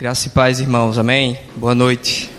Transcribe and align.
Graça 0.00 0.28
e 0.28 0.30
paz, 0.30 0.60
irmãos. 0.60 0.96
Amém? 0.96 1.36
Boa 1.56 1.74
noite. 1.74 2.30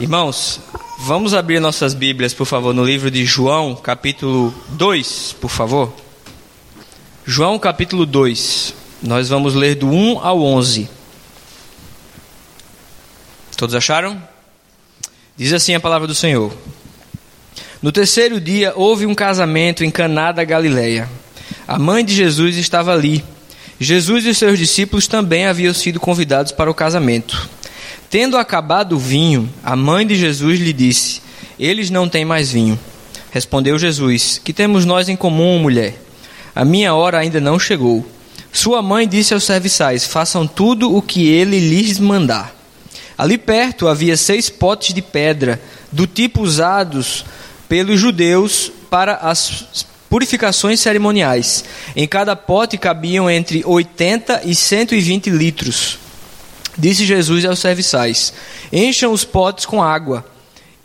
Irmãos, 0.00 0.60
vamos 0.98 1.34
abrir 1.34 1.60
nossas 1.60 1.94
Bíblias, 1.94 2.34
por 2.34 2.46
favor, 2.46 2.74
no 2.74 2.84
livro 2.84 3.12
de 3.12 3.24
João, 3.24 3.76
capítulo 3.76 4.52
2, 4.70 5.36
por 5.40 5.48
favor. 5.48 5.94
João, 7.24 7.60
capítulo 7.60 8.04
2. 8.04 8.74
Nós 9.04 9.28
vamos 9.28 9.54
ler 9.54 9.76
do 9.76 9.88
1 9.88 10.18
ao 10.18 10.42
11. 10.42 10.90
Todos 13.56 13.76
acharam? 13.76 14.20
Diz 15.36 15.52
assim 15.52 15.76
a 15.76 15.80
palavra 15.80 16.08
do 16.08 16.14
Senhor. 16.14 16.52
No 17.80 17.92
terceiro 17.92 18.40
dia 18.40 18.72
houve 18.74 19.06
um 19.06 19.14
casamento 19.14 19.84
em 19.84 19.92
Caná 19.92 20.32
da 20.32 20.42
Galileia. 20.42 21.08
A 21.68 21.78
mãe 21.78 22.04
de 22.04 22.16
Jesus 22.16 22.56
estava 22.56 22.92
ali 22.92 23.24
Jesus 23.80 24.24
e 24.24 24.34
seus 24.34 24.58
discípulos 24.58 25.06
também 25.06 25.46
haviam 25.46 25.72
sido 25.72 26.00
convidados 26.00 26.50
para 26.50 26.70
o 26.70 26.74
casamento. 26.74 27.48
Tendo 28.10 28.36
acabado 28.36 28.96
o 28.96 28.98
vinho, 28.98 29.48
a 29.62 29.76
mãe 29.76 30.06
de 30.06 30.16
Jesus 30.16 30.58
lhe 30.58 30.72
disse: 30.72 31.20
Eles 31.58 31.88
não 31.88 32.08
têm 32.08 32.24
mais 32.24 32.50
vinho. 32.50 32.78
Respondeu 33.30 33.78
Jesus: 33.78 34.40
Que 34.42 34.52
temos 34.52 34.84
nós 34.84 35.08
em 35.08 35.14
comum, 35.14 35.58
mulher? 35.60 36.02
A 36.54 36.64
minha 36.64 36.92
hora 36.92 37.18
ainda 37.18 37.40
não 37.40 37.58
chegou. 37.58 38.04
Sua 38.52 38.82
mãe 38.82 39.06
disse 39.06 39.32
aos 39.32 39.44
serviçais: 39.44 40.04
Façam 40.04 40.46
tudo 40.46 40.96
o 40.96 41.00
que 41.00 41.28
ele 41.28 41.60
lhes 41.60 42.00
mandar. 42.00 42.56
Ali 43.16 43.38
perto 43.38 43.86
havia 43.86 44.16
seis 44.16 44.50
potes 44.50 44.92
de 44.92 45.02
pedra, 45.02 45.60
do 45.92 46.06
tipo 46.06 46.42
usados 46.42 47.24
pelos 47.68 48.00
judeus 48.00 48.72
para 48.90 49.14
as 49.16 49.86
purificações 50.08 50.80
cerimoniais. 50.80 51.64
Em 51.94 52.06
cada 52.06 52.34
pote 52.34 52.76
cabiam 52.76 53.30
entre 53.30 53.62
80 53.64 54.42
e 54.44 54.54
120 54.54 55.30
litros. 55.30 55.98
Disse 56.76 57.04
Jesus 57.04 57.44
aos 57.44 57.58
serviçais: 57.58 58.32
Encham 58.72 59.12
os 59.12 59.24
potes 59.24 59.66
com 59.66 59.82
água. 59.82 60.24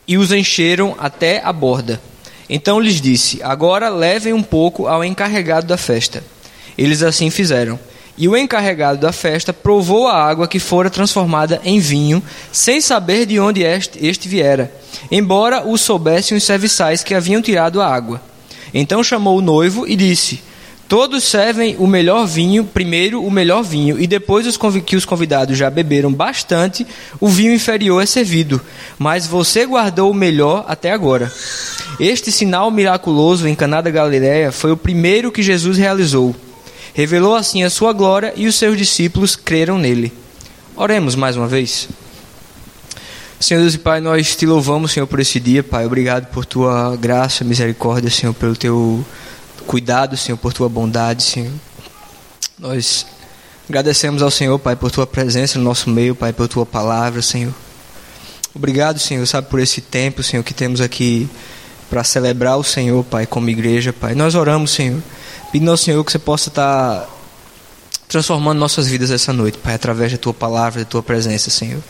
E 0.05 0.17
os 0.17 0.33
encheram 0.33 0.95
até 0.99 1.41
a 1.43 1.53
borda. 1.53 2.01
Então 2.49 2.79
lhes 2.79 2.99
disse: 2.99 3.41
Agora 3.41 3.89
levem 3.89 4.33
um 4.33 4.43
pouco 4.43 4.87
ao 4.87 5.03
encarregado 5.03 5.67
da 5.67 5.77
festa. 5.77 6.23
Eles 6.77 7.01
assim 7.01 7.29
fizeram. 7.29 7.79
E 8.17 8.27
o 8.27 8.37
encarregado 8.37 8.99
da 8.99 9.11
festa 9.11 9.51
provou 9.51 10.07
a 10.07 10.23
água 10.23 10.47
que 10.47 10.59
fora 10.59 10.89
transformada 10.89 11.59
em 11.63 11.79
vinho, 11.79 12.21
sem 12.51 12.79
saber 12.79 13.25
de 13.25 13.39
onde 13.39 13.63
este, 13.63 14.05
este 14.05 14.27
viera, 14.29 14.71
embora 15.09 15.67
o 15.67 15.75
soubessem 15.79 16.37
os 16.37 16.43
serviçais 16.43 17.03
que 17.03 17.15
haviam 17.15 17.41
tirado 17.41 17.81
a 17.81 17.87
água. 17.87 18.21
Então 18.73 19.03
chamou 19.03 19.37
o 19.37 19.41
noivo 19.41 19.87
e 19.87 19.95
disse: 19.95 20.41
Todos 20.87 21.23
servem 21.23 21.75
o 21.79 21.87
melhor 21.87 22.25
vinho, 22.25 22.63
primeiro 22.63 23.23
o 23.23 23.31
melhor 23.31 23.63
vinho, 23.63 23.99
e 23.99 24.05
depois 24.05 24.45
os 24.45 24.57
que 24.85 24.95
os 24.95 25.05
convidados 25.05 25.57
já 25.57 25.69
beberam 25.69 26.13
bastante, 26.13 26.85
o 27.19 27.27
vinho 27.27 27.53
inferior 27.53 28.01
é 28.01 28.05
servido. 28.05 28.61
Mas 28.99 29.25
você 29.25 29.65
guardou 29.65 30.11
o 30.11 30.13
melhor 30.13 30.65
até 30.67 30.91
agora. 30.91 31.31
Este 31.99 32.31
sinal 32.31 32.69
miraculoso 32.69 33.47
em 33.47 33.55
Caná 33.55 33.81
da 33.81 33.89
Galileia 33.89 34.51
foi 34.51 34.71
o 34.71 34.77
primeiro 34.77 35.31
que 35.31 35.41
Jesus 35.41 35.77
realizou. 35.77 36.35
Revelou 36.93 37.35
assim 37.35 37.63
a 37.63 37.69
sua 37.69 37.91
glória 37.91 38.33
e 38.35 38.45
os 38.45 38.55
seus 38.55 38.77
discípulos 38.77 39.35
creram 39.35 39.79
nele. 39.79 40.13
Oremos 40.75 41.15
mais 41.15 41.35
uma 41.35 41.47
vez. 41.47 41.87
Senhor 43.39 43.61
Deus 43.61 43.73
e 43.73 43.77
Pai, 43.77 43.99
nós 43.99 44.35
te 44.35 44.45
louvamos, 44.45 44.91
Senhor, 44.91 45.05
por 45.05 45.19
esse 45.19 45.39
dia, 45.39 45.61
Pai. 45.61 45.85
Obrigado 45.85 46.27
por 46.27 46.45
tua 46.45 46.95
graça, 46.95 47.43
misericórdia, 47.43 48.09
Senhor, 48.09 48.33
pelo 48.33 48.55
teu 48.55 49.03
cuidado, 49.67 50.15
Senhor, 50.15 50.37
por 50.37 50.53
tua 50.53 50.69
bondade, 50.69 51.23
Senhor. 51.23 51.51
Nós 52.57 53.05
agradecemos 53.67 54.21
ao 54.21 54.31
Senhor, 54.31 54.57
Pai, 54.59 54.75
por 54.75 54.91
tua 54.91 55.05
presença 55.05 55.57
no 55.57 55.65
nosso 55.65 55.89
meio, 55.89 56.15
Pai, 56.15 56.31
por 56.31 56.47
tua 56.47 56.65
palavra, 56.65 57.21
Senhor. 57.21 57.53
Obrigado, 58.55 58.99
Senhor, 58.99 59.25
sabe, 59.25 59.49
por 59.49 59.59
esse 59.59 59.81
tempo, 59.81 60.21
Senhor, 60.21 60.43
que 60.43 60.53
temos 60.53 60.79
aqui 60.79 61.27
para 61.89 62.03
celebrar 62.03 62.57
o 62.57 62.63
Senhor, 62.63 63.03
Pai, 63.03 63.25
como 63.25 63.49
igreja, 63.49 63.91
Pai. 63.91 64.15
Nós 64.15 64.35
oramos, 64.35 64.71
Senhor, 64.71 65.01
pedindo 65.51 65.71
ao 65.71 65.77
Senhor 65.77 66.03
que 66.03 66.11
você 66.11 66.19
possa 66.19 66.49
estar 66.49 67.09
transformando 68.07 68.59
nossas 68.59 68.87
vidas 68.87 69.09
essa 69.09 69.33
noite, 69.33 69.57
Pai, 69.57 69.73
através 69.73 70.11
da 70.11 70.17
tua 70.17 70.33
palavra, 70.33 70.83
da 70.83 70.89
tua 70.89 71.01
presença, 71.01 71.49
Senhor. 71.49 71.81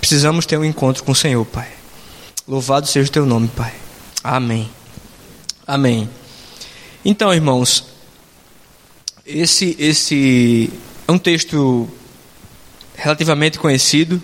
Precisamos 0.00 0.46
ter 0.46 0.58
um 0.58 0.64
encontro 0.64 1.04
com 1.04 1.12
o 1.12 1.14
Senhor, 1.14 1.44
Pai. 1.44 1.68
Louvado 2.48 2.88
seja 2.88 3.08
o 3.08 3.12
teu 3.12 3.26
nome, 3.26 3.48
Pai. 3.48 3.72
Amém. 4.24 4.68
Amém. 5.66 6.08
Então, 7.04 7.32
irmãos, 7.32 7.84
esse 9.24 9.76
esse 9.78 10.70
é 11.06 11.12
um 11.12 11.18
texto 11.18 11.88
relativamente 12.96 13.58
conhecido 13.58 14.20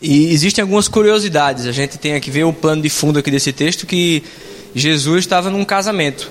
e 0.00 0.32
existem 0.32 0.62
algumas 0.62 0.88
curiosidades. 0.88 1.66
A 1.66 1.72
gente 1.72 1.96
tem 1.96 2.14
aqui 2.14 2.30
ver 2.30 2.44
o 2.44 2.52
plano 2.52 2.82
de 2.82 2.90
fundo 2.90 3.20
aqui 3.20 3.30
desse 3.30 3.52
texto 3.52 3.86
que 3.86 4.22
Jesus 4.74 5.20
estava 5.20 5.48
num 5.50 5.64
casamento. 5.64 6.30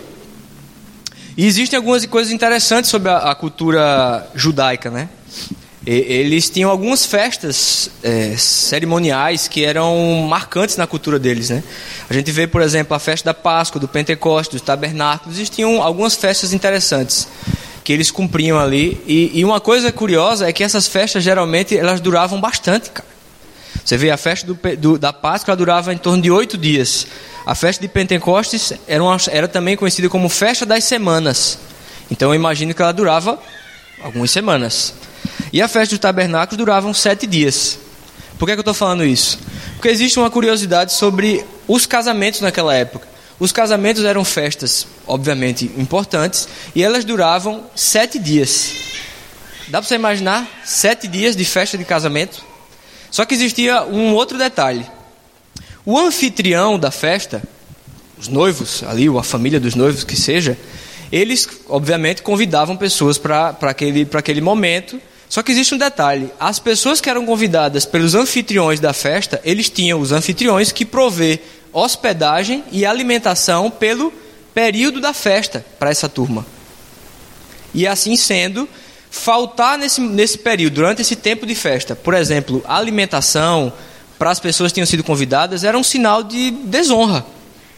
E 1.38 1.46
existem 1.46 1.78
algumas 1.78 2.06
coisas 2.06 2.34
interessantes 2.34 2.90
sobre 2.90 3.10
a, 3.10 3.32
a 3.32 3.36
cultura 3.36 4.30
judaica, 4.36 4.92
né? 4.92 5.10
Eles 5.86 6.48
tinham 6.50 6.70
algumas 6.70 7.06
festas 7.06 7.90
é, 8.04 8.36
cerimoniais 8.38 9.48
que 9.48 9.66
eram 9.66 10.28
marcantes 10.30 10.78
na 10.78 10.86
cultura 10.86 11.18
deles. 11.18 11.50
Né? 11.50 11.64
A 12.08 12.14
gente 12.14 12.32
vê, 12.32 12.46
por 12.46 12.62
exemplo, 12.62 12.96
a 12.96 13.00
festa 13.00 13.26
da 13.26 13.34
Páscoa, 13.34 13.82
do 13.82 13.88
Pentecostes, 13.88 14.60
dos 14.60 14.62
tabernáculos. 14.62 15.38
Existiam 15.38 15.82
algumas 15.82 16.16
festas 16.16 16.54
interessantes 16.54 17.28
que 17.84 17.92
eles 17.92 18.12
cumpriam 18.12 18.60
ali. 18.60 19.02
E, 19.08 19.40
e, 19.40 19.44
uma 19.44 19.60
coisa 19.60 19.92
curiosa 19.92 20.48
é 20.48 20.54
que 20.54 20.64
essas 20.64 20.86
festas, 20.86 21.24
geralmente, 21.24 21.76
elas 21.76 22.00
duravam 22.00 22.40
bastante. 22.40 22.92
Cara. 22.92 23.10
Você 23.84 23.98
vê, 23.98 24.12
a 24.12 24.18
festa 24.18 24.46
do, 24.46 24.60
do, 24.78 25.00
da 25.00 25.12
Páscoa 25.12 25.56
durava 25.56 25.92
em 25.92 25.98
torno 25.98 26.22
de 26.22 26.30
oito 26.30 26.60
dias. 26.60 27.08
A 27.44 27.56
festa 27.56 27.82
de 27.82 27.88
Pentecostes 27.88 28.72
era, 28.88 29.04
uma, 29.04 29.18
era 29.32 29.48
também 29.48 29.76
conhecida 29.76 30.08
como 30.10 30.30
Festa 30.30 30.64
das 30.64 30.84
Semanas. 30.84 31.58
Então, 32.12 32.30
eu 32.30 32.36
imagino 32.36 32.72
que 32.72 32.82
ela 32.84 32.92
durava 32.92 33.40
algumas 34.04 34.30
semanas. 34.30 34.94
E 35.52 35.62
a 35.62 35.68
festa 35.68 35.96
dos 35.96 36.00
tabernáculos 36.00 36.58
durava 36.58 36.94
sete 36.94 37.28
dias. 37.28 37.80
Por 38.38 38.46
que, 38.46 38.54
é 38.54 38.56
que 38.56 38.60
eu 38.60 38.62
estou 38.62 38.74
falando 38.74 39.06
isso? 39.06 39.40
Porque 39.76 39.90
existe 39.90 40.18
uma 40.18 40.30
curiosidade 40.30 40.94
sobre 40.94 41.46
os 41.68 41.86
casamentos 41.86 42.42
naquela 42.42 42.74
época. 42.74 43.08
Os 43.40 43.52
casamentos 43.52 44.04
eram 44.04 44.24
festas, 44.24 44.86
obviamente, 45.08 45.66
importantes, 45.78 46.48
e 46.76 46.84
elas 46.84 47.04
duravam 47.04 47.64
sete 47.76 48.20
dias. 48.20 48.74
Dá 49.68 49.80
para 49.80 49.88
você 49.88 49.96
imaginar? 49.96 50.48
Sete 50.64 51.08
dias 51.08 51.36
de 51.36 51.46
festa 51.46 51.78
de 51.78 51.86
casamento? 51.86 52.44
Só 53.10 53.26
que 53.26 53.34
existia 53.34 53.84
um 53.84 54.14
outro 54.14 54.38
detalhe. 54.38 54.86
O 55.86 55.98
anfitrião 55.98 56.78
da 56.78 56.92
festa, 56.92 57.42
os 58.18 58.28
noivos 58.28 58.84
ali, 58.84 59.10
ou 59.10 59.18
a 59.18 59.24
família 59.24 59.60
dos 59.60 59.76
noivos 59.76 60.04
que 60.04 60.16
seja, 60.16 60.58
eles, 61.12 61.48
obviamente, 61.68 62.22
convidavam 62.22 62.78
pessoas 62.78 63.18
para 63.18 63.58
aquele, 63.62 64.08
aquele 64.14 64.42
momento 64.42 65.02
só 65.32 65.42
que 65.42 65.50
existe 65.54 65.74
um 65.74 65.78
detalhe: 65.78 66.30
as 66.38 66.60
pessoas 66.60 67.00
que 67.00 67.10
eram 67.10 67.26
convidadas 67.26 67.86
pelos 67.86 68.16
anfitriões 68.16 68.82
da 68.82 68.92
festa, 68.92 69.40
eles 69.46 69.70
tinham 69.70 70.02
os 70.02 70.12
anfitriões 70.12 70.74
que 70.74 70.84
prover 70.84 71.42
hospedagem 71.72 72.66
e 72.70 72.86
alimentação 72.86 73.72
pelo 73.72 74.12
período 74.54 75.00
da 75.00 75.14
festa 75.14 75.66
para 75.80 75.90
essa 75.90 76.10
turma. 76.10 76.46
E 77.74 77.88
assim 77.88 78.18
sendo, 78.18 78.68
faltar 79.10 79.78
nesse, 79.78 80.02
nesse 80.02 80.38
período, 80.38 80.74
durante 80.74 81.02
esse 81.02 81.16
tempo 81.16 81.46
de 81.46 81.56
festa, 81.56 81.96
por 81.96 82.14
exemplo, 82.14 82.62
alimentação 82.68 83.72
para 84.20 84.32
as 84.32 84.40
pessoas 84.42 84.74
que 84.74 84.76
tinham 84.76 84.86
sido 84.86 85.02
convidadas, 85.02 85.64
era 85.64 85.78
um 85.78 85.84
sinal 85.84 86.24
de 86.24 86.52
desonra. 86.52 87.26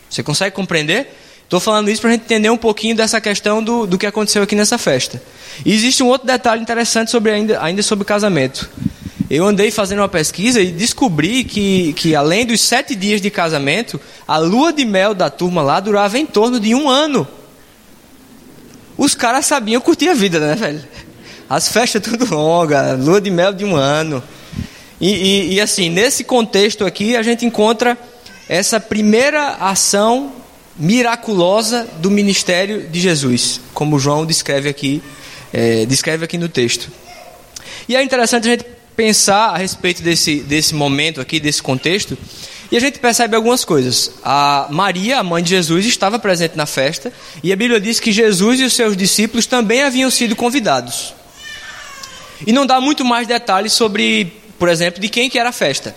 Você 0.10 0.24
consegue 0.24 0.56
compreender? 0.56 1.16
Estou 1.54 1.62
falando 1.62 1.88
isso 1.92 2.02
para 2.02 2.10
a 2.10 2.14
gente 2.14 2.24
entender 2.24 2.50
um 2.50 2.58
pouquinho 2.58 2.96
dessa 2.96 3.22
questão 3.22 3.64
do, 3.64 3.86
do 3.86 3.96
que 3.96 4.08
aconteceu 4.08 4.42
aqui 4.42 4.56
nessa 4.56 4.80
festa. 4.80 5.22
E 5.64 5.72
existe 5.72 6.02
um 6.02 6.08
outro 6.08 6.26
detalhe 6.26 6.60
interessante 6.60 7.12
sobre 7.12 7.32
ainda, 7.32 7.64
ainda 7.64 7.84
sobre 7.84 8.04
casamento. 8.04 8.68
Eu 9.30 9.46
andei 9.46 9.70
fazendo 9.70 10.00
uma 10.00 10.10
pesquisa 10.10 10.60
e 10.60 10.72
descobri 10.72 11.44
que, 11.44 11.94
que, 11.94 12.16
além 12.16 12.44
dos 12.44 12.60
sete 12.60 12.96
dias 12.96 13.22
de 13.22 13.30
casamento, 13.30 14.02
a 14.28 14.40
lua 14.40 14.74
de 14.74 14.84
mel 14.84 15.14
da 15.14 15.30
turma 15.30 15.62
lá 15.62 15.80
durava 15.80 16.18
em 16.18 16.26
torno 16.26 16.60
de 16.60 16.74
um 16.74 16.90
ano. 16.90 17.28
Os 18.98 19.14
caras 19.14 19.46
sabiam 19.46 19.80
curtir 19.80 20.10
a 20.10 20.16
vida, 20.16 20.40
né, 20.40 20.56
velho? 20.56 20.84
As 21.48 21.68
festas 21.68 22.02
tudo 22.10 22.34
longa, 22.34 22.94
lua 22.94 23.22
de 23.22 23.30
mel 23.30 23.54
de 23.54 23.64
um 23.64 23.76
ano. 23.76 24.24
E, 25.00 25.08
e, 25.08 25.54
e 25.54 25.62
assim, 25.62 25.88
nesse 25.88 26.24
contexto 26.24 26.84
aqui, 26.84 27.16
a 27.16 27.22
gente 27.22 27.46
encontra 27.46 27.96
essa 28.50 28.80
primeira 28.80 29.50
ação 29.60 30.42
miraculosa 30.78 31.88
do 32.00 32.10
ministério 32.10 32.88
de 32.90 33.00
Jesus, 33.00 33.60
como 33.74 34.00
João 34.00 34.26
descreve 34.26 34.70
aqui, 34.70 35.02
é, 35.52 35.86
descreve 35.86 36.26
aqui 36.26 36.38
no 36.38 36.50
texto. 36.50 36.90
E 37.88 37.96
é 37.96 38.04
interessante 38.04 38.48
a 38.48 38.52
gente 38.52 38.66
pensar 38.96 39.50
a 39.50 39.58
respeito 39.58 40.02
desse, 40.02 40.38
desse 40.42 40.74
momento 40.74 41.20
aqui, 41.22 41.40
desse 41.40 41.62
contexto, 41.62 42.18
e 42.72 42.78
a 42.78 42.80
gente 42.80 42.98
percebe 42.98 43.36
algumas 43.36 43.64
coisas. 43.64 44.12
A 44.24 44.68
Maria, 44.72 45.20
a 45.20 45.24
mãe 45.24 45.44
de 45.44 45.52
Jesus, 45.52 45.86
estava 45.86 46.18
presente 46.18 46.56
na 46.56 46.66
festa, 46.66 47.14
e 47.44 47.54
a 47.54 47.56
Bíblia 47.56 47.80
diz 47.80 48.00
que 48.00 48.12
Jesus 48.12 48.60
e 48.60 48.64
os 48.64 48.74
seus 48.74 48.98
discípulos 48.98 49.46
também 49.46 49.84
haviam 49.84 50.10
sido 50.10 50.36
convidados. 50.36 51.14
E 52.48 52.52
não 52.52 52.66
dá 52.66 52.82
muito 52.82 53.06
mais 53.06 53.28
detalhes 53.28 53.74
sobre, 53.74 54.34
por 54.58 54.70
exemplo, 54.70 55.00
de 55.00 55.08
quem 55.08 55.30
que 55.30 55.38
era 55.38 55.50
a 55.50 55.54
festa. 55.54 55.96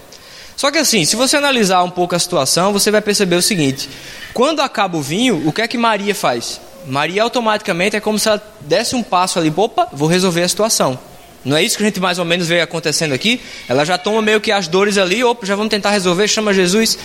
Só 0.57 0.71
que 0.71 0.79
assim, 0.79 1.05
se 1.05 1.15
você 1.17 1.37
analisar 1.37 1.83
um 1.83 1.91
pouco 1.91 2.15
a 2.15 2.19
situação, 2.19 2.73
você 2.73 2.91
vai 2.91 3.03
perceber 3.03 3.37
o 3.37 3.43
seguinte: 3.43 3.89
quando 4.33 4.61
acaba 4.61 4.97
o 4.97 5.03
vinho, 5.03 5.47
o 5.47 5.53
que 5.53 5.63
é 5.63 5.69
que 5.69 5.77
Maria 5.77 6.15
faz? 6.15 6.61
Maria 6.87 7.23
automaticamente 7.23 7.97
é 7.97 8.01
como 8.01 8.19
se 8.19 8.29
ela 8.29 8.43
desse 8.61 8.95
um 8.95 9.03
passo 9.03 9.39
ali, 9.39 9.53
opa, 9.55 9.89
vou 9.93 10.09
resolver 10.09 10.43
a 10.43 10.49
situação. 10.49 10.99
Não 11.45 11.57
é 11.57 11.63
isso 11.63 11.77
que 11.77 11.83
a 11.85 11.87
gente 11.87 12.01
mais 12.01 12.19
ou 12.19 12.25
menos 12.25 12.49
vê 12.49 12.61
acontecendo 12.61 13.13
aqui? 13.13 13.41
Ela 13.69 13.85
já 13.85 13.97
toma 13.97 14.21
meio 14.21 14.41
que 14.41 14.51
as 14.51 14.67
dores 14.67 14.99
ali, 14.99 15.23
opa, 15.23 15.47
já 15.47 15.55
vamos 15.55 15.71
tentar 15.71 15.91
resolver, 15.91 16.27
chama 16.27 16.53
Jesus. 16.53 16.99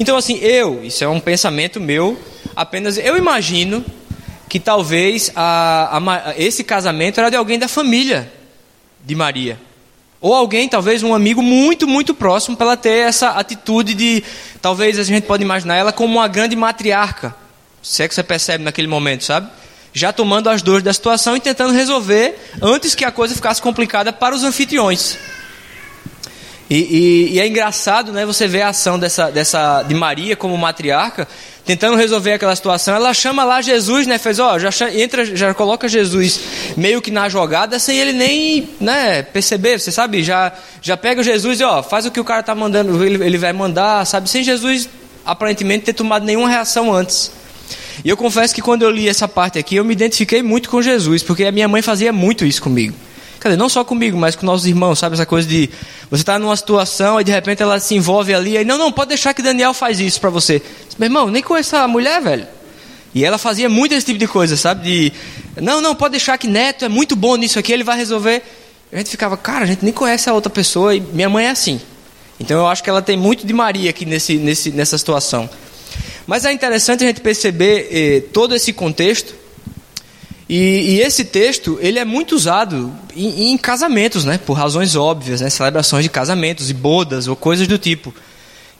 Então, 0.00 0.16
assim, 0.16 0.38
eu, 0.38 0.82
isso 0.82 1.04
é 1.04 1.08
um 1.08 1.20
pensamento 1.20 1.80
meu, 1.80 2.18
apenas 2.56 2.98
eu 2.98 3.16
imagino 3.16 3.84
que 4.48 4.58
talvez 4.58 5.30
a, 5.34 5.98
a, 5.98 6.34
esse 6.36 6.64
casamento 6.64 7.20
era 7.20 7.30
de 7.30 7.36
alguém 7.36 7.58
da 7.58 7.68
família 7.68 8.30
de 9.04 9.14
Maria. 9.14 9.58
Ou 10.24 10.32
alguém, 10.32 10.66
talvez 10.70 11.02
um 11.02 11.12
amigo 11.12 11.42
muito, 11.42 11.86
muito 11.86 12.14
próximo, 12.14 12.56
para 12.56 12.68
ela 12.68 12.76
ter 12.78 13.06
essa 13.06 13.32
atitude 13.32 13.92
de. 13.92 14.24
Talvez 14.62 14.98
a 14.98 15.02
gente 15.02 15.24
pode 15.24 15.42
imaginar 15.42 15.76
ela 15.76 15.92
como 15.92 16.14
uma 16.14 16.26
grande 16.26 16.56
matriarca. 16.56 17.36
Se 17.82 18.02
é 18.02 18.08
que 18.08 18.14
você 18.14 18.22
percebe 18.22 18.64
naquele 18.64 18.88
momento, 18.88 19.22
sabe? 19.22 19.50
já 19.92 20.14
tomando 20.14 20.48
as 20.48 20.62
dores 20.62 20.82
da 20.82 20.94
situação 20.94 21.36
e 21.36 21.40
tentando 21.40 21.74
resolver 21.74 22.36
antes 22.60 22.94
que 22.94 23.04
a 23.04 23.12
coisa 23.12 23.34
ficasse 23.34 23.60
complicada 23.60 24.14
para 24.14 24.34
os 24.34 24.42
anfitriões. 24.42 25.18
E, 26.70 26.76
e, 26.76 27.34
e, 27.34 27.40
é 27.40 27.46
engraçado, 27.46 28.10
né? 28.10 28.24
Você 28.24 28.48
vê 28.48 28.62
a 28.62 28.70
ação 28.70 28.98
dessa, 28.98 29.30
dessa 29.30 29.82
de 29.82 29.94
Maria 29.94 30.34
como 30.34 30.56
matriarca, 30.56 31.28
tentando 31.64 31.96
resolver 31.96 32.34
aquela 32.34 32.54
situação. 32.54 32.94
Ela 32.94 33.14
chama 33.14 33.44
lá 33.44 33.62
Jesus, 33.62 34.06
né? 34.06 34.18
Fez, 34.18 34.38
ó, 34.38 34.58
já 34.58 34.70
entra, 34.92 35.24
já 35.24 35.54
coloca 35.54 35.88
Jesus 35.88 36.40
meio 36.76 37.00
que 37.00 37.10
na 37.10 37.28
jogada 37.28 37.78
sem 37.78 37.98
ele 37.98 38.12
nem, 38.12 38.68
né? 38.80 39.22
Perceber. 39.22 39.78
Você 39.78 39.90
sabe? 39.90 40.22
Já, 40.22 40.52
já 40.82 40.96
pega 40.96 41.22
Jesus 41.22 41.60
e 41.60 41.64
ó, 41.64 41.82
faz 41.82 42.06
o 42.06 42.10
que 42.10 42.20
o 42.20 42.24
cara 42.24 42.42
tá 42.42 42.54
mandando, 42.54 43.04
ele, 43.04 43.24
ele 43.24 43.38
vai 43.38 43.52
mandar, 43.52 44.06
sabe? 44.06 44.28
Sem 44.28 44.44
Jesus 44.44 44.88
aparentemente 45.24 45.86
ter 45.86 45.94
tomado 45.94 46.24
nenhuma 46.24 46.48
reação 46.48 46.92
antes. 46.92 47.30
E 48.04 48.08
eu 48.08 48.16
confesso 48.16 48.54
que 48.54 48.60
quando 48.60 48.82
eu 48.82 48.90
li 48.90 49.08
essa 49.08 49.26
parte 49.26 49.58
aqui, 49.58 49.76
eu 49.76 49.84
me 49.84 49.92
identifiquei 49.92 50.42
muito 50.42 50.68
com 50.68 50.82
Jesus, 50.82 51.22
porque 51.22 51.44
a 51.44 51.52
minha 51.52 51.68
mãe 51.68 51.80
fazia 51.80 52.12
muito 52.12 52.44
isso 52.44 52.60
comigo. 52.60 52.94
Quer 53.44 53.50
dizer, 53.50 53.58
não 53.58 53.68
só 53.68 53.84
comigo, 53.84 54.16
mas 54.16 54.34
com 54.34 54.46
nossos 54.46 54.66
irmãos, 54.66 54.98
sabe? 54.98 55.16
Essa 55.16 55.26
coisa 55.26 55.46
de 55.46 55.68
você 56.10 56.22
estar 56.22 56.32
tá 56.32 56.38
numa 56.38 56.56
situação 56.56 57.20
e 57.20 57.24
de 57.24 57.30
repente 57.30 57.62
ela 57.62 57.78
se 57.78 57.94
envolve 57.94 58.32
ali, 58.32 58.56
aí, 58.56 58.64
não, 58.64 58.78
não, 58.78 58.90
pode 58.90 59.10
deixar 59.10 59.34
que 59.34 59.42
Daniel 59.42 59.74
faz 59.74 60.00
isso 60.00 60.18
para 60.18 60.30
você. 60.30 60.62
Meu 60.98 61.08
irmão, 61.08 61.28
nem 61.28 61.42
conheço 61.42 61.76
a 61.76 61.86
mulher, 61.86 62.22
velho. 62.22 62.46
E 63.14 63.22
ela 63.22 63.36
fazia 63.36 63.68
muito 63.68 63.94
esse 63.94 64.06
tipo 64.06 64.18
de 64.18 64.26
coisa, 64.26 64.56
sabe? 64.56 64.82
De, 64.82 65.12
não, 65.60 65.82
não, 65.82 65.94
pode 65.94 66.12
deixar 66.12 66.38
que 66.38 66.48
Neto 66.48 66.86
é 66.86 66.88
muito 66.88 67.14
bom 67.14 67.36
nisso 67.36 67.58
aqui, 67.58 67.70
ele 67.70 67.84
vai 67.84 67.98
resolver. 67.98 68.42
A 68.90 68.96
gente 68.96 69.10
ficava, 69.10 69.36
cara, 69.36 69.64
a 69.64 69.66
gente 69.66 69.84
nem 69.84 69.92
conhece 69.92 70.30
a 70.30 70.32
outra 70.32 70.48
pessoa 70.48 70.94
e 70.94 71.00
minha 71.00 71.28
mãe 71.28 71.44
é 71.44 71.50
assim. 71.50 71.78
Então 72.40 72.58
eu 72.58 72.66
acho 72.66 72.82
que 72.82 72.88
ela 72.88 73.02
tem 73.02 73.14
muito 73.14 73.46
de 73.46 73.52
Maria 73.52 73.90
aqui 73.90 74.06
nesse, 74.06 74.38
nesse, 74.38 74.70
nessa 74.70 74.96
situação. 74.96 75.50
Mas 76.26 76.46
é 76.46 76.52
interessante 76.52 77.04
a 77.04 77.08
gente 77.08 77.20
perceber 77.20 77.88
eh, 77.92 78.22
todo 78.32 78.54
esse 78.54 78.72
contexto. 78.72 79.34
E, 80.56 80.94
e, 80.94 81.00
esse 81.00 81.24
texto 81.24 81.80
ele 81.80 81.98
é 81.98 82.04
muito 82.04 82.36
usado 82.36 82.92
em, 83.16 83.50
em, 83.50 83.58
casamentos, 83.58 84.24
né? 84.24 84.38
Por 84.38 84.52
razões 84.52 84.94
óbvias, 84.94 85.40
né? 85.40 85.50
Celebrações 85.50 86.04
de 86.04 86.08
casamentos 86.08 86.70
e 86.70 86.72
bodas 86.72 87.26
ou 87.26 87.34
coisas 87.34 87.66
do 87.66 87.76
tipo. 87.76 88.14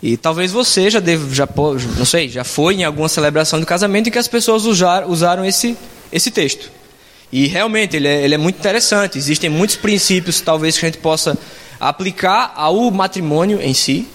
E 0.00 0.16
talvez 0.16 0.52
você 0.52 0.88
já 0.88 1.00
deve, 1.00 1.34
já 1.34 1.48
não 1.98 2.04
sei, 2.04 2.28
já 2.28 2.44
foi 2.44 2.76
em 2.76 2.84
alguma 2.84 3.08
celebração 3.08 3.58
de 3.58 3.66
casamento 3.66 4.06
em 4.06 4.12
que 4.12 4.18
as 4.18 4.28
pessoas 4.28 4.66
usar, 4.66 5.04
usaram 5.04 5.44
esse 5.44 5.76
esse 6.12 6.30
texto. 6.30 6.70
E 7.32 7.48
realmente 7.48 7.96
ele 7.96 8.06
é, 8.06 8.22
ele 8.22 8.36
é 8.36 8.38
muito 8.38 8.56
interessante. 8.56 9.18
Existem 9.18 9.50
muitos 9.50 9.74
princípios 9.74 10.40
talvez 10.40 10.78
que 10.78 10.86
a 10.86 10.88
gente 10.88 10.98
possa 10.98 11.36
aplicar 11.80 12.52
ao 12.54 12.88
matrimônio 12.92 13.60
em 13.60 13.74
si. 13.74 14.06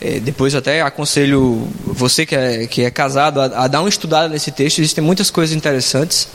É, 0.00 0.18
depois 0.18 0.52
até 0.52 0.82
aconselho 0.82 1.68
você 1.86 2.26
que 2.26 2.34
é, 2.34 2.66
que 2.66 2.82
é 2.82 2.90
casado 2.90 3.40
a, 3.40 3.44
a, 3.44 3.68
dar 3.68 3.82
uma 3.82 3.88
estudada 3.88 4.28
nesse 4.28 4.50
texto, 4.50 4.80
existem 4.80 5.04
muitas 5.04 5.30
coisas 5.30 5.54
interessantes. 5.54 6.26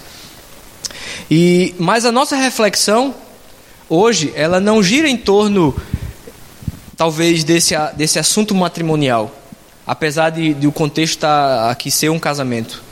E 1.29 1.75
Mas 1.77 2.05
a 2.05 2.11
nossa 2.11 2.35
reflexão 2.35 3.13
hoje, 3.89 4.31
ela 4.35 4.59
não 4.59 4.81
gira 4.81 5.07
em 5.07 5.17
torno, 5.17 5.75
talvez, 6.95 7.43
desse, 7.43 7.75
desse 7.95 8.19
assunto 8.19 8.53
matrimonial, 8.53 9.33
apesar 9.85 10.29
de, 10.29 10.53
de 10.53 10.67
o 10.67 10.71
contexto 10.71 11.19
tá 11.19 11.69
aqui 11.69 11.89
ser 11.89 12.09
um 12.09 12.19
casamento. 12.19 12.83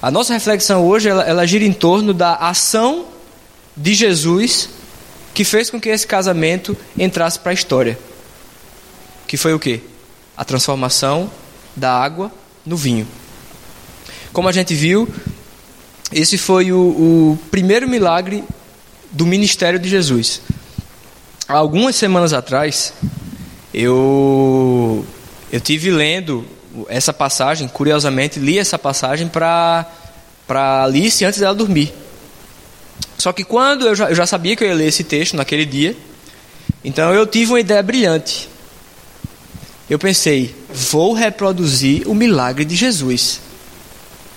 A 0.00 0.10
nossa 0.10 0.32
reflexão 0.32 0.84
hoje, 0.86 1.08
ela, 1.08 1.24
ela 1.24 1.46
gira 1.46 1.64
em 1.64 1.72
torno 1.72 2.12
da 2.12 2.34
ação 2.34 3.06
de 3.76 3.94
Jesus 3.94 4.68
que 5.34 5.44
fez 5.44 5.68
com 5.68 5.80
que 5.80 5.88
esse 5.88 6.06
casamento 6.06 6.76
entrasse 6.96 7.38
para 7.38 7.50
a 7.50 7.54
história. 7.54 7.98
Que 9.26 9.36
foi 9.36 9.52
o 9.52 9.58
quê? 9.58 9.80
a 10.36 10.44
transformação 10.44 11.30
da 11.74 11.90
água 11.92 12.30
no 12.64 12.76
vinho. 12.76 13.06
Como 14.32 14.48
a 14.48 14.52
gente 14.52 14.74
viu, 14.74 15.08
esse 16.12 16.38
foi 16.38 16.72
o, 16.72 16.78
o 16.78 17.38
primeiro 17.50 17.88
milagre 17.88 18.44
do 19.10 19.26
ministério 19.26 19.78
de 19.78 19.88
Jesus. 19.88 20.40
Algumas 21.48 21.96
semanas 21.96 22.32
atrás, 22.32 22.92
eu 23.72 25.04
eu 25.52 25.60
tive 25.60 25.90
lendo 25.90 26.44
essa 26.88 27.12
passagem, 27.12 27.68
curiosamente 27.68 28.38
li 28.38 28.58
essa 28.58 28.78
passagem 28.78 29.28
para 29.28 29.86
para 30.46 30.84
Alice 30.84 31.24
antes 31.24 31.40
dela 31.40 31.54
dormir. 31.54 31.92
Só 33.18 33.32
que 33.32 33.42
quando 33.42 33.86
eu 33.86 33.94
já, 33.94 34.10
eu 34.10 34.14
já 34.14 34.26
sabia 34.26 34.54
que 34.54 34.62
eu 34.62 34.68
ia 34.68 34.74
ler 34.74 34.88
esse 34.88 35.02
texto 35.02 35.36
naquele 35.36 35.64
dia, 35.64 35.96
então 36.84 37.12
eu 37.12 37.26
tive 37.26 37.52
uma 37.52 37.60
ideia 37.60 37.82
brilhante 37.82 38.48
eu 39.88 39.98
pensei, 39.98 40.54
vou 40.68 41.12
reproduzir 41.12 42.08
o 42.08 42.14
milagre 42.14 42.64
de 42.64 42.74
Jesus. 42.74 43.40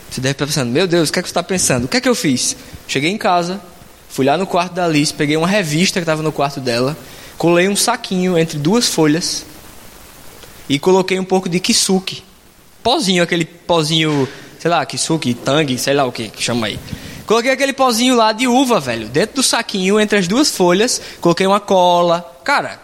Você 0.09 0.21
deve 0.21 0.31
estar 0.31 0.45
pensando, 0.45 0.71
meu 0.71 0.87
Deus, 0.87 1.09
o 1.09 1.13
que 1.13 1.19
é 1.19 1.21
que 1.21 1.27
você 1.27 1.31
está 1.31 1.43
pensando? 1.43 1.85
O 1.85 1.87
que 1.87 1.97
é 1.97 2.01
que 2.01 2.09
eu 2.09 2.15
fiz? 2.15 2.55
Cheguei 2.87 3.11
em 3.11 3.17
casa, 3.17 3.61
fui 4.09 4.25
lá 4.25 4.37
no 4.37 4.47
quarto 4.47 4.73
da 4.73 4.85
Alice, 4.85 5.13
peguei 5.13 5.37
uma 5.37 5.47
revista 5.47 5.99
que 5.99 6.03
estava 6.03 6.23
no 6.23 6.31
quarto 6.31 6.59
dela, 6.59 6.97
colei 7.37 7.69
um 7.69 7.75
saquinho 7.75 8.37
entre 8.37 8.57
duas 8.57 8.87
folhas 8.87 9.45
e 10.67 10.79
coloquei 10.79 11.19
um 11.19 11.23
pouco 11.23 11.47
de 11.47 11.59
kisuke. 11.59 12.23
Pozinho, 12.81 13.21
aquele 13.21 13.45
pozinho, 13.45 14.27
sei 14.57 14.71
lá, 14.71 14.83
kisuke, 14.85 15.33
tangue, 15.33 15.77
sei 15.77 15.93
lá 15.93 16.05
o 16.05 16.11
que, 16.11 16.29
que 16.29 16.41
chama 16.41 16.67
aí. 16.67 16.79
Coloquei 17.25 17.51
aquele 17.51 17.73
pozinho 17.73 18.15
lá 18.15 18.31
de 18.31 18.47
uva, 18.47 18.79
velho, 18.79 19.07
dentro 19.07 19.35
do 19.35 19.43
saquinho, 19.43 19.99
entre 19.99 20.17
as 20.17 20.27
duas 20.27 20.49
folhas, 20.49 20.99
coloquei 21.21 21.45
uma 21.45 21.59
cola. 21.59 22.21
Cara, 22.43 22.81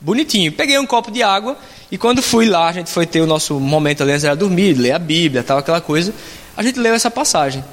bonitinho. 0.00 0.50
Peguei 0.52 0.78
um 0.78 0.86
copo 0.86 1.10
de 1.10 1.22
água 1.22 1.58
e 1.90 1.96
quando 1.96 2.20
fui 2.20 2.46
lá, 2.46 2.68
a 2.68 2.72
gente 2.72 2.90
foi 2.90 3.06
ter 3.06 3.20
o 3.20 3.26
nosso 3.26 3.58
momento 3.58 4.02
ali 4.02 4.12
antes 4.12 4.28
de 4.28 4.36
dormir, 4.36 4.74
ler 4.74 4.92
a 4.92 4.98
Bíblia, 4.98 5.42
tal, 5.42 5.58
aquela 5.58 5.80
coisa. 5.80 6.12
A 6.56 6.62
gente 6.62 6.78
leu 6.78 6.94
essa 6.94 7.10
passagem. 7.10 7.64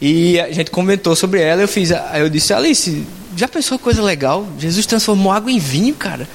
E 0.00 0.40
a 0.40 0.50
gente 0.52 0.70
comentou 0.70 1.14
sobre 1.14 1.42
ela. 1.42 1.60
Eu 1.60 1.68
fiz, 1.68 1.92
aí 1.92 2.22
eu 2.22 2.30
disse, 2.30 2.54
Alice, 2.54 3.04
já 3.36 3.46
pensou 3.46 3.78
coisa 3.78 4.02
legal? 4.02 4.46
Jesus 4.58 4.86
transformou 4.86 5.30
água 5.30 5.52
em 5.52 5.58
vinho, 5.58 5.94
cara. 5.94 6.26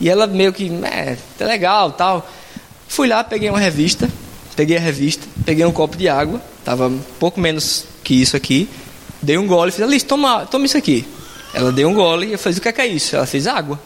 E 0.00 0.08
ela 0.08 0.26
meio 0.26 0.52
que, 0.52 0.70
é, 0.84 1.18
tá 1.36 1.44
legal, 1.44 1.92
tal. 1.92 2.26
Fui 2.88 3.06
lá, 3.06 3.22
peguei 3.22 3.50
uma 3.50 3.58
revista, 3.58 4.08
peguei 4.56 4.78
a 4.78 4.80
revista, 4.80 5.26
peguei 5.44 5.64
um 5.66 5.72
copo 5.72 5.96
de 5.96 6.08
água, 6.08 6.40
tava 6.64 6.90
pouco 7.18 7.38
menos 7.38 7.84
que 8.02 8.14
isso 8.14 8.34
aqui. 8.34 8.66
Dei 9.20 9.36
um 9.36 9.46
gole, 9.46 9.70
fiz, 9.70 9.82
Alice, 9.82 10.06
toma, 10.06 10.46
toma 10.46 10.64
isso 10.64 10.78
aqui. 10.78 11.06
Ela 11.52 11.70
deu 11.70 11.86
um 11.88 11.94
gole 11.94 12.28
e 12.28 12.32
eu 12.32 12.38
falei, 12.38 12.56
o 12.56 12.60
que 12.62 12.68
é, 12.68 12.72
que 12.72 12.80
é 12.80 12.86
isso? 12.86 13.14
Ela 13.14 13.26
fez 13.26 13.46
água. 13.46 13.78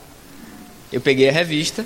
Eu 0.92 1.00
peguei 1.00 1.28
a 1.28 1.32
revista, 1.32 1.84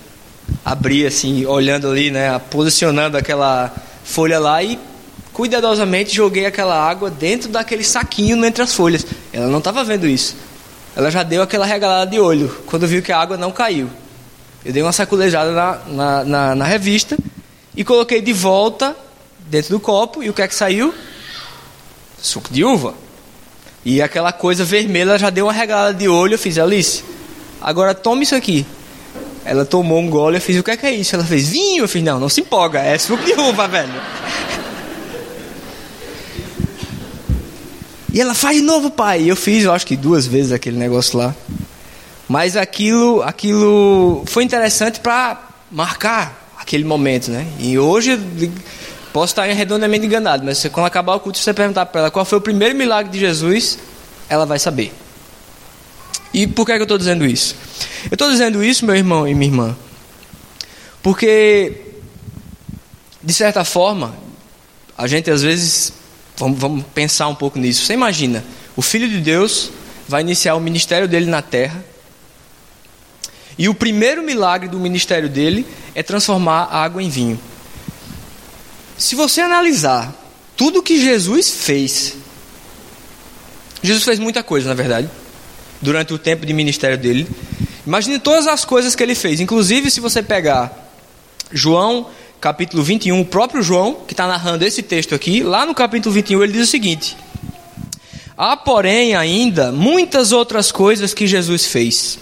abri 0.65 1.07
assim, 1.07 1.47
olhando 1.47 1.89
ali, 1.89 2.11
né, 2.11 2.39
posicionando 2.51 3.17
aquela 3.17 3.73
folha 4.05 4.39
lá 4.39 4.63
e 4.63 4.79
cuidadosamente 5.33 6.15
joguei 6.15 6.47
aquela 6.47 6.75
água 6.75 7.11
dentro 7.11 7.49
daquele 7.49 7.85
saquinho 7.85 8.45
entre 8.45 8.63
as 8.63 8.75
folhas. 8.75 9.07
Ela 9.33 9.47
não 9.47 9.59
estava 9.59 9.85
vendo 9.85 10.07
isso. 10.07 10.37
Ela 10.97 11.11
já 11.11 11.23
deu 11.23 11.43
aquela 11.43 11.65
regalada 11.65 12.11
de 12.11 12.19
olho 12.19 12.49
quando 12.67 12.87
viu 12.87 13.01
que 13.01 13.13
a 13.13 13.21
água 13.21 13.37
não 13.37 13.53
caiu. 13.53 13.89
Eu 14.65 14.73
dei 14.73 14.83
uma 14.83 14.93
saculejada 14.93 15.53
na, 15.53 15.79
na, 15.87 16.25
na, 16.25 16.55
na 16.57 16.65
revista 16.65 17.17
e 17.77 17.85
coloquei 17.85 18.21
de 18.21 18.33
volta 18.33 18.97
dentro 19.47 19.71
do 19.71 19.81
copo. 19.81 20.23
E 20.23 20.29
o 20.29 20.35
que 20.35 20.43
é 20.43 20.49
que 20.49 20.55
saiu? 20.55 20.93
Suco 22.21 22.53
de 22.53 22.65
uva. 22.65 22.95
E 23.85 24.03
aquela 24.03 24.33
coisa 24.33 24.65
vermelha 24.65 25.17
já 25.17 25.31
deu 25.31 25.47
uma 25.47 25.53
regalada 25.53 25.95
de 25.95 26.09
olho. 26.09 26.35
Eu 26.35 26.39
fiz, 26.39 26.59
Alice, 26.59 27.05
agora 27.61 27.95
tome 27.95 28.25
isso 28.25 28.35
aqui. 28.35 28.67
Ela 29.45 29.65
tomou 29.65 29.99
um 29.99 30.11
gole, 30.11 30.37
eu 30.37 30.41
fiz, 30.41 30.59
o 30.59 30.63
que 30.63 30.71
é, 30.71 30.77
que 30.77 30.87
é 30.87 30.93
isso? 30.93 31.15
Ela 31.15 31.25
fez, 31.25 31.49
vinho. 31.49 31.85
Eu 31.85 31.89
fiz, 31.89 32.03
não, 32.03 32.21
não 32.21 32.29
se 32.29 32.41
empolga, 32.41 32.81
é 32.81 32.99
suco 32.99 33.25
de 33.25 33.33
uva, 33.33 33.67
velho. 33.67 33.93
E 38.13 38.21
ela 38.21 38.35
faz 38.35 38.57
de 38.57 38.63
novo, 38.63 38.91
pai. 38.91 39.31
Eu 39.31 39.37
fiz, 39.37 39.65
eu 39.65 39.73
acho 39.73 39.87
que 39.87 39.97
duas 39.97 40.27
vezes 40.27 40.53
aquele 40.53 40.77
negócio 40.77 41.19
lá. 41.19 41.35
Mas 42.29 42.57
aquilo, 42.57 43.23
aquilo 43.23 44.23
foi 44.27 44.45
interessante 44.45 45.01
para 45.01 45.41
marcar 45.71 46.53
aquele 46.59 46.85
momento, 46.85 47.31
né? 47.31 47.47
E 47.59 47.79
hoje 47.79 48.21
posso 49.13 49.33
estar 49.33 49.45
redondamente 49.45 50.05
enganado, 50.05 50.45
mas 50.45 50.63
quando 50.71 50.87
acabar 50.87 51.15
o 51.15 51.21
culto, 51.21 51.39
você 51.39 51.55
perguntar 51.55 51.87
para 51.87 52.03
ela 52.03 52.11
qual 52.11 52.25
foi 52.25 52.39
o 52.39 52.41
primeiro 52.41 52.75
milagre 52.75 53.11
de 53.11 53.19
Jesus, 53.19 53.79
ela 54.29 54.45
vai 54.45 54.59
saber. 54.59 54.93
E 56.39 56.47
por 56.47 56.65
que, 56.65 56.71
é 56.71 56.77
que 56.77 56.83
eu 56.83 56.85
estou 56.85 56.99
dizendo 56.99 57.27
isso? 57.27 57.57
Eu 58.05 58.15
estou 58.15 58.31
dizendo 58.31 58.63
isso, 58.63 58.87
meu 58.87 58.95
irmão 58.95 59.27
e 59.27 59.35
minha 59.35 59.51
irmã, 59.51 59.77
porque, 61.03 61.73
de 63.21 63.35
certa 63.35 63.65
forma, 63.65 64.15
a 64.97 65.09
gente 65.09 65.29
às 65.33 65.43
vezes, 65.43 65.93
vamos, 66.37 66.57
vamos 66.61 66.85
pensar 66.95 67.27
um 67.27 67.35
pouco 67.35 67.59
nisso. 67.59 67.85
Você 67.85 67.95
imagina, 67.95 68.45
o 68.77 68.83
Filho 68.83 69.09
de 69.09 69.21
Deus 69.21 69.73
vai 70.07 70.21
iniciar 70.21 70.55
o 70.55 70.61
ministério 70.61 71.09
dele 71.09 71.27
na 71.27 71.43
terra, 71.43 71.85
e 73.59 73.69
o 73.69 73.75
primeiro 73.75 74.23
milagre 74.23 74.69
do 74.69 74.79
ministério 74.79 75.29
dele 75.29 75.67
é 75.93 76.05
transformar 76.05 76.69
água 76.71 77.03
em 77.03 77.11
vinho. 77.11 77.41
Se 78.97 79.17
você 79.17 79.41
analisar 79.41 80.15
tudo 80.57 80.85
que 80.85 81.03
Jesus 81.03 81.51
fez, 81.51 82.15
Jesus 83.83 84.05
fez 84.05 84.21
muita 84.21 84.45
coisa, 84.45 84.69
na 84.69 84.75
verdade, 84.77 85.11
durante 85.81 86.13
o 86.13 86.19
tempo 86.19 86.45
de 86.45 86.53
ministério 86.53 86.99
dele. 86.99 87.27
Imagine 87.87 88.19
todas 88.19 88.47
as 88.47 88.65
coisas 88.65 88.95
que 88.95 89.03
ele 89.03 89.15
fez. 89.15 89.41
Inclusive, 89.41 89.91
se 89.91 90.01
você 90.01 90.23
pegar 90.23 90.91
João 91.53 92.07
capítulo 92.41 92.83
21, 92.83 93.21
o 93.21 93.25
próprio 93.25 93.63
João, 93.63 93.95
que 94.07 94.13
está 94.13 94.27
narrando 94.27 94.65
esse 94.65 94.83
texto 94.83 95.15
aqui, 95.15 95.43
lá 95.43 95.67
no 95.67 95.75
capítulo 95.75 96.15
21, 96.15 96.45
ele 96.45 96.53
diz 96.53 96.69
o 96.69 96.71
seguinte: 96.71 97.17
Há, 98.37 98.57
porém, 98.57 99.15
ainda 99.15 99.73
muitas 99.73 100.33
outras 100.33 100.71
coisas 100.71 101.13
que 101.13 101.27
Jesus 101.27 101.67
fez. 101.67 102.19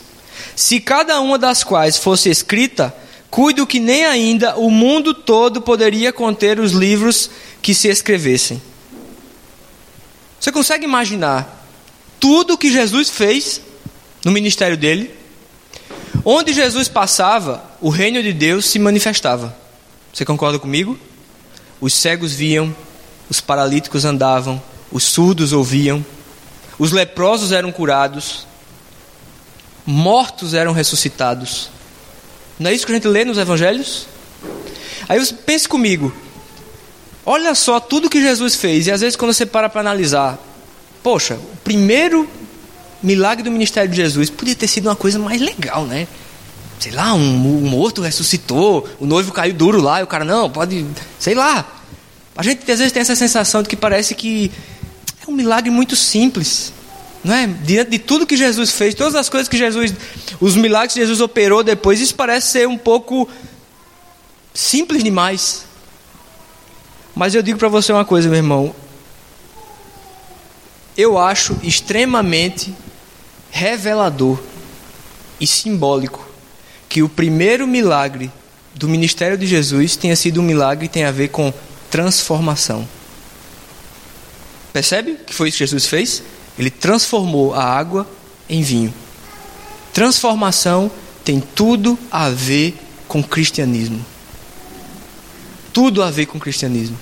Se 0.54 0.80
cada 0.80 1.20
uma 1.20 1.38
das 1.38 1.62
quais 1.62 1.98
fosse 1.98 2.30
escrita, 2.30 2.94
cuido 3.30 3.66
que 3.66 3.78
nem 3.78 4.06
ainda 4.06 4.56
o 4.56 4.70
mundo 4.70 5.12
todo 5.12 5.60
poderia 5.60 6.12
conter 6.12 6.58
os 6.58 6.72
livros 6.72 7.28
que 7.60 7.74
se 7.74 7.88
escrevessem. 7.88 8.62
Você 10.40 10.50
consegue 10.50 10.84
imaginar 10.84 11.65
tudo 12.20 12.58
que 12.58 12.72
Jesus 12.72 13.10
fez 13.10 13.60
no 14.24 14.32
ministério 14.32 14.76
dele? 14.76 15.14
Onde 16.24 16.52
Jesus 16.52 16.88
passava, 16.88 17.64
o 17.80 17.88
reino 17.88 18.22
de 18.22 18.32
Deus 18.32 18.66
se 18.66 18.78
manifestava. 18.78 19.56
Você 20.12 20.24
concorda 20.24 20.58
comigo? 20.58 20.98
Os 21.80 21.94
cegos 21.94 22.32
viam, 22.32 22.74
os 23.28 23.40
paralíticos 23.40 24.04
andavam, 24.04 24.60
os 24.90 25.04
surdos 25.04 25.52
ouviam, 25.52 26.04
os 26.78 26.90
leprosos 26.90 27.52
eram 27.52 27.70
curados, 27.70 28.46
mortos 29.84 30.54
eram 30.54 30.72
ressuscitados. 30.72 31.70
Não 32.58 32.70
é 32.70 32.74
isso 32.74 32.86
que 32.86 32.92
a 32.92 32.94
gente 32.94 33.08
lê 33.08 33.24
nos 33.24 33.38
evangelhos? 33.38 34.06
Aí 35.08 35.18
você 35.18 35.34
pense 35.34 35.68
comigo. 35.68 36.12
Olha 37.24 37.54
só 37.54 37.78
tudo 37.78 38.10
que 38.10 38.20
Jesus 38.20 38.54
fez, 38.54 38.86
e 38.86 38.92
às 38.92 39.00
vezes 39.00 39.16
quando 39.16 39.32
você 39.32 39.44
para 39.44 39.68
para 39.68 39.80
analisar, 39.80 40.38
poxa, 41.06 41.34
o 41.34 41.56
primeiro 41.62 42.28
milagre 43.00 43.44
do 43.44 43.50
ministério 43.52 43.88
de 43.88 43.94
Jesus 43.94 44.28
podia 44.28 44.56
ter 44.56 44.66
sido 44.66 44.88
uma 44.88 44.96
coisa 44.96 45.20
mais 45.20 45.40
legal, 45.40 45.84
né? 45.84 46.08
Sei 46.80 46.90
lá, 46.90 47.14
um, 47.14 47.18
um 47.18 47.60
morto 47.60 48.02
ressuscitou, 48.02 48.88
o 48.98 49.06
noivo 49.06 49.30
caiu 49.30 49.54
duro 49.54 49.80
lá, 49.80 50.00
e 50.00 50.02
o 50.02 50.06
cara, 50.08 50.24
não, 50.24 50.50
pode, 50.50 50.84
sei 51.16 51.32
lá. 51.32 51.64
A 52.36 52.42
gente 52.42 52.68
às 52.68 52.80
vezes 52.80 52.92
tem 52.92 53.02
essa 53.02 53.14
sensação 53.14 53.62
de 53.62 53.68
que 53.68 53.76
parece 53.76 54.16
que 54.16 54.50
é 55.24 55.30
um 55.30 55.32
milagre 55.32 55.70
muito 55.70 55.94
simples. 55.94 56.72
Não 57.22 57.32
é? 57.32 57.46
Diante 57.46 57.92
de 57.92 58.00
tudo 58.00 58.26
que 58.26 58.36
Jesus 58.36 58.72
fez, 58.72 58.92
todas 58.92 59.14
as 59.14 59.28
coisas 59.28 59.48
que 59.48 59.56
Jesus, 59.56 59.94
os 60.40 60.56
milagres 60.56 60.94
que 60.94 60.98
Jesus 60.98 61.20
operou 61.20 61.62
depois, 61.62 62.00
isso 62.00 62.16
parece 62.16 62.48
ser 62.48 62.66
um 62.66 62.76
pouco 62.76 63.28
simples 64.52 65.04
demais. 65.04 65.66
Mas 67.14 67.32
eu 67.32 67.44
digo 67.44 67.60
para 67.60 67.68
você 67.68 67.92
uma 67.92 68.04
coisa, 68.04 68.28
meu 68.28 68.38
irmão. 68.38 68.74
Eu 70.96 71.18
acho 71.18 71.56
extremamente 71.62 72.74
revelador 73.50 74.38
e 75.40 75.46
simbólico 75.46 76.26
que 76.88 77.02
o 77.02 77.08
primeiro 77.08 77.66
milagre 77.66 78.30
do 78.74 78.88
ministério 78.88 79.36
de 79.36 79.46
Jesus 79.46 79.96
tenha 79.96 80.16
sido 80.16 80.40
um 80.40 80.44
milagre 80.44 80.88
que 80.88 80.94
tem 80.94 81.04
a 81.04 81.10
ver 81.10 81.28
com 81.28 81.52
transformação. 81.90 82.86
Percebe 84.72 85.18
que 85.26 85.34
foi 85.34 85.48
isso 85.48 85.58
que 85.58 85.64
Jesus 85.64 85.86
fez? 85.86 86.22
Ele 86.58 86.70
transformou 86.70 87.54
a 87.54 87.64
água 87.64 88.06
em 88.48 88.62
vinho. 88.62 88.92
Transformação 89.92 90.90
tem 91.24 91.40
tudo 91.40 91.98
a 92.10 92.28
ver 92.28 92.76
com 93.08 93.22
cristianismo. 93.22 94.04
Tudo 95.72 96.02
a 96.02 96.10
ver 96.10 96.26
com 96.26 96.38
cristianismo. 96.38 96.98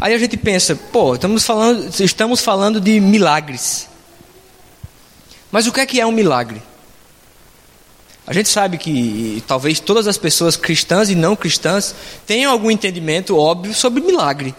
Aí 0.00 0.12
a 0.12 0.18
gente 0.18 0.36
pensa, 0.36 0.76
pô, 0.76 1.14
estamos 1.14 1.44
falando, 1.44 1.88
estamos 2.00 2.40
falando 2.40 2.80
de 2.80 3.00
milagres. 3.00 3.88
Mas 5.50 5.66
o 5.66 5.72
que 5.72 5.80
é 5.80 5.86
que 5.86 6.00
é 6.00 6.06
um 6.06 6.12
milagre? 6.12 6.62
A 8.26 8.32
gente 8.32 8.48
sabe 8.48 8.76
que 8.76 9.42
talvez 9.46 9.78
todas 9.78 10.06
as 10.06 10.18
pessoas 10.18 10.56
cristãs 10.56 11.08
e 11.08 11.14
não 11.14 11.36
cristãs 11.36 11.94
tenham 12.26 12.50
algum 12.50 12.70
entendimento 12.70 13.36
óbvio 13.38 13.72
sobre 13.72 14.02
milagre. 14.02 14.54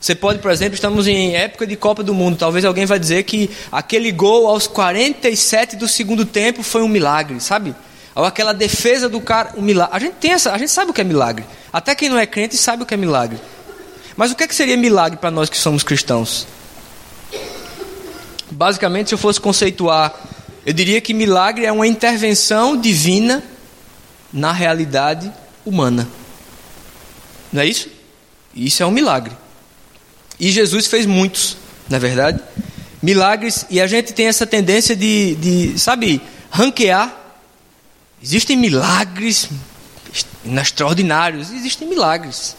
Você 0.00 0.14
pode, 0.14 0.38
por 0.38 0.52
exemplo, 0.52 0.74
estamos 0.74 1.08
em 1.08 1.34
época 1.34 1.66
de 1.66 1.74
Copa 1.74 2.04
do 2.04 2.14
Mundo. 2.14 2.36
Talvez 2.36 2.64
alguém 2.64 2.86
vai 2.86 2.98
dizer 2.98 3.24
que 3.24 3.50
aquele 3.72 4.12
gol 4.12 4.46
aos 4.46 4.68
47 4.68 5.74
do 5.74 5.88
segundo 5.88 6.24
tempo 6.24 6.62
foi 6.62 6.82
um 6.82 6.88
milagre, 6.88 7.40
sabe? 7.40 7.74
Ou 8.14 8.24
aquela 8.24 8.54
defesa 8.54 9.08
do 9.08 9.20
cara, 9.20 9.52
um 9.56 9.62
milagre. 9.62 9.96
A 9.96 9.98
gente 9.98 10.14
tem 10.14 10.30
essa, 10.30 10.52
a 10.52 10.58
gente 10.58 10.70
sabe 10.70 10.92
o 10.92 10.94
que 10.94 11.00
é 11.00 11.04
milagre. 11.04 11.44
Até 11.72 11.96
quem 11.96 12.08
não 12.08 12.18
é 12.18 12.26
crente 12.26 12.56
sabe 12.56 12.84
o 12.84 12.86
que 12.86 12.94
é 12.94 12.96
milagre. 12.96 13.40
Mas 14.18 14.32
o 14.32 14.34
que, 14.34 14.42
é 14.42 14.48
que 14.48 14.54
seria 14.54 14.76
milagre 14.76 15.16
para 15.16 15.30
nós 15.30 15.48
que 15.48 15.56
somos 15.56 15.84
cristãos? 15.84 16.44
Basicamente, 18.50 19.10
se 19.10 19.14
eu 19.14 19.18
fosse 19.18 19.40
conceituar, 19.40 20.12
eu 20.66 20.72
diria 20.72 21.00
que 21.00 21.14
milagre 21.14 21.64
é 21.64 21.70
uma 21.70 21.86
intervenção 21.86 22.76
divina 22.76 23.44
na 24.32 24.50
realidade 24.50 25.32
humana. 25.64 26.08
Não 27.52 27.62
é 27.62 27.66
isso? 27.66 27.88
Isso 28.52 28.82
é 28.82 28.86
um 28.86 28.90
milagre. 28.90 29.36
E 30.40 30.50
Jesus 30.50 30.88
fez 30.88 31.06
muitos, 31.06 31.56
na 31.88 31.98
é 31.98 32.00
verdade. 32.00 32.40
Milagres, 33.00 33.66
e 33.70 33.80
a 33.80 33.86
gente 33.86 34.12
tem 34.12 34.26
essa 34.26 34.44
tendência 34.44 34.96
de, 34.96 35.36
de 35.36 35.78
sabe, 35.78 36.20
ranquear. 36.50 37.16
Existem 38.20 38.56
milagres 38.56 39.48
extraordinários, 40.44 41.52
existem 41.52 41.86
milagres. 41.86 42.56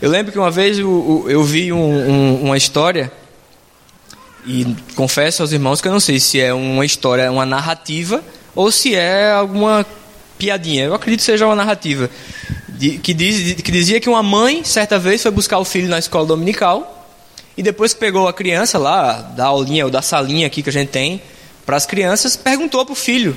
Eu 0.00 0.10
lembro 0.10 0.30
que 0.30 0.38
uma 0.38 0.50
vez 0.50 0.78
eu, 0.78 1.24
eu 1.26 1.42
vi 1.42 1.72
um, 1.72 1.78
um, 1.78 2.42
uma 2.44 2.56
história, 2.56 3.10
e 4.46 4.66
confesso 4.94 5.42
aos 5.42 5.52
irmãos 5.52 5.80
que 5.80 5.88
eu 5.88 5.92
não 5.92 6.00
sei 6.00 6.20
se 6.20 6.38
é 6.38 6.52
uma 6.52 6.84
história, 6.84 7.32
uma 7.32 7.46
narrativa, 7.46 8.22
ou 8.54 8.70
se 8.70 8.94
é 8.94 9.32
alguma 9.32 9.86
piadinha. 10.38 10.84
Eu 10.84 10.94
acredito 10.94 11.20
que 11.20 11.24
seja 11.24 11.46
uma 11.46 11.56
narrativa. 11.56 12.10
De, 12.68 12.98
que, 12.98 13.14
diz, 13.14 13.54
que 13.54 13.72
dizia 13.72 13.98
que 13.98 14.08
uma 14.08 14.22
mãe, 14.22 14.62
certa 14.64 14.98
vez, 14.98 15.22
foi 15.22 15.30
buscar 15.30 15.58
o 15.58 15.64
filho 15.64 15.88
na 15.88 15.98
escola 15.98 16.26
dominical, 16.26 17.08
e 17.56 17.62
depois 17.62 17.94
que 17.94 18.00
pegou 18.00 18.28
a 18.28 18.34
criança 18.34 18.78
lá, 18.78 19.14
da 19.14 19.46
aulinha 19.46 19.86
ou 19.86 19.90
da 19.90 20.02
salinha 20.02 20.46
aqui 20.46 20.62
que 20.62 20.68
a 20.68 20.72
gente 20.72 20.90
tem, 20.90 21.22
para 21.64 21.76
as 21.76 21.86
crianças, 21.86 22.36
perguntou 22.36 22.84
para 22.84 22.92
o 22.92 22.96
filho: 22.96 23.34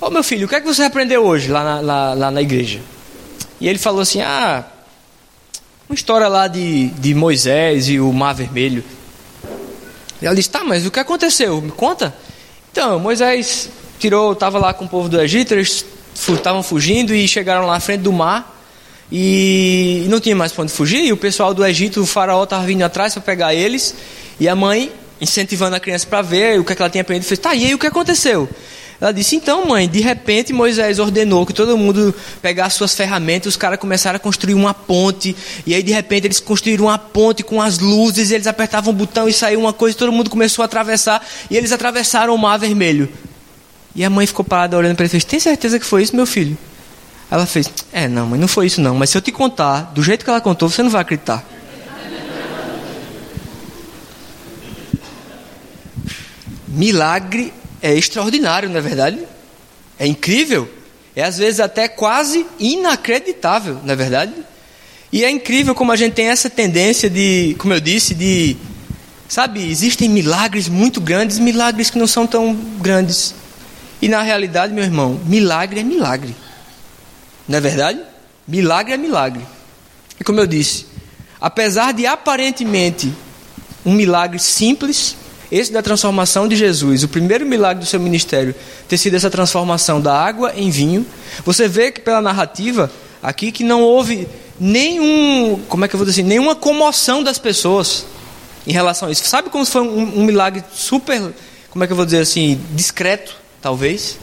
Ô 0.00 0.06
oh, 0.06 0.10
meu 0.10 0.22
filho, 0.22 0.46
o 0.46 0.48
que 0.48 0.54
é 0.54 0.60
que 0.60 0.66
você 0.66 0.84
aprendeu 0.84 1.24
hoje 1.24 1.48
lá 1.48 1.64
na, 1.64 1.80
lá, 1.80 2.14
lá 2.14 2.30
na 2.30 2.40
igreja? 2.40 2.80
E 3.60 3.68
ele 3.68 3.80
falou 3.80 4.00
assim: 4.00 4.20
Ah, 4.20 4.64
uma 5.88 5.94
história 5.94 6.28
lá 6.28 6.48
de, 6.48 6.88
de 6.88 7.14
Moisés 7.14 7.88
e 7.88 8.00
o 8.00 8.12
Mar 8.12 8.34
Vermelho. 8.34 8.84
E 10.20 10.26
ela 10.26 10.34
disse: 10.34 10.50
Tá, 10.50 10.64
mas 10.64 10.86
o 10.86 10.90
que 10.90 11.00
aconteceu? 11.00 11.60
Me 11.60 11.72
conta. 11.72 12.14
Então, 12.70 12.98
Moisés 12.98 13.68
tirou, 13.98 14.32
estava 14.32 14.58
lá 14.58 14.72
com 14.72 14.84
o 14.84 14.88
povo 14.88 15.08
do 15.08 15.20
Egito, 15.20 15.52
eles 15.52 15.84
estavam 16.14 16.62
fugindo 16.62 17.14
e 17.14 17.26
chegaram 17.28 17.66
lá 17.66 17.74
na 17.74 17.80
frente 17.80 18.02
do 18.02 18.12
mar. 18.12 18.60
E 19.10 20.06
não 20.08 20.18
tinha 20.18 20.34
mais 20.34 20.52
para 20.52 20.62
onde 20.62 20.72
fugir. 20.72 21.04
E 21.04 21.12
o 21.12 21.16
pessoal 21.16 21.52
do 21.52 21.64
Egito, 21.64 22.00
o 22.00 22.06
faraó 22.06 22.44
estava 22.44 22.64
vindo 22.64 22.82
atrás 22.82 23.12
para 23.12 23.22
pegar 23.22 23.54
eles. 23.54 23.94
E 24.40 24.48
a 24.48 24.56
mãe, 24.56 24.90
incentivando 25.20 25.76
a 25.76 25.80
criança 25.80 26.06
para 26.06 26.22
ver 26.22 26.58
o 26.58 26.64
que, 26.64 26.72
é 26.72 26.76
que 26.76 26.80
ela 26.80 26.90
tinha 26.90 27.02
aprendido, 27.02 27.28
fez: 27.28 27.38
Tá, 27.38 27.54
e 27.54 27.66
aí 27.66 27.74
o 27.74 27.78
que 27.78 27.86
aconteceu? 27.86 28.48
Ela 29.02 29.12
disse: 29.12 29.34
Então, 29.34 29.66
mãe, 29.66 29.88
de 29.88 30.00
repente 30.00 30.52
Moisés 30.52 31.00
ordenou 31.00 31.44
que 31.44 31.52
todo 31.52 31.76
mundo 31.76 32.14
pegasse 32.40 32.76
suas 32.76 32.94
ferramentas, 32.94 33.48
os 33.48 33.56
caras 33.56 33.80
começaram 33.80 34.14
a 34.16 34.20
construir 34.20 34.54
uma 34.54 34.72
ponte, 34.72 35.34
e 35.66 35.74
aí 35.74 35.82
de 35.82 35.90
repente 35.90 36.28
eles 36.28 36.38
construíram 36.38 36.84
uma 36.84 36.96
ponte 36.96 37.42
com 37.42 37.60
as 37.60 37.80
luzes, 37.80 38.30
eles 38.30 38.46
apertavam 38.46 38.92
um 38.92 38.96
botão 38.96 39.28
e 39.28 39.32
saiu 39.32 39.58
uma 39.58 39.72
coisa, 39.72 39.96
e 39.96 39.98
todo 39.98 40.12
mundo 40.12 40.30
começou 40.30 40.62
a 40.62 40.66
atravessar, 40.66 41.20
e 41.50 41.56
eles 41.56 41.72
atravessaram 41.72 42.32
o 42.32 42.38
Mar 42.38 42.56
Vermelho. 42.60 43.08
E 43.92 44.04
a 44.04 44.08
mãe 44.08 44.24
ficou 44.24 44.44
parada 44.44 44.76
olhando 44.76 44.94
para 44.94 45.02
ele 45.02 45.08
e 45.08 45.10
fez: 45.10 45.24
Tem 45.24 45.40
certeza 45.40 45.80
que 45.80 45.84
foi 45.84 46.04
isso, 46.04 46.14
meu 46.14 46.24
filho? 46.24 46.56
Ela 47.28 47.44
fez: 47.44 47.68
É, 47.92 48.06
não, 48.06 48.28
mãe, 48.28 48.38
não 48.38 48.46
foi 48.46 48.66
isso 48.66 48.80
não, 48.80 48.94
mas 48.94 49.10
se 49.10 49.18
eu 49.18 49.20
te 49.20 49.32
contar 49.32 49.90
do 49.92 50.00
jeito 50.00 50.24
que 50.24 50.30
ela 50.30 50.40
contou, 50.40 50.68
você 50.68 50.80
não 50.80 50.90
vai 50.90 51.02
acreditar. 51.02 51.44
Milagre 56.68 57.52
é 57.82 57.94
extraordinário, 57.94 58.68
não 58.68 58.78
é 58.78 58.80
verdade? 58.80 59.18
É 59.98 60.06
incrível. 60.06 60.68
É 61.14 61.22
às 61.22 61.36
vezes 61.36 61.60
até 61.60 61.88
quase 61.88 62.46
inacreditável, 62.58 63.80
não 63.84 63.92
é 63.92 63.96
verdade? 63.96 64.32
E 65.12 65.24
é 65.24 65.30
incrível 65.30 65.74
como 65.74 65.92
a 65.92 65.96
gente 65.96 66.14
tem 66.14 66.28
essa 66.28 66.48
tendência 66.48 67.10
de, 67.10 67.54
como 67.58 67.74
eu 67.74 67.80
disse, 67.80 68.14
de 68.14 68.56
Sabe, 69.32 69.66
existem 69.66 70.10
milagres 70.10 70.68
muito 70.68 71.00
grandes, 71.00 71.38
milagres 71.38 71.88
que 71.88 71.98
não 71.98 72.06
são 72.06 72.26
tão 72.26 72.54
grandes. 72.54 73.34
E 74.02 74.06
na 74.06 74.20
realidade, 74.20 74.74
meu 74.74 74.84
irmão, 74.84 75.18
milagre 75.24 75.80
é 75.80 75.82
milagre. 75.82 76.36
Não 77.48 77.56
é 77.56 77.60
verdade? 77.62 77.98
Milagre 78.46 78.92
é 78.92 78.96
milagre. 78.98 79.42
E 80.20 80.22
como 80.22 80.38
eu 80.38 80.46
disse, 80.46 80.84
apesar 81.40 81.94
de 81.94 82.06
aparentemente 82.06 83.10
um 83.86 83.94
milagre 83.94 84.38
simples, 84.38 85.16
esse 85.52 85.70
da 85.70 85.82
transformação 85.82 86.48
de 86.48 86.56
Jesus, 86.56 87.02
o 87.02 87.08
primeiro 87.08 87.44
milagre 87.44 87.84
do 87.84 87.86
seu 87.86 88.00
ministério, 88.00 88.54
ter 88.88 88.96
sido 88.96 89.14
essa 89.16 89.28
transformação 89.28 90.00
da 90.00 90.18
água 90.18 90.54
em 90.56 90.70
vinho, 90.70 91.04
você 91.44 91.68
vê 91.68 91.92
que 91.92 92.00
pela 92.00 92.22
narrativa 92.22 92.90
aqui 93.22 93.52
que 93.52 93.62
não 93.62 93.82
houve 93.82 94.26
nenhum, 94.58 95.60
como 95.68 95.84
é 95.84 95.88
que 95.88 95.94
eu 95.94 95.98
vou 95.98 96.06
dizer 96.06 96.22
assim, 96.22 96.28
nenhuma 96.28 96.56
comoção 96.56 97.22
das 97.22 97.38
pessoas 97.38 98.06
em 98.66 98.72
relação 98.72 99.08
a 99.08 99.12
isso. 99.12 99.24
Sabe 99.24 99.50
como 99.50 99.66
foi 99.66 99.82
um, 99.82 100.20
um 100.20 100.24
milagre 100.24 100.64
super, 100.74 101.20
como 101.68 101.84
é 101.84 101.86
que 101.86 101.92
eu 101.92 101.96
vou 101.96 102.06
dizer 102.06 102.20
assim, 102.20 102.58
discreto, 102.70 103.36
talvez? 103.60 104.18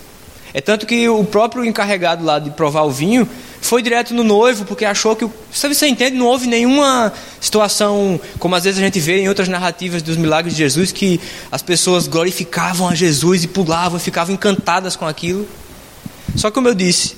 É 0.54 0.62
tanto 0.62 0.86
que 0.86 1.08
o 1.08 1.24
próprio 1.24 1.64
encarregado 1.64 2.26
lá 2.26 2.40
de 2.40 2.50
provar 2.52 2.84
o 2.84 2.92
vinho 2.92 3.28
foi 3.62 3.84
direto 3.84 4.14
no 4.14 4.24
noivo, 4.24 4.66
porque 4.66 4.86
achou 4.86 5.16
que. 5.16 5.30
Sabe, 5.54 5.76
você 5.76 5.88
entende? 5.88 6.18
Não 6.18 6.26
houve 6.26 6.48
nenhuma 6.48 7.14
situação, 7.40 8.20
como 8.40 8.56
às 8.56 8.64
vezes 8.64 8.80
a 8.80 8.84
gente 8.84 9.00
vê 9.00 9.22
em 9.22 9.30
outras 9.30 9.48
narrativas 9.48 10.02
dos 10.02 10.18
milagres 10.18 10.56
de 10.56 10.60
Jesus, 10.60 10.92
que 10.92 11.20
as 11.52 11.62
pessoas 11.62 12.08
glorificavam 12.08 12.88
a 12.88 12.96
Jesus 12.96 13.44
e 13.44 13.48
pulavam, 13.48 14.00
ficavam 14.00 14.34
encantadas 14.34 14.96
com 14.96 15.06
aquilo. 15.06 15.48
Só 16.36 16.50
como 16.50 16.68
eu 16.68 16.74
disse, 16.74 17.16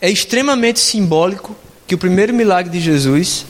é 0.00 0.10
extremamente 0.10 0.80
simbólico 0.80 1.54
que 1.86 1.94
o 1.94 1.98
primeiro 1.98 2.32
milagre 2.32 2.70
de 2.70 2.80
Jesus, 2.80 3.44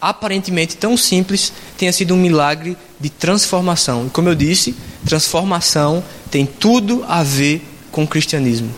aparentemente 0.00 0.76
tão 0.76 0.96
simples, 0.96 1.52
tenha 1.78 1.92
sido 1.92 2.14
um 2.14 2.18
milagre 2.18 2.76
de 2.98 3.08
transformação. 3.08 4.06
E 4.06 4.10
como 4.10 4.28
eu 4.28 4.34
disse, 4.34 4.74
transformação 5.06 6.02
tem 6.30 6.44
tudo 6.44 7.04
a 7.08 7.22
ver 7.22 7.69
com 7.90 8.04
o 8.04 8.06
cristianismo. 8.06 8.72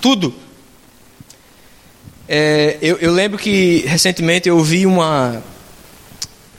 Tudo. 0.00 0.34
É, 2.28 2.76
eu, 2.82 2.96
eu, 2.96 3.12
lembro 3.12 3.38
que 3.38 3.84
recentemente 3.86 4.48
eu 4.48 4.56
ouvi 4.56 4.84
uma 4.84 5.42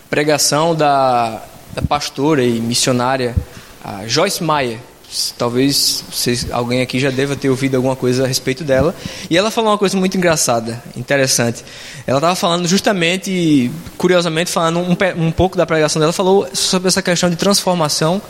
pregação 0.09 0.73
da, 0.73 1.43
da 1.73 1.81
pastora 1.81 2.43
e 2.43 2.59
missionária 2.61 3.35
Joyce 4.07 4.43
Meyer. 4.43 4.79
Talvez 5.37 6.03
vocês, 6.11 6.51
alguém 6.51 6.81
aqui 6.81 6.99
já 6.99 7.09
deva 7.09 7.35
ter 7.35 7.49
ouvido 7.49 7.75
alguma 7.75 7.95
coisa 7.95 8.25
a 8.25 8.27
respeito 8.27 8.63
dela. 8.63 8.93
E 9.29 9.37
ela 9.37 9.49
falou 9.49 9.71
uma 9.71 9.77
coisa 9.77 9.95
muito 9.97 10.17
engraçada, 10.17 10.83
interessante. 10.97 11.63
Ela 12.05 12.17
estava 12.17 12.35
falando 12.35 12.67
justamente, 12.67 13.71
curiosamente, 13.97 14.51
falando 14.51 14.79
um, 14.79 15.25
um 15.25 15.31
pouco 15.31 15.57
da 15.57 15.65
pregação 15.65 15.99
dela, 15.99 16.11
falou 16.11 16.47
sobre 16.53 16.89
essa 16.89 17.01
questão 17.01 17.29
de 17.29 17.37
transformação 17.37 18.21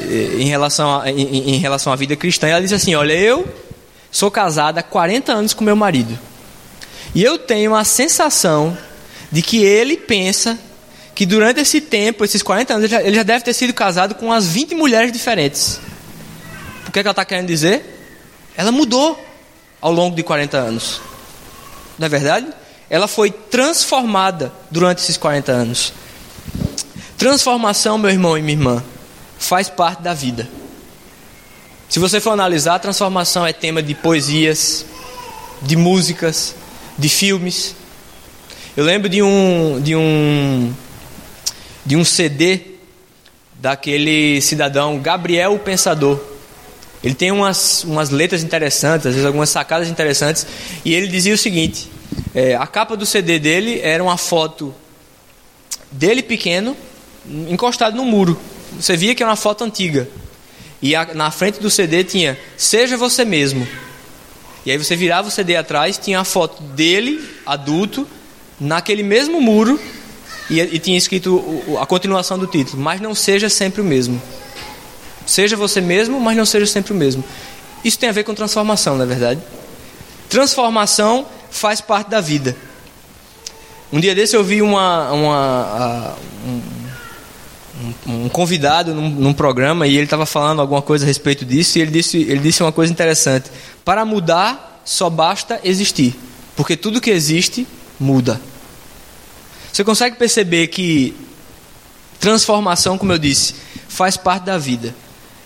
em 0.00 0.48
relação, 0.48 1.00
a, 1.00 1.10
em, 1.10 1.54
em 1.54 1.58
relação 1.58 1.92
à 1.92 1.96
vida 1.96 2.16
cristã. 2.16 2.48
Ela 2.48 2.60
disse 2.60 2.74
assim: 2.74 2.94
Olha, 2.94 3.12
eu 3.12 3.46
sou 4.10 4.30
casada 4.30 4.80
há 4.80 4.82
40 4.82 5.32
anos 5.32 5.54
com 5.54 5.64
meu 5.64 5.76
marido. 5.76 6.18
E 7.14 7.22
eu 7.22 7.38
tenho 7.38 7.74
a 7.74 7.84
sensação 7.84 8.76
de 9.30 9.42
que 9.42 9.62
ele 9.64 9.96
pensa 9.96 10.58
que 11.14 11.26
durante 11.26 11.60
esse 11.60 11.80
tempo, 11.80 12.24
esses 12.24 12.42
40 12.42 12.74
anos, 12.74 12.84
ele 12.84 12.92
já, 12.92 13.02
ele 13.02 13.16
já 13.16 13.22
deve 13.22 13.44
ter 13.44 13.52
sido 13.52 13.72
casado 13.72 14.14
com 14.14 14.26
umas 14.26 14.46
20 14.46 14.74
mulheres 14.74 15.12
diferentes. 15.12 15.80
O 16.86 16.92
que, 16.92 16.98
é 16.98 17.02
que 17.02 17.08
ela 17.08 17.12
está 17.12 17.24
querendo 17.24 17.46
dizer? 17.46 18.00
Ela 18.56 18.72
mudou 18.72 19.22
ao 19.80 19.92
longo 19.92 20.14
de 20.16 20.22
40 20.22 20.56
anos. 20.56 21.00
Não 21.98 22.06
é 22.06 22.08
verdade? 22.08 22.46
Ela 22.88 23.08
foi 23.08 23.30
transformada 23.30 24.52
durante 24.70 24.98
esses 24.98 25.16
40 25.16 25.52
anos. 25.52 25.92
Transformação, 27.16 27.98
meu 27.98 28.10
irmão 28.10 28.36
e 28.36 28.42
minha 28.42 28.54
irmã, 28.54 28.82
faz 29.42 29.68
parte 29.68 30.02
da 30.02 30.14
vida. 30.14 30.48
Se 31.88 31.98
você 31.98 32.20
for 32.20 32.30
analisar, 32.30 32.76
a 32.76 32.78
transformação 32.78 33.46
é 33.46 33.52
tema 33.52 33.82
de 33.82 33.94
poesias, 33.94 34.86
de 35.60 35.76
músicas, 35.76 36.54
de 36.98 37.08
filmes. 37.08 37.74
Eu 38.76 38.84
lembro 38.84 39.08
de 39.08 39.22
um 39.22 39.80
de 39.80 39.94
um 39.94 40.72
de 41.84 41.96
um 41.96 42.04
CD 42.04 42.60
daquele 43.54 44.40
cidadão 44.40 44.98
Gabriel 44.98 45.58
Pensador. 45.58 46.18
Ele 47.02 47.14
tem 47.14 47.32
umas, 47.32 47.82
umas 47.82 48.10
letras 48.10 48.44
interessantes, 48.44 49.06
às 49.06 49.14
vezes 49.14 49.26
algumas 49.26 49.50
sacadas 49.50 49.88
interessantes, 49.88 50.46
e 50.84 50.94
ele 50.94 51.08
dizia 51.08 51.34
o 51.34 51.38
seguinte: 51.38 51.90
é, 52.34 52.54
a 52.54 52.66
capa 52.66 52.96
do 52.96 53.04
CD 53.04 53.38
dele 53.38 53.80
era 53.82 54.02
uma 54.02 54.16
foto 54.16 54.72
dele 55.90 56.22
pequeno, 56.22 56.76
encostado 57.48 57.96
no 57.96 58.04
muro. 58.04 58.38
Você 58.78 58.96
via 58.96 59.14
que 59.14 59.22
era 59.22 59.30
uma 59.30 59.36
foto 59.36 59.64
antiga. 59.64 60.08
E 60.80 60.96
a, 60.96 61.14
na 61.14 61.30
frente 61.30 61.60
do 61.60 61.70
CD 61.70 62.02
tinha 62.02 62.38
Seja 62.56 62.96
você 62.96 63.24
mesmo. 63.24 63.66
E 64.64 64.70
aí 64.70 64.78
você 64.78 64.94
virava 64.94 65.28
o 65.28 65.30
CD 65.30 65.56
atrás, 65.56 65.98
tinha 65.98 66.20
a 66.20 66.24
foto 66.24 66.62
dele, 66.62 67.20
adulto, 67.44 68.06
naquele 68.60 69.02
mesmo 69.02 69.40
muro, 69.40 69.80
e, 70.48 70.60
e 70.60 70.78
tinha 70.78 70.96
escrito 70.96 71.42
a 71.80 71.86
continuação 71.86 72.38
do 72.38 72.46
título: 72.46 72.80
Mas 72.80 73.00
não 73.00 73.14
seja 73.14 73.48
sempre 73.48 73.80
o 73.80 73.84
mesmo. 73.84 74.22
Seja 75.26 75.56
você 75.56 75.80
mesmo, 75.80 76.20
mas 76.20 76.36
não 76.36 76.46
seja 76.46 76.66
sempre 76.66 76.92
o 76.92 76.96
mesmo. 76.96 77.24
Isso 77.84 77.98
tem 77.98 78.08
a 78.08 78.12
ver 78.12 78.24
com 78.24 78.34
transformação, 78.34 78.96
na 78.96 79.04
é 79.04 79.06
verdade. 79.06 79.40
Transformação 80.28 81.26
faz 81.50 81.80
parte 81.80 82.08
da 82.08 82.20
vida. 82.20 82.56
Um 83.92 84.00
dia 84.00 84.14
desse 84.14 84.34
eu 84.34 84.42
vi 84.42 84.62
uma, 84.62 85.12
uma 85.12 86.16
um, 88.06 88.28
convidado 88.28 88.94
num, 88.94 89.08
num, 89.08 89.32
programa 89.32 89.86
e 89.86 89.94
ele 89.94 90.04
estava 90.04 90.26
falando 90.26 90.60
alguma 90.60 90.82
coisa 90.82 91.04
a 91.04 91.06
respeito 91.06 91.44
disso 91.44 91.78
e 91.78 91.82
ele 91.82 91.90
disse, 91.90 92.18
ele 92.18 92.40
disse 92.40 92.62
uma 92.62 92.72
coisa 92.72 92.92
interessante. 92.92 93.50
Para 93.84 94.04
mudar, 94.04 94.82
só 94.84 95.08
basta 95.10 95.60
existir. 95.64 96.14
Porque 96.56 96.76
tudo 96.76 97.00
que 97.00 97.10
existe 97.10 97.66
muda. 97.98 98.40
Você 99.72 99.82
consegue 99.82 100.16
perceber 100.16 100.66
que 100.68 101.14
transformação, 102.20 102.98
como 102.98 103.12
eu 103.12 103.18
disse, 103.18 103.54
faz 103.88 104.16
parte 104.16 104.44
da 104.44 104.58
vida. 104.58 104.94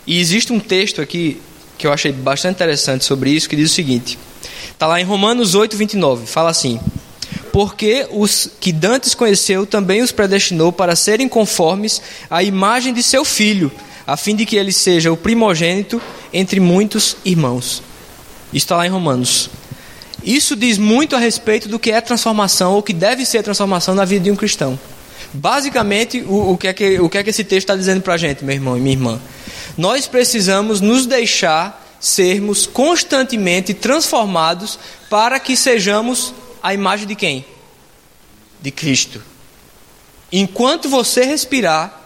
E 0.07 0.21
existe 0.21 0.53
um 0.53 0.61
texto 0.61 1.01
aqui 1.01 1.41
que 1.79 1.87
eu 1.87 1.93
achei 1.93 2.13
bastante 2.13 2.57
interessante 2.57 3.05
sobre 3.05 3.31
isso, 3.31 3.49
que 3.49 3.57
diz 3.57 3.71
o 3.71 3.75
seguinte: 3.75 4.19
está 4.73 4.87
lá 4.87 5.01
em 5.01 5.05
Romanos 5.05 5.55
8, 5.55 5.77
29, 5.77 6.27
fala 6.27 6.51
assim: 6.51 6.81
Porque 7.57 8.07
os 8.11 8.51
que 8.61 8.71
Dantes 8.71 9.15
conheceu 9.15 9.65
também 9.65 10.03
os 10.03 10.13
predestinou 10.13 10.71
para 10.71 10.95
serem 10.95 11.27
conformes 11.27 12.03
à 12.29 12.43
imagem 12.43 12.93
de 12.93 13.03
seu 13.03 13.25
filho, 13.25 13.73
a 14.07 14.15
fim 14.15 14.37
de 14.37 14.45
que 14.45 14.57
ele 14.57 14.71
seja 14.71 15.11
o 15.11 15.17
primogênito 15.17 15.99
entre 16.35 16.61
muitos 16.61 17.17
irmãos. 17.25 17.83
Isso 18.53 18.67
está 18.67 18.77
lá 18.77 18.87
em 18.87 18.91
Romanos. 18.91 19.49
Isso 20.23 20.55
diz 20.55 20.77
muito 20.77 21.17
a 21.17 21.19
respeito 21.19 21.67
do 21.67 21.79
que 21.79 21.91
é 21.91 21.99
transformação, 22.03 22.75
ou 22.75 22.83
que 22.83 22.93
deve 22.93 23.25
ser 23.25 23.43
transformação 23.43 23.95
na 23.95 24.05
vida 24.05 24.25
de 24.25 24.31
um 24.31 24.37
cristão. 24.37 24.79
Basicamente, 25.33 26.23
o, 26.29 26.53
o, 26.53 26.59
que, 26.59 26.69
é 26.69 26.75
que, 26.75 27.01
o 27.01 27.09
que 27.09 27.17
é 27.17 27.23
que 27.23 27.31
esse 27.31 27.43
texto 27.43 27.71
está 27.71 27.75
dizendo 27.75 28.03
para 28.03 28.13
a 28.13 28.19
gente, 28.19 28.45
meu 28.45 28.55
irmão 28.55 28.77
e 28.77 28.81
minha 28.83 28.97
irmã? 28.97 29.19
Nós 29.79 30.07
precisamos 30.07 30.83
nos 30.83 31.07
deixar 31.07 31.97
sermos 31.99 32.67
constantemente 32.67 33.73
transformados 33.73 34.79
para 35.09 35.41
que 35.41 35.57
sejamos 35.57 36.35
a 36.67 36.75
imagem 36.75 37.07
de 37.07 37.15
quem? 37.15 37.47
De 38.61 38.73
Cristo. 38.73 39.23
Enquanto 40.33 40.89
você 40.89 41.23
respirar, 41.23 41.97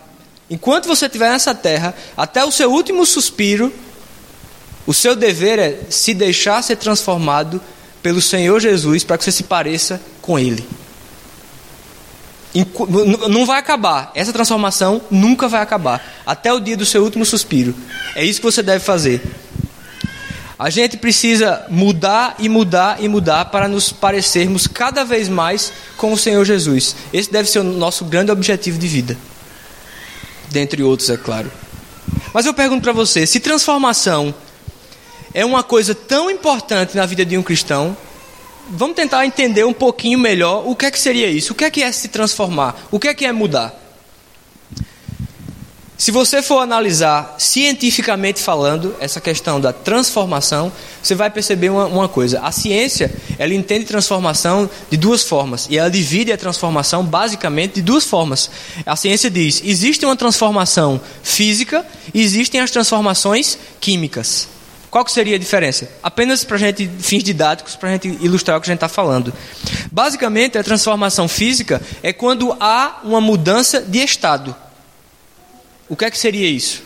enquanto 0.50 0.86
você 0.86 1.06
estiver 1.06 1.30
nessa 1.30 1.54
terra, 1.54 1.94
até 2.14 2.44
o 2.44 2.50
seu 2.50 2.70
último 2.70 3.06
suspiro, 3.06 3.72
o 4.86 4.92
seu 4.92 5.16
dever 5.16 5.58
é 5.58 5.80
se 5.88 6.12
deixar 6.12 6.62
ser 6.62 6.76
transformado 6.76 7.58
pelo 8.02 8.20
Senhor 8.20 8.60
Jesus 8.60 9.02
para 9.02 9.16
que 9.16 9.24
você 9.24 9.32
se 9.32 9.44
pareça 9.44 9.98
com 10.20 10.38
Ele. 10.38 10.68
Não 13.30 13.46
vai 13.46 13.60
acabar. 13.60 14.12
Essa 14.14 14.30
transformação 14.30 15.00
nunca 15.10 15.48
vai 15.48 15.62
acabar. 15.62 16.20
Até 16.26 16.52
o 16.52 16.60
dia 16.60 16.76
do 16.76 16.84
seu 16.84 17.02
último 17.02 17.24
suspiro. 17.24 17.74
É 18.14 18.22
isso 18.22 18.40
que 18.40 18.46
você 18.46 18.62
deve 18.62 18.84
fazer. 18.84 19.22
A 20.60 20.68
gente 20.68 20.98
precisa 20.98 21.64
mudar 21.70 22.34
e 22.38 22.46
mudar 22.46 23.02
e 23.02 23.08
mudar 23.08 23.46
para 23.46 23.66
nos 23.66 23.90
parecermos 23.90 24.66
cada 24.66 25.06
vez 25.06 25.26
mais 25.26 25.72
com 25.96 26.12
o 26.12 26.18
Senhor 26.18 26.44
Jesus. 26.44 26.94
Esse 27.14 27.32
deve 27.32 27.48
ser 27.48 27.60
o 27.60 27.64
nosso 27.64 28.04
grande 28.04 28.30
objetivo 28.30 28.78
de 28.78 28.86
vida. 28.86 29.16
Dentre 30.50 30.82
outros, 30.82 31.08
é 31.08 31.16
claro. 31.16 31.50
Mas 32.34 32.44
eu 32.44 32.52
pergunto 32.52 32.82
para 32.82 32.92
você: 32.92 33.26
se 33.26 33.40
transformação 33.40 34.34
é 35.32 35.46
uma 35.46 35.62
coisa 35.62 35.94
tão 35.94 36.30
importante 36.30 36.94
na 36.94 37.06
vida 37.06 37.24
de 37.24 37.38
um 37.38 37.42
cristão, 37.42 37.96
vamos 38.68 38.96
tentar 38.96 39.24
entender 39.24 39.64
um 39.64 39.72
pouquinho 39.72 40.18
melhor 40.18 40.68
o 40.68 40.76
que 40.76 40.84
é 40.84 40.90
que 40.90 41.00
seria 41.00 41.30
isso, 41.30 41.54
o 41.54 41.56
que 41.56 41.64
é 41.64 41.70
que 41.70 41.82
é 41.82 41.90
se 41.90 42.08
transformar, 42.08 42.76
o 42.90 43.00
que 43.00 43.08
é 43.08 43.14
que 43.14 43.24
é 43.24 43.32
mudar. 43.32 43.79
Se 46.00 46.10
você 46.10 46.40
for 46.40 46.60
analisar 46.60 47.34
cientificamente 47.36 48.40
falando 48.40 48.96
essa 49.00 49.20
questão 49.20 49.60
da 49.60 49.70
transformação, 49.70 50.72
você 51.02 51.14
vai 51.14 51.28
perceber 51.28 51.68
uma, 51.68 51.84
uma, 51.84 52.08
coisa. 52.08 52.40
A 52.40 52.50
ciência, 52.50 53.12
ela 53.38 53.52
entende 53.52 53.84
transformação 53.84 54.70
de 54.90 54.96
duas 54.96 55.22
formas. 55.22 55.66
E 55.68 55.76
ela 55.76 55.90
divide 55.90 56.32
a 56.32 56.38
transformação 56.38 57.04
basicamente 57.04 57.74
de 57.74 57.82
duas 57.82 58.06
formas. 58.06 58.50
A 58.86 58.96
ciência 58.96 59.28
diz, 59.28 59.60
existe 59.62 60.06
uma 60.06 60.16
transformação 60.16 60.98
física 61.22 61.86
e 62.14 62.22
existem 62.22 62.62
as 62.62 62.70
transformações 62.70 63.58
químicas. 63.78 64.48
Qual 64.90 65.04
que 65.04 65.12
seria 65.12 65.36
a 65.36 65.38
diferença? 65.38 65.86
Apenas 66.02 66.44
para 66.44 66.56
gente, 66.56 66.90
fins 66.98 67.22
didáticos, 67.22 67.76
para 67.76 67.90
gente 67.90 68.08
ilustrar 68.22 68.56
o 68.56 68.60
que 68.62 68.70
a 68.70 68.72
gente 68.72 68.78
está 68.78 68.88
falando. 68.88 69.34
Basicamente, 69.92 70.56
a 70.56 70.64
transformação 70.64 71.28
física 71.28 71.78
é 72.02 72.10
quando 72.10 72.56
há 72.58 73.00
uma 73.04 73.20
mudança 73.20 73.82
de 73.82 73.98
estado. 73.98 74.56
O 75.90 75.96
que 75.96 76.04
é 76.04 76.10
que 76.10 76.16
seria 76.16 76.48
isso? 76.48 76.84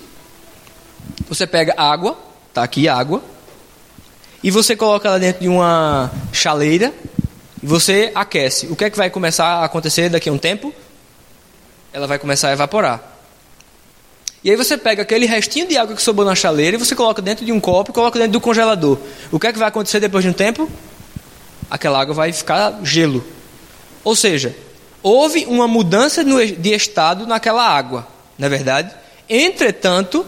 Você 1.28 1.46
pega 1.46 1.74
água, 1.76 2.18
tá 2.54 2.62
aqui 2.62 2.88
água, 2.88 3.22
e 4.42 4.50
você 4.50 4.74
coloca 4.74 5.06
ela 5.06 5.18
dentro 5.18 5.42
de 5.42 5.48
uma 5.48 6.10
chaleira 6.32 6.90
e 7.62 7.66
você 7.66 8.10
aquece. 8.14 8.66
O 8.68 8.74
que 8.74 8.86
é 8.86 8.88
que 8.88 8.96
vai 8.96 9.10
começar 9.10 9.44
a 9.44 9.64
acontecer 9.66 10.08
daqui 10.08 10.30
a 10.30 10.32
um 10.32 10.38
tempo? 10.38 10.72
Ela 11.92 12.06
vai 12.06 12.18
começar 12.18 12.48
a 12.48 12.52
evaporar. 12.54 13.02
E 14.42 14.50
aí 14.50 14.56
você 14.56 14.78
pega 14.78 15.02
aquele 15.02 15.26
restinho 15.26 15.68
de 15.68 15.76
água 15.76 15.94
que 15.94 16.02
sobrou 16.02 16.26
na 16.26 16.34
chaleira 16.34 16.76
e 16.76 16.78
você 16.78 16.94
coloca 16.94 17.20
dentro 17.20 17.44
de 17.44 17.52
um 17.52 17.60
copo 17.60 17.90
e 17.90 17.94
coloca 17.94 18.18
dentro 18.18 18.32
do 18.32 18.40
congelador. 18.40 18.96
O 19.30 19.38
que 19.38 19.48
é 19.48 19.52
que 19.52 19.58
vai 19.58 19.68
acontecer 19.68 20.00
depois 20.00 20.24
de 20.24 20.30
um 20.30 20.34
tempo? 20.34 20.66
Aquela 21.70 22.00
água 22.00 22.14
vai 22.14 22.32
ficar 22.32 22.80
gelo. 22.82 23.22
Ou 24.02 24.16
seja, 24.16 24.56
houve 25.02 25.44
uma 25.44 25.68
mudança 25.68 26.24
de 26.24 26.72
estado 26.72 27.26
naquela 27.26 27.68
água 27.68 28.13
não 28.38 28.46
é 28.46 28.48
verdade? 28.48 28.94
Entretanto, 29.28 30.26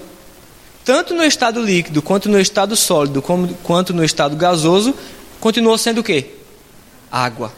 tanto 0.85 1.15
no 1.15 1.25
estado 1.25 1.61
líquido, 1.61 2.01
quanto 2.01 2.29
no 2.29 2.41
estado 2.41 2.77
sólido, 2.77 3.21
como, 3.21 3.49
quanto 3.63 3.93
no 3.93 4.05
estado 4.05 4.37
gasoso, 4.37 4.95
continuou 5.41 5.77
sendo 5.77 6.01
o 6.01 6.05
quê? 6.05 6.27
Água. 7.11 7.53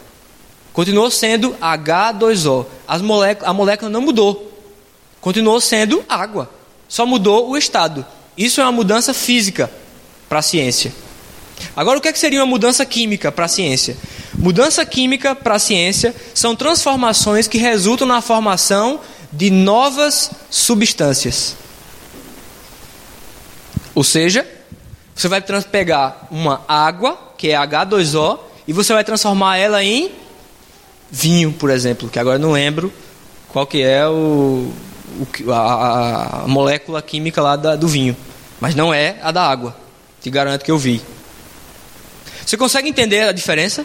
Continuou 0.72 1.11
sendo 1.11 1.54
H2O. 1.54 2.66
As 2.87 3.02
a 3.42 3.52
molécula 3.52 3.90
não 3.90 4.00
mudou. 4.00 4.58
Continuou 5.20 5.61
sendo 5.61 6.04
água. 6.08 6.50
Só 6.88 7.04
mudou 7.04 7.50
o 7.50 7.56
estado. 7.56 8.06
Isso 8.37 8.61
é 8.61 8.64
uma 8.64 8.72
mudança 8.72 9.12
física 9.12 9.70
para 10.28 10.38
a 10.38 10.42
ciência. 10.42 10.92
Agora, 11.76 11.98
o 11.98 12.00
que, 12.00 12.08
é 12.08 12.12
que 12.12 12.18
seria 12.18 12.40
uma 12.40 12.46
mudança 12.46 12.87
química 12.87 13.32
para 13.32 13.46
a 13.46 13.48
ciência? 13.48 13.96
Mudança 14.34 14.87
química 14.87 15.34
para 15.34 15.56
a 15.56 15.58
ciência 15.58 16.14
são 16.32 16.54
transformações 16.54 17.48
que 17.48 17.58
resultam 17.58 18.06
na 18.06 18.20
formação 18.20 19.00
de 19.32 19.50
novas 19.50 20.30
substâncias. 20.50 21.56
Ou 23.94 24.04
seja, 24.04 24.46
você 25.14 25.28
vai 25.28 25.40
pegar 25.40 26.28
uma 26.30 26.62
água, 26.68 27.18
que 27.36 27.50
é 27.50 27.56
H2O, 27.56 28.38
e 28.66 28.72
você 28.72 28.92
vai 28.92 29.02
transformar 29.02 29.56
ela 29.56 29.82
em 29.82 30.12
vinho, 31.10 31.52
por 31.52 31.70
exemplo, 31.70 32.08
que 32.08 32.18
agora 32.18 32.38
não 32.38 32.52
lembro 32.52 32.92
qual 33.48 33.66
que 33.66 33.82
é 33.82 34.06
o, 34.06 34.72
o 35.20 35.52
a, 35.52 36.42
a, 36.44 36.48
molécula 36.48 37.00
química 37.00 37.40
lá 37.42 37.56
da, 37.56 37.76
do 37.76 37.88
vinho, 37.88 38.16
mas 38.60 38.74
não 38.74 38.92
é 38.92 39.16
a 39.22 39.32
da 39.32 39.42
água. 39.42 39.76
Te 40.20 40.30
garanto 40.30 40.64
que 40.64 40.70
eu 40.70 40.78
vi. 40.78 41.00
Você 42.44 42.56
consegue 42.56 42.88
entender 42.88 43.22
a 43.22 43.32
diferença? 43.32 43.84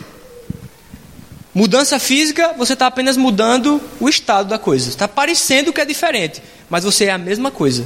Mudança 1.54 2.00
física, 2.00 2.54
você 2.58 2.74
está 2.74 2.88
apenas 2.88 3.16
mudando 3.16 3.80
o 4.00 4.10
estado 4.10 4.50
da 4.50 4.58
coisa. 4.58 4.90
Está 4.90 5.08
parecendo 5.08 5.72
que 5.72 5.80
é 5.80 5.86
diferente, 5.86 6.42
mas 6.68 6.84
você 6.84 7.06
é 7.06 7.12
a 7.12 7.18
mesma 7.18 7.52
coisa. 7.52 7.86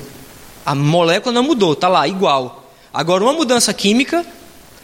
A 0.65 0.73
molécula 0.73 1.33
não 1.33 1.43
mudou, 1.43 1.73
está 1.73 1.89
lá, 1.89 2.07
igual. 2.07 2.71
Agora, 2.93 3.23
uma 3.25 3.33
mudança 3.33 3.73
química, 3.73 4.25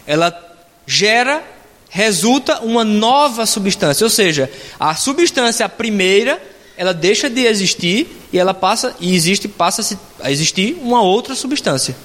ela 0.06 0.38
gera, 0.86 1.41
resulta 1.89 2.60
uma 2.60 2.84
nova 2.84 3.46
substância. 3.46 4.04
Ou 4.04 4.10
seja, 4.10 4.52
a 4.78 4.93
substância 4.96 5.67
primeira, 5.69 6.41
ela 6.76 6.93
deixa 6.93 7.30
de 7.30 7.46
existir 7.46 8.08
e 8.34 8.38
ela 8.38 8.54
passa 8.54 8.93
e 9.00 9.15
existe 9.15 9.48
passa 9.48 9.98
a 10.19 10.30
existir 10.30 10.78
uma 10.82 11.02
outra 11.02 11.36
substância. 11.36 11.96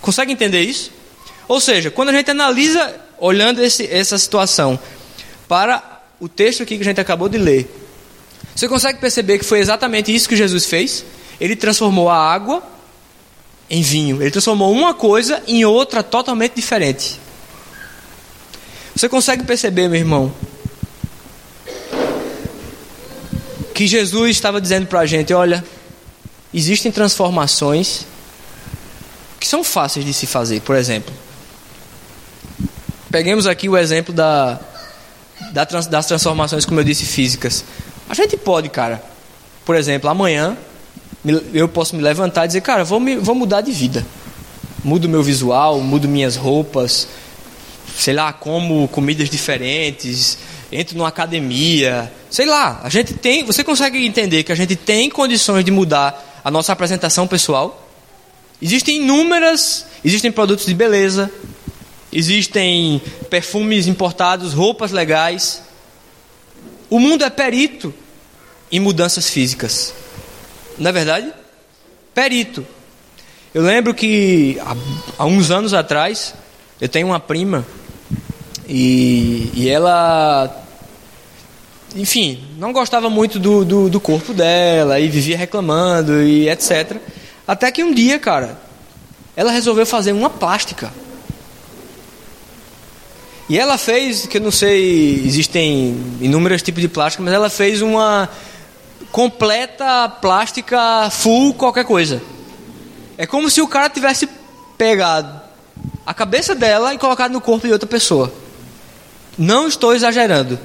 Consegue 0.00 0.32
entender 0.32 0.62
isso? 0.62 0.90
Ou 1.46 1.60
seja, 1.60 1.90
quando 1.90 2.08
a 2.08 2.12
gente 2.12 2.30
analisa 2.30 2.94
olhando 3.18 3.62
esse, 3.62 3.86
essa 3.86 4.16
situação 4.16 4.78
para 5.52 6.00
o 6.18 6.30
texto 6.30 6.62
aqui 6.62 6.76
que 6.76 6.80
a 6.80 6.84
gente 6.86 6.98
acabou 6.98 7.28
de 7.28 7.36
ler. 7.36 7.70
Você 8.56 8.66
consegue 8.66 8.98
perceber 8.98 9.38
que 9.38 9.44
foi 9.44 9.58
exatamente 9.58 10.14
isso 10.14 10.26
que 10.26 10.34
Jesus 10.34 10.64
fez? 10.64 11.04
Ele 11.38 11.54
transformou 11.54 12.08
a 12.08 12.16
água 12.16 12.62
em 13.68 13.82
vinho. 13.82 14.22
Ele 14.22 14.30
transformou 14.30 14.72
uma 14.72 14.94
coisa 14.94 15.42
em 15.46 15.62
outra 15.66 16.02
totalmente 16.02 16.54
diferente. 16.54 17.20
Você 18.96 19.10
consegue 19.10 19.44
perceber, 19.44 19.88
meu 19.88 20.00
irmão, 20.00 20.32
que 23.74 23.86
Jesus 23.86 24.30
estava 24.30 24.58
dizendo 24.58 24.86
para 24.86 25.00
a 25.00 25.06
gente: 25.06 25.34
olha, 25.34 25.62
existem 26.54 26.90
transformações 26.90 28.06
que 29.38 29.46
são 29.46 29.62
fáceis 29.62 30.06
de 30.06 30.14
se 30.14 30.26
fazer. 30.26 30.62
Por 30.62 30.76
exemplo, 30.76 31.12
peguemos 33.10 33.46
aqui 33.46 33.68
o 33.68 33.76
exemplo 33.76 34.14
da, 34.14 34.58
das 35.52 36.06
transformações, 36.06 36.64
como 36.64 36.80
eu 36.80 36.84
disse, 36.84 37.04
físicas. 37.04 37.64
A 38.08 38.14
gente 38.14 38.36
pode, 38.36 38.68
cara. 38.68 39.02
Por 39.64 39.76
exemplo, 39.76 40.08
amanhã 40.10 40.56
eu 41.52 41.68
posso 41.68 41.94
me 41.94 42.02
levantar 42.02 42.44
e 42.44 42.48
dizer, 42.48 42.60
cara, 42.60 42.84
vou, 42.84 42.98
me, 42.98 43.16
vou 43.16 43.34
mudar 43.34 43.60
de 43.60 43.72
vida. 43.72 44.04
Mudo 44.84 45.08
meu 45.08 45.22
visual, 45.22 45.80
mudo 45.80 46.08
minhas 46.08 46.34
roupas, 46.34 47.06
sei 47.96 48.14
lá, 48.14 48.32
como 48.32 48.88
comidas 48.88 49.30
diferentes, 49.30 50.38
entro 50.72 50.96
numa 50.96 51.08
academia, 51.08 52.12
sei 52.30 52.46
lá. 52.46 52.80
A 52.82 52.88
gente 52.88 53.14
tem, 53.14 53.44
você 53.44 53.62
consegue 53.62 54.04
entender 54.04 54.42
que 54.42 54.50
a 54.50 54.56
gente 54.56 54.74
tem 54.74 55.08
condições 55.08 55.64
de 55.64 55.70
mudar 55.70 56.40
a 56.44 56.50
nossa 56.50 56.72
apresentação 56.72 57.26
pessoal? 57.26 57.88
Existem 58.60 59.02
inúmeras, 59.02 59.86
existem 60.04 60.30
produtos 60.32 60.66
de 60.66 60.74
beleza, 60.74 61.30
existem 62.12 63.00
perfumes 63.30 63.86
importados, 63.86 64.52
roupas 64.52 64.92
legais. 64.92 65.62
O 66.90 66.98
mundo 66.98 67.24
é 67.24 67.30
perito 67.30 67.92
em 68.70 68.78
mudanças 68.78 69.28
físicas. 69.28 69.94
Não 70.78 70.90
é 70.90 70.92
verdade? 70.92 71.32
Perito. 72.14 72.66
Eu 73.54 73.62
lembro 73.62 73.94
que 73.94 74.58
há, 75.18 75.26
uns 75.26 75.50
anos 75.50 75.74
atrás, 75.74 76.34
eu 76.80 76.88
tenho 76.88 77.06
uma 77.06 77.20
prima 77.20 77.66
e, 78.68 79.50
e 79.54 79.68
ela 79.68 80.58
enfim, 81.94 82.42
não 82.58 82.72
gostava 82.72 83.10
muito 83.10 83.38
do, 83.38 83.64
do, 83.64 83.90
do, 83.90 84.00
corpo 84.00 84.32
dela 84.32 84.98
e 84.98 85.08
vivia 85.08 85.36
reclamando 85.36 86.22
e 86.22 86.48
etc. 86.48 86.96
Até 87.46 87.70
que 87.70 87.84
um 87.84 87.92
dia, 87.92 88.18
cara, 88.18 88.58
ela 89.36 89.52
resolveu 89.52 89.84
fazer 89.84 90.12
uma 90.12 90.30
plástica. 90.30 90.90
E 93.52 93.58
ela 93.58 93.76
fez, 93.76 94.24
que 94.24 94.38
eu 94.38 94.40
não 94.40 94.50
sei, 94.50 95.26
existem 95.26 95.94
inúmeros 96.22 96.62
tipos 96.62 96.80
de 96.80 96.88
plástico, 96.88 97.22
mas 97.22 97.34
ela 97.34 97.50
fez 97.50 97.82
uma 97.82 98.26
completa 99.10 100.08
plástica 100.08 101.10
full 101.10 101.52
qualquer 101.52 101.84
coisa. 101.84 102.22
É 103.18 103.26
como 103.26 103.50
se 103.50 103.60
o 103.60 103.68
cara 103.68 103.90
tivesse 103.90 104.26
pegado 104.78 105.38
a 106.06 106.14
cabeça 106.14 106.54
dela 106.54 106.94
e 106.94 106.98
colocado 106.98 107.32
no 107.32 107.42
corpo 107.42 107.66
de 107.66 107.74
outra 107.74 107.86
pessoa. 107.86 108.32
Não 109.36 109.68
estou 109.68 109.94
exagerando. 109.94 110.58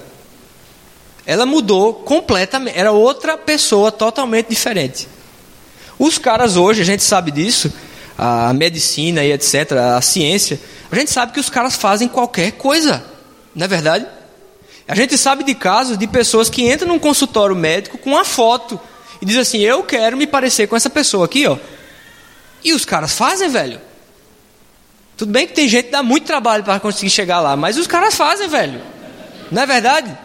Ela 1.26 1.46
mudou 1.46 1.94
completamente, 1.94 2.80
era 2.80 2.94
outra 2.94 3.38
pessoa 3.38 3.92
totalmente 3.92 4.48
diferente. 4.48 5.10
Os 6.00 6.18
caras 6.18 6.56
hoje, 6.56 6.84
a 6.84 6.86
gente 6.86 7.04
sabe 7.04 7.32
disso, 7.32 7.70
a 8.18 8.54
medicina 8.54 9.26
e 9.26 9.34
etc, 9.34 9.74
a 9.74 10.02
ciência, 10.02 10.58
a 10.92 10.96
gente 10.96 11.12
sabe 11.12 11.34
que 11.34 11.40
os 11.40 11.50
caras 11.50 11.76
fazem 11.76 12.08
qualquer 12.08 12.54
coisa, 12.54 13.04
não 13.56 13.66
é 13.66 13.68
verdade? 13.68 14.08
A 14.88 14.96
gente 14.96 15.18
sabe 15.18 15.44
de 15.44 15.54
casos 15.54 15.98
de 15.98 16.08
pessoas 16.08 16.50
que 16.50 16.72
entram 16.72 16.88
num 16.88 17.00
consultório 17.00 17.56
médico 17.56 17.98
com 17.98 18.12
uma 18.12 18.24
foto 18.24 18.80
e 19.22 19.26
dizem 19.26 19.42
assim: 19.42 19.60
Eu 19.60 19.84
quero 19.84 20.16
me 20.16 20.26
parecer 20.26 20.68
com 20.68 20.76
essa 20.76 20.90
pessoa 20.90 21.26
aqui, 21.26 21.46
ó. 21.46 21.58
E 22.64 22.74
os 22.74 22.86
caras 22.86 23.12
fazem, 23.12 23.50
velho. 23.50 23.82
Tudo 25.18 25.32
bem 25.32 25.46
que 25.46 25.54
tem 25.54 25.68
gente 25.68 25.86
que 25.86 25.92
dá 25.92 26.04
muito 26.04 26.26
trabalho 26.26 26.64
para 26.64 26.80
conseguir 26.80 27.10
chegar 27.10 27.42
lá, 27.42 27.56
mas 27.58 27.78
os 27.78 27.88
caras 27.88 28.16
fazem, 28.16 28.48
velho. 28.48 28.82
Não 29.52 29.62
é 29.62 29.66
verdade? 29.66 30.18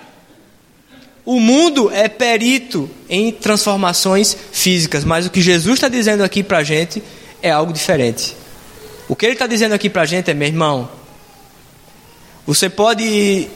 O 1.24 1.40
mundo 1.40 1.90
é 1.90 2.08
perito 2.08 2.90
em 3.08 3.32
transformações 3.32 4.36
físicas, 4.52 5.04
mas 5.04 5.26
o 5.26 5.30
que 5.30 5.40
Jesus 5.40 5.74
está 5.74 5.88
dizendo 5.88 6.22
aqui 6.22 6.42
para 6.42 6.58
a 6.58 6.64
gente 6.64 7.02
é 7.40 7.50
algo 7.50 7.72
diferente. 7.72 8.36
O 9.08 9.16
que 9.16 9.26
ele 9.26 9.32
está 9.34 9.46
dizendo 9.46 9.72
aqui 9.72 9.90
para 9.90 10.02
a 10.02 10.06
gente 10.06 10.30
é, 10.30 10.34
meu 10.34 10.48
irmão, 10.48 10.88
você 12.46 12.68
pode 12.68 13.48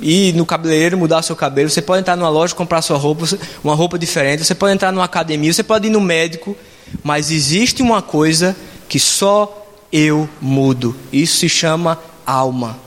ir 0.00 0.34
no 0.34 0.44
cabeleireiro 0.44 0.98
mudar 0.98 1.22
seu 1.22 1.36
cabelo, 1.36 1.70
você 1.70 1.82
pode 1.82 2.00
entrar 2.00 2.16
numa 2.16 2.28
loja 2.28 2.54
comprar 2.54 2.82
sua 2.82 2.98
roupa, 2.98 3.26
uma 3.62 3.74
roupa 3.74 3.98
diferente, 3.98 4.44
você 4.44 4.54
pode 4.54 4.74
entrar 4.74 4.90
numa 4.90 5.04
academia, 5.04 5.52
você 5.52 5.62
pode 5.62 5.86
ir 5.86 5.90
no 5.90 6.00
médico 6.00 6.56
Mas 7.02 7.30
existe 7.30 7.82
uma 7.82 8.02
coisa 8.02 8.56
que 8.88 8.98
só 8.98 9.66
eu 9.92 10.28
mudo. 10.40 10.94
Isso 11.12 11.38
se 11.38 11.48
chama 11.48 11.98
alma. 12.26 12.78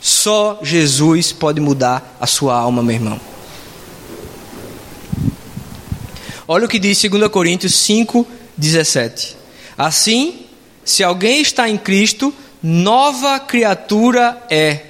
Só 0.00 0.58
Jesus 0.62 1.32
pode 1.32 1.60
mudar 1.60 2.16
a 2.20 2.26
sua 2.26 2.54
alma, 2.56 2.82
meu 2.82 2.94
irmão. 2.94 3.20
Olha 6.48 6.64
o 6.64 6.68
que 6.68 6.78
diz 6.78 7.00
2 7.00 7.28
Coríntios 7.28 7.74
5, 7.74 8.26
17. 8.56 9.39
Assim, 9.80 10.40
se 10.84 11.02
alguém 11.02 11.40
está 11.40 11.66
em 11.66 11.78
Cristo, 11.78 12.34
nova 12.62 13.40
criatura 13.40 14.36
é. 14.50 14.80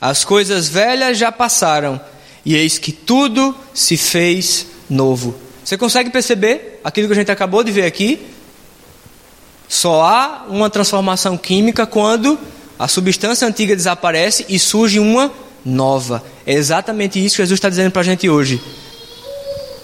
As 0.00 0.24
coisas 0.24 0.68
velhas 0.68 1.16
já 1.16 1.30
passaram, 1.30 2.00
e 2.44 2.56
eis 2.56 2.76
que 2.76 2.90
tudo 2.90 3.54
se 3.72 3.96
fez 3.96 4.66
novo. 4.90 5.36
Você 5.64 5.76
consegue 5.76 6.10
perceber 6.10 6.80
aquilo 6.82 7.06
que 7.06 7.12
a 7.12 7.16
gente 7.16 7.30
acabou 7.30 7.62
de 7.62 7.70
ver 7.70 7.84
aqui? 7.84 8.18
Só 9.68 10.02
há 10.02 10.46
uma 10.48 10.68
transformação 10.68 11.38
química 11.38 11.86
quando 11.86 12.36
a 12.76 12.88
substância 12.88 13.46
antiga 13.46 13.76
desaparece 13.76 14.44
e 14.48 14.58
surge 14.58 14.98
uma 14.98 15.30
nova. 15.64 16.24
É 16.44 16.54
exatamente 16.54 17.24
isso 17.24 17.36
que 17.36 17.42
Jesus 17.42 17.58
está 17.58 17.68
dizendo 17.68 17.92
para 17.92 18.00
a 18.00 18.04
gente 18.04 18.28
hoje. 18.28 18.60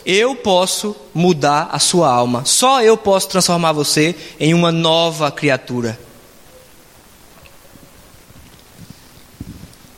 Eu 0.05 0.35
posso 0.35 0.97
mudar 1.15 1.69
a 1.73 1.79
sua 1.79 2.13
alma. 2.13 2.45
Só 2.45 2.83
eu 2.83 2.97
posso 2.97 3.29
transformar 3.29 3.73
você 3.73 4.15
em 4.39 4.53
uma 4.55 4.73
nova 4.73 5.31
criatura. 5.31 5.99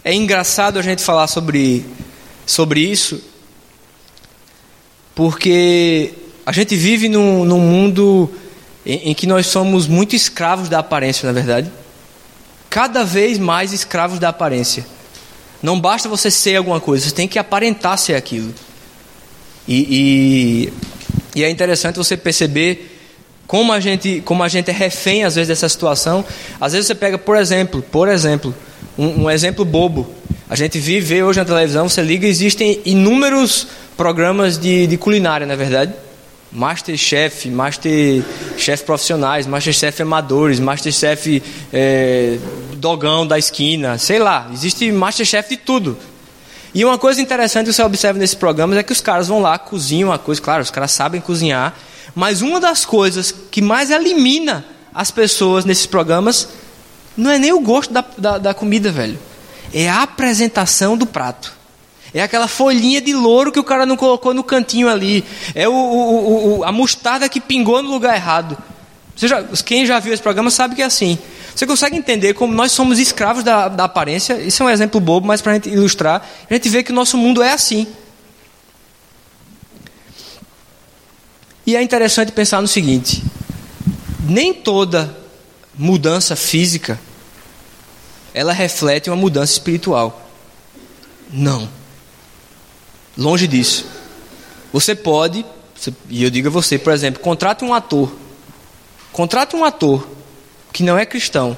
É 0.03 0.13
engraçado 0.13 0.79
a 0.79 0.83
gente 0.83 1.03
falar 1.03 1.27
sobre, 1.27 1.87
sobre 2.45 2.81
isso, 2.81 3.23
porque 5.15 6.13
a 6.45 6.53
gente 6.53 6.77
vive 6.77 7.09
num, 7.09 7.45
num 7.45 7.61
mundo 7.61 8.31
em, 8.85 9.11
em 9.11 9.15
que 9.15 9.27
nós 9.27 9.47
somos 9.47 9.87
muito 9.87 10.15
escravos 10.15 10.69
da 10.69 10.81
aparência, 10.81 11.27
na 11.27 11.33
verdade 11.33 11.73
cada 12.75 13.05
vez 13.05 13.39
mais 13.39 13.73
escravos 13.73 14.19
da 14.19 14.31
aparência. 14.31 14.85
Não 15.63 15.79
basta 15.79 16.09
você 16.09 16.29
ser 16.29 16.57
alguma 16.57 16.81
coisa, 16.81 17.09
você 17.09 17.15
tem 17.15 17.29
que 17.29 17.39
aparentar 17.39 17.97
ser 17.97 18.17
aquilo. 18.17 18.53
E, 19.67 20.71
e, 21.35 21.41
e, 21.41 21.45
é 21.45 21.51
interessante 21.51 21.97
você 21.97 22.17
perceber 22.17 22.91
como 23.47 23.73
a 23.73 23.81
gente, 23.81 24.23
como 24.25 24.43
a 24.43 24.49
gente 24.49 24.71
é 24.71 24.75
refém 24.75 25.25
às 25.25 25.35
vezes 25.35 25.49
dessa 25.49 25.69
situação. 25.69 26.25
Às 26.61 26.73
vezes 26.73 26.87
você 26.87 26.95
pega, 26.95 27.17
por 27.19 27.37
exemplo, 27.37 27.83
por 27.83 28.09
exemplo, 28.09 28.55
um, 28.99 29.25
um 29.25 29.31
exemplo 29.31 29.65
bobo. 29.65 30.09
A 30.49 30.57
gente 30.57 30.79
vive 30.79 31.23
hoje 31.23 31.39
na 31.39 31.45
televisão, 31.45 31.89
você 31.89 32.03
liga, 32.03 32.27
existem 32.27 32.81
inúmeros 32.85 33.67
programas 33.97 34.59
de, 34.59 34.87
de 34.87 34.97
culinária, 34.97 35.47
na 35.47 35.55
é 35.55 35.57
verdade. 35.57 35.93
Masterchef, 36.53 37.51
Masterchef 37.51 38.85
profissionais, 38.85 39.45
Masterchef 39.45 40.03
amadores, 40.03 40.61
Masterchef 40.61 41.43
é, 41.73 42.39
dogão 42.77 43.27
da 43.27 43.37
esquina, 43.37 43.99
sei 43.99 44.21
lá, 44.21 44.49
existe 44.53 44.93
Masterchef 44.93 45.49
de 45.49 45.57
tudo. 45.57 45.99
E 46.75 46.85
uma 46.85 46.99
coisa 46.99 47.21
interessante 47.21 47.67
que 47.67 47.73
você 47.73 47.83
observa 47.83 48.19
nesses 48.19 48.35
programas 48.35 48.77
é 48.77 48.83
que 48.83 48.93
os 48.93 49.01
caras 49.01 49.29
vão 49.29 49.41
lá, 49.41 49.57
cozinham 49.59 50.11
uma 50.11 50.19
coisa, 50.19 50.43
claro, 50.43 50.63
os 50.63 50.71
caras 50.71 50.91
sabem 50.91 51.21
cozinhar, 51.21 51.75
mas 52.15 52.43
uma 52.43 52.59
das 52.59 52.85
coisas 52.85 53.33
que 53.51 53.63
mais 53.63 53.91
elimina 53.91 54.65
as 54.93 55.11
pessoas 55.11 55.65
nesses 55.65 55.87
programas 55.87 56.49
não 57.17 57.31
é 57.31 57.39
nem 57.39 57.53
o 57.53 57.61
gosto 57.61 57.93
da, 57.93 58.05
da, 58.19 58.39
da 58.39 58.55
comida, 58.55 58.91
velho, 58.91 59.19
é 59.73 59.89
a 59.89 60.03
apresentação 60.03 60.97
do 60.97 61.07
prato. 61.07 61.53
É 62.13 62.23
aquela 62.23 62.47
folhinha 62.47 63.01
de 63.01 63.13
louro 63.13 63.51
que 63.51 63.59
o 63.59 63.65
cara 63.65 63.85
não 63.85 63.97
colocou 63.97 64.33
no 64.33 64.45
cantinho 64.45 64.89
ali. 64.89 65.25
É 65.53 65.69
o, 65.69 65.73
o, 65.73 66.59
o, 66.59 66.65
a 66.65 66.71
mostarda 66.71 67.29
que 67.29 67.41
pingou 67.41 67.83
no 67.83 67.91
lugar 67.91 68.15
errado. 68.15 68.57
Você 69.17 69.27
já, 69.27 69.43
quem 69.65 69.85
já 69.85 69.99
viu 69.99 70.13
esse 70.13 70.23
programa 70.23 70.49
sabe 70.49 70.77
que 70.77 70.83
é 70.83 70.85
assim. 70.85 71.19
Você 71.55 71.67
consegue 71.67 71.97
entender 71.97 72.35
como 72.35 72.53
nós 72.53 72.73
somos 72.73 72.99
escravos 72.99 73.45
da, 73.45 73.69
da 73.69 73.85
aparência? 73.85 74.35
Isso 74.35 74.63
é 74.63 74.67
um 74.67 74.71
exemplo 74.71 75.01
bobo, 75.01 75.27
mas 75.27 75.41
para 75.41 75.53
a 75.53 75.55
gente 75.55 75.69
ilustrar, 75.69 76.27
a 76.51 76.55
gente 76.55 76.69
vê 76.69 76.83
que 76.83 76.91
o 76.91 76.95
nosso 76.95 77.17
mundo 77.17 77.43
é 77.43 77.53
assim. 77.53 77.87
E 81.65 81.77
é 81.77 81.83
interessante 81.83 82.33
pensar 82.33 82.61
no 82.61 82.67
seguinte: 82.67 83.23
nem 84.29 84.53
toda 84.53 85.17
mudança 85.77 86.35
física 86.35 86.99
ela 88.33 88.53
reflete 88.53 89.09
uma 89.09 89.17
mudança 89.17 89.53
espiritual. 89.53 90.29
Não. 91.33 91.69
Longe 93.17 93.47
disso. 93.47 93.87
Você 94.73 94.93
pode, 94.93 95.47
e 96.11 96.25
eu 96.25 96.31
digo 96.31 96.49
a 96.49 96.51
você, 96.51 96.77
por 96.77 96.93
exemplo, 96.93 97.23
contrate 97.23 97.65
um 97.65 97.73
ator. 97.73 98.13
Contrate 99.13 99.55
um 99.55 99.65
ator 99.65 100.14
que 100.75 100.83
não 100.83 100.99
é 100.99 101.07
cristão. 101.07 101.57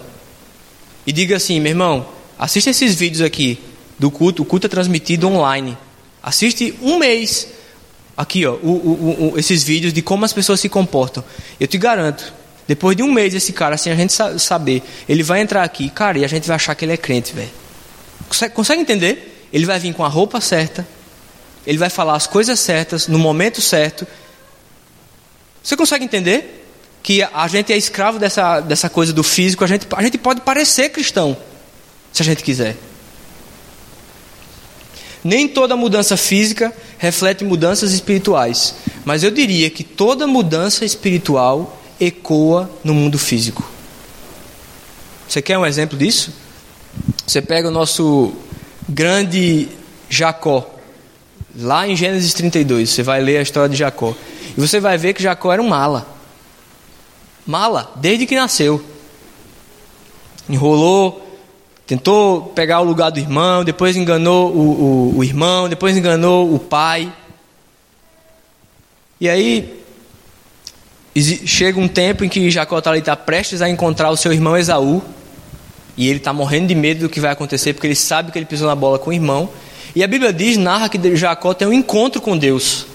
E 1.07 1.11
diga 1.11 1.37
assim, 1.37 1.59
meu 1.59 1.70
irmão, 1.70 2.07
assista 2.38 2.68
esses 2.68 2.94
vídeos 2.94 3.22
aqui 3.22 3.59
do 3.98 4.11
culto. 4.11 4.42
O 4.42 4.44
culto 4.44 4.66
é 4.66 4.68
transmitido 4.70 5.26
online. 5.26 5.76
Assiste 6.22 6.74
um 6.83 6.98
mês 6.98 7.48
aqui, 8.14 8.44
ó, 8.44 8.52
o, 8.52 8.68
o, 8.68 9.33
o, 9.33 9.38
esses 9.38 9.62
vídeos 9.64 9.92
de 9.94 10.02
como 10.02 10.26
as 10.26 10.35
pessoas 10.35 10.61
se 10.61 10.68
comportam. 10.68 11.24
Eu 11.59 11.66
te 11.66 11.79
garanto, 11.79 12.31
depois 12.68 12.94
de 12.94 13.02
um 13.02 13.11
mês 13.11 13.33
esse 13.33 13.55
cara, 13.55 13.79
sem 13.79 13.90
a 13.90 13.96
gente 13.96 14.12
saber, 14.38 14.83
ele 15.09 15.22
vai 15.22 15.40
entrar 15.40 15.62
aqui, 15.62 15.88
cara, 15.88 16.18
e 16.18 16.24
a 16.24 16.29
gente 16.29 16.46
vai 16.46 16.57
achar 16.57 16.74
que 16.74 16.85
ele 16.85 16.92
é 16.92 16.96
crente, 16.98 17.35
velho. 17.35 17.50
Consegue, 18.29 18.55
consegue 18.55 18.83
entender? 18.83 19.48
Ele 19.50 19.64
vai 19.64 19.79
vir 19.79 19.94
com 19.94 20.05
a 20.05 20.09
roupa 20.09 20.42
certa, 20.42 20.87
ele 21.66 21.79
vai 21.79 21.88
falar 21.88 22.16
as 22.16 22.26
coisas 22.26 22.61
certas, 22.61 23.09
no 23.09 23.18
momento 23.18 23.62
certo. 23.62 24.07
Você 25.62 25.74
consegue 25.74 26.05
entender? 26.05 26.65
Que 27.07 27.23
a 27.23 27.47
gente 27.47 27.73
é 27.73 27.77
escravo 27.77 28.19
dessa, 28.19 28.59
dessa 28.59 28.90
coisa 28.90 29.12
do 29.12 29.23
físico, 29.23 29.62
a 29.62 29.66
gente, 29.69 29.87
a 29.95 30.03
gente 30.03 30.19
pode 30.19 30.40
parecer 30.40 30.88
cristão, 30.88 31.37
se 32.12 32.21
a 32.21 32.25
gente 32.25 32.42
quiser. 32.42 32.77
Nem 35.23 35.47
toda 35.47 35.77
mudança 35.77 36.16
física 36.16 36.73
reflete 36.99 37.45
mudanças 37.45 37.92
espirituais, 37.92 38.75
mas 39.05 39.23
eu 39.23 39.31
diria 39.31 39.71
que 39.71 39.85
toda 39.85 40.27
mudança 40.27 40.85
espiritual 40.85 41.81
ecoa 42.01 42.69
no 42.83 42.92
mundo 42.92 43.21
físico. 43.21 43.64
Você 45.29 45.40
quer 45.40 45.57
um 45.59 45.64
exemplo 45.64 45.97
disso? 45.97 46.33
Você 47.25 47.40
pega 47.40 47.69
o 47.69 47.71
nosso 47.71 48.33
grande 48.88 49.69
Jacó. 50.11 50.69
Lá 51.57 51.87
em 51.87 51.95
Gênesis 51.95 52.35
32, 52.35 52.90
você 52.90 53.05
vai 53.05 53.21
ler 53.21 53.38
a 53.38 53.42
história 53.42 53.69
de 53.69 53.77
Jacó. 53.77 54.12
E 54.57 54.61
você 54.61 54.81
vai 54.81 54.99
ver 54.99 55.14
que 55.14 55.23
Jacó 55.23 55.53
era 55.53 55.62
um 55.62 55.69
mala. 55.69 56.15
Mala, 57.46 57.92
desde 57.96 58.26
que 58.26 58.35
nasceu. 58.35 58.85
Enrolou, 60.48 61.24
tentou 61.87 62.42
pegar 62.42 62.80
o 62.80 62.85
lugar 62.85 63.11
do 63.11 63.20
irmão, 63.20 63.64
depois 63.64 63.96
enganou 63.96 64.50
o, 64.52 64.61
o, 64.61 65.18
o 65.18 65.24
irmão, 65.24 65.68
depois 65.68 65.96
enganou 65.96 66.52
o 66.52 66.59
pai. 66.59 67.12
E 69.20 69.28
aí, 69.28 69.82
chega 71.46 71.80
um 71.80 71.88
tempo 71.88 72.24
em 72.24 72.28
que 72.28 72.50
Jacó 72.50 72.78
está 72.78 73.00
tá 73.00 73.16
prestes 73.16 73.62
a 73.62 73.70
encontrar 73.70 74.11
o 74.11 74.16
seu 74.16 74.32
irmão 74.32 74.56
Esaú. 74.56 75.02
E 75.96 76.09
ele 76.09 76.18
está 76.18 76.32
morrendo 76.32 76.66
de 76.66 76.74
medo 76.74 77.00
do 77.00 77.09
que 77.09 77.20
vai 77.20 77.30
acontecer, 77.30 77.72
porque 77.72 77.87
ele 77.87 77.94
sabe 77.94 78.30
que 78.30 78.38
ele 78.38 78.44
pisou 78.44 78.68
na 78.68 78.74
bola 78.74 78.98
com 78.98 79.09
o 79.11 79.12
irmão. 79.12 79.48
E 79.94 80.04
a 80.04 80.06
Bíblia 80.06 80.30
diz, 80.30 80.59
narra 80.59 80.90
que 80.90 81.16
Jacó 81.16 81.54
tem 81.54 81.66
um 81.66 81.72
encontro 81.72 82.20
com 82.20 82.37
Deus. 82.37 82.87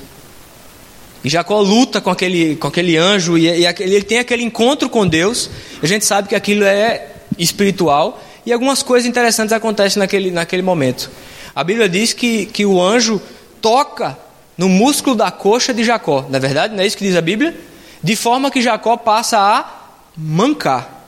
E 1.23 1.29
Jacó 1.29 1.61
luta 1.61 2.01
com 2.01 2.09
aquele, 2.09 2.55
com 2.55 2.67
aquele 2.67 2.97
anjo 2.97 3.37
e, 3.37 3.47
e 3.47 3.65
ele 3.65 4.03
tem 4.03 4.19
aquele 4.19 4.43
encontro 4.43 4.89
com 4.89 5.07
Deus. 5.07 5.49
A 5.81 5.85
gente 5.85 6.05
sabe 6.05 6.27
que 6.27 6.35
aquilo 6.35 6.63
é 6.63 7.07
espiritual 7.37 8.21
e 8.45 8.51
algumas 8.51 8.81
coisas 8.81 9.07
interessantes 9.07 9.53
acontecem 9.53 9.99
naquele, 9.99 10.31
naquele 10.31 10.61
momento. 10.61 11.11
A 11.55 11.63
Bíblia 11.63 11.87
diz 11.87 12.13
que, 12.13 12.45
que 12.47 12.65
o 12.65 12.81
anjo 12.81 13.21
toca 13.61 14.17
no 14.57 14.67
músculo 14.67 15.15
da 15.15 15.29
coxa 15.29 15.73
de 15.73 15.83
Jacó, 15.83 16.25
não 16.29 16.37
é 16.37 16.39
verdade? 16.39 16.73
Não 16.73 16.81
é 16.81 16.87
isso 16.87 16.97
que 16.97 17.03
diz 17.03 17.15
a 17.15 17.21
Bíblia? 17.21 17.55
De 18.01 18.15
forma 18.15 18.49
que 18.49 18.61
Jacó 18.61 18.97
passa 18.97 19.37
a 19.37 19.81
mancar. 20.17 21.05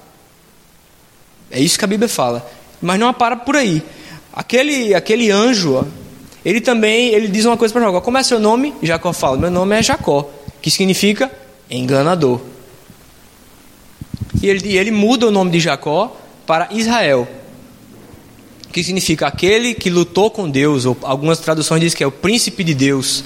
É 1.50 1.60
isso 1.60 1.78
que 1.78 1.86
a 1.86 1.88
Bíblia 1.88 2.10
fala. 2.10 2.48
Mas 2.82 3.00
não 3.00 3.14
para 3.14 3.36
por 3.36 3.56
aí. 3.56 3.82
Aquele, 4.32 4.94
aquele 4.94 5.32
anjo, 5.32 5.88
ele 6.46 6.60
também 6.60 7.10
ele 7.10 7.28
diz 7.28 7.46
uma 7.46 7.58
coisa 7.58 7.74
para 7.74 7.84
Jacó: 7.84 8.02
Como 8.02 8.18
é 8.18 8.24
seu 8.24 8.40
nome? 8.40 8.74
Jacó 8.82 9.14
fala: 9.14 9.38
Meu 9.38 9.52
nome 9.52 9.78
é 9.78 9.84
Jacó, 9.84 10.30
que 10.62 10.70
significa 10.70 11.32
enganador. 11.70 12.42
E 14.42 14.50
ele, 14.50 14.78
ele 14.78 14.92
muda 14.92 15.28
o 15.28 15.32
nome 15.32 15.52
de 15.52 15.60
Jacó 15.60 16.16
para 16.46 16.68
Israel, 16.72 17.28
que 18.72 18.84
significa 18.84 19.28
aquele 19.28 19.74
que 19.74 19.90
lutou 19.90 20.30
com 20.30 20.50
Deus, 20.50 20.86
ou 20.86 20.98
algumas 21.04 21.40
traduções 21.40 21.80
dizem 21.80 21.98
que 21.98 22.04
é 22.04 22.08
o 22.08 22.12
príncipe 22.12 22.64
de 22.64 22.74
Deus. 22.74 23.24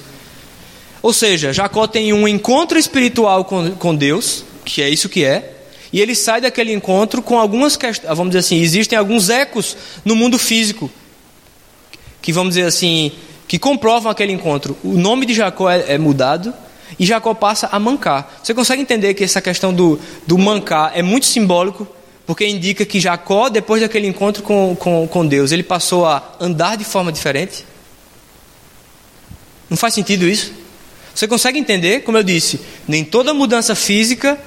Ou 1.01 1.13
seja, 1.13 1.53
Jacó 1.53 1.87
tem 1.87 2.13
um 2.13 2.27
encontro 2.27 2.77
espiritual 2.77 3.45
com, 3.45 3.71
com 3.71 3.95
Deus, 3.95 4.43
que 4.65 4.81
é 4.81 4.89
isso 4.89 5.09
que 5.09 5.23
é, 5.23 5.53
e 5.91 6.01
ele 6.01 6.13
sai 6.13 6.41
daquele 6.41 6.73
encontro 6.73 7.21
com 7.21 7.39
algumas 7.39 7.77
questões, 7.77 8.09
vamos 8.09 8.31
dizer 8.31 8.39
assim, 8.39 8.59
existem 8.61 8.97
alguns 8.97 9.29
ecos 9.29 9.77
no 10.03 10.15
mundo 10.15 10.37
físico, 10.37 10.91
que 12.21 12.33
vamos 12.33 12.55
dizer 12.55 12.67
assim, 12.67 13.11
que 13.47 13.57
comprovam 13.57 14.11
aquele 14.11 14.33
encontro. 14.33 14.77
O 14.83 14.93
nome 14.93 15.25
de 15.25 15.33
Jacó 15.33 15.69
é, 15.69 15.93
é 15.93 15.97
mudado, 15.97 16.53
e 16.99 17.05
Jacó 17.05 17.33
passa 17.33 17.67
a 17.71 17.79
mancar. 17.79 18.39
Você 18.43 18.53
consegue 18.53 18.81
entender 18.81 19.13
que 19.13 19.23
essa 19.23 19.41
questão 19.41 19.73
do, 19.73 19.99
do 20.25 20.37
mancar 20.37 20.91
é 20.95 21.01
muito 21.01 21.25
simbólico, 21.25 21.87
porque 22.25 22.45
indica 22.45 22.85
que 22.85 22.99
Jacó, 22.99 23.49
depois 23.49 23.81
daquele 23.81 24.07
encontro 24.07 24.43
com, 24.43 24.75
com, 24.75 25.07
com 25.07 25.25
Deus, 25.25 25.51
ele 25.51 25.63
passou 25.63 26.05
a 26.05 26.35
andar 26.39 26.75
de 26.75 26.83
forma 26.83 27.11
diferente? 27.11 27.65
Não 29.69 29.77
faz 29.77 29.93
sentido 29.93 30.27
isso? 30.27 30.51
Você 31.13 31.27
consegue 31.27 31.57
entender? 31.57 32.01
Como 32.01 32.17
eu 32.17 32.23
disse, 32.23 32.59
nem 32.87 33.03
toda 33.03 33.33
mudança 33.33 33.75
física 33.75 34.37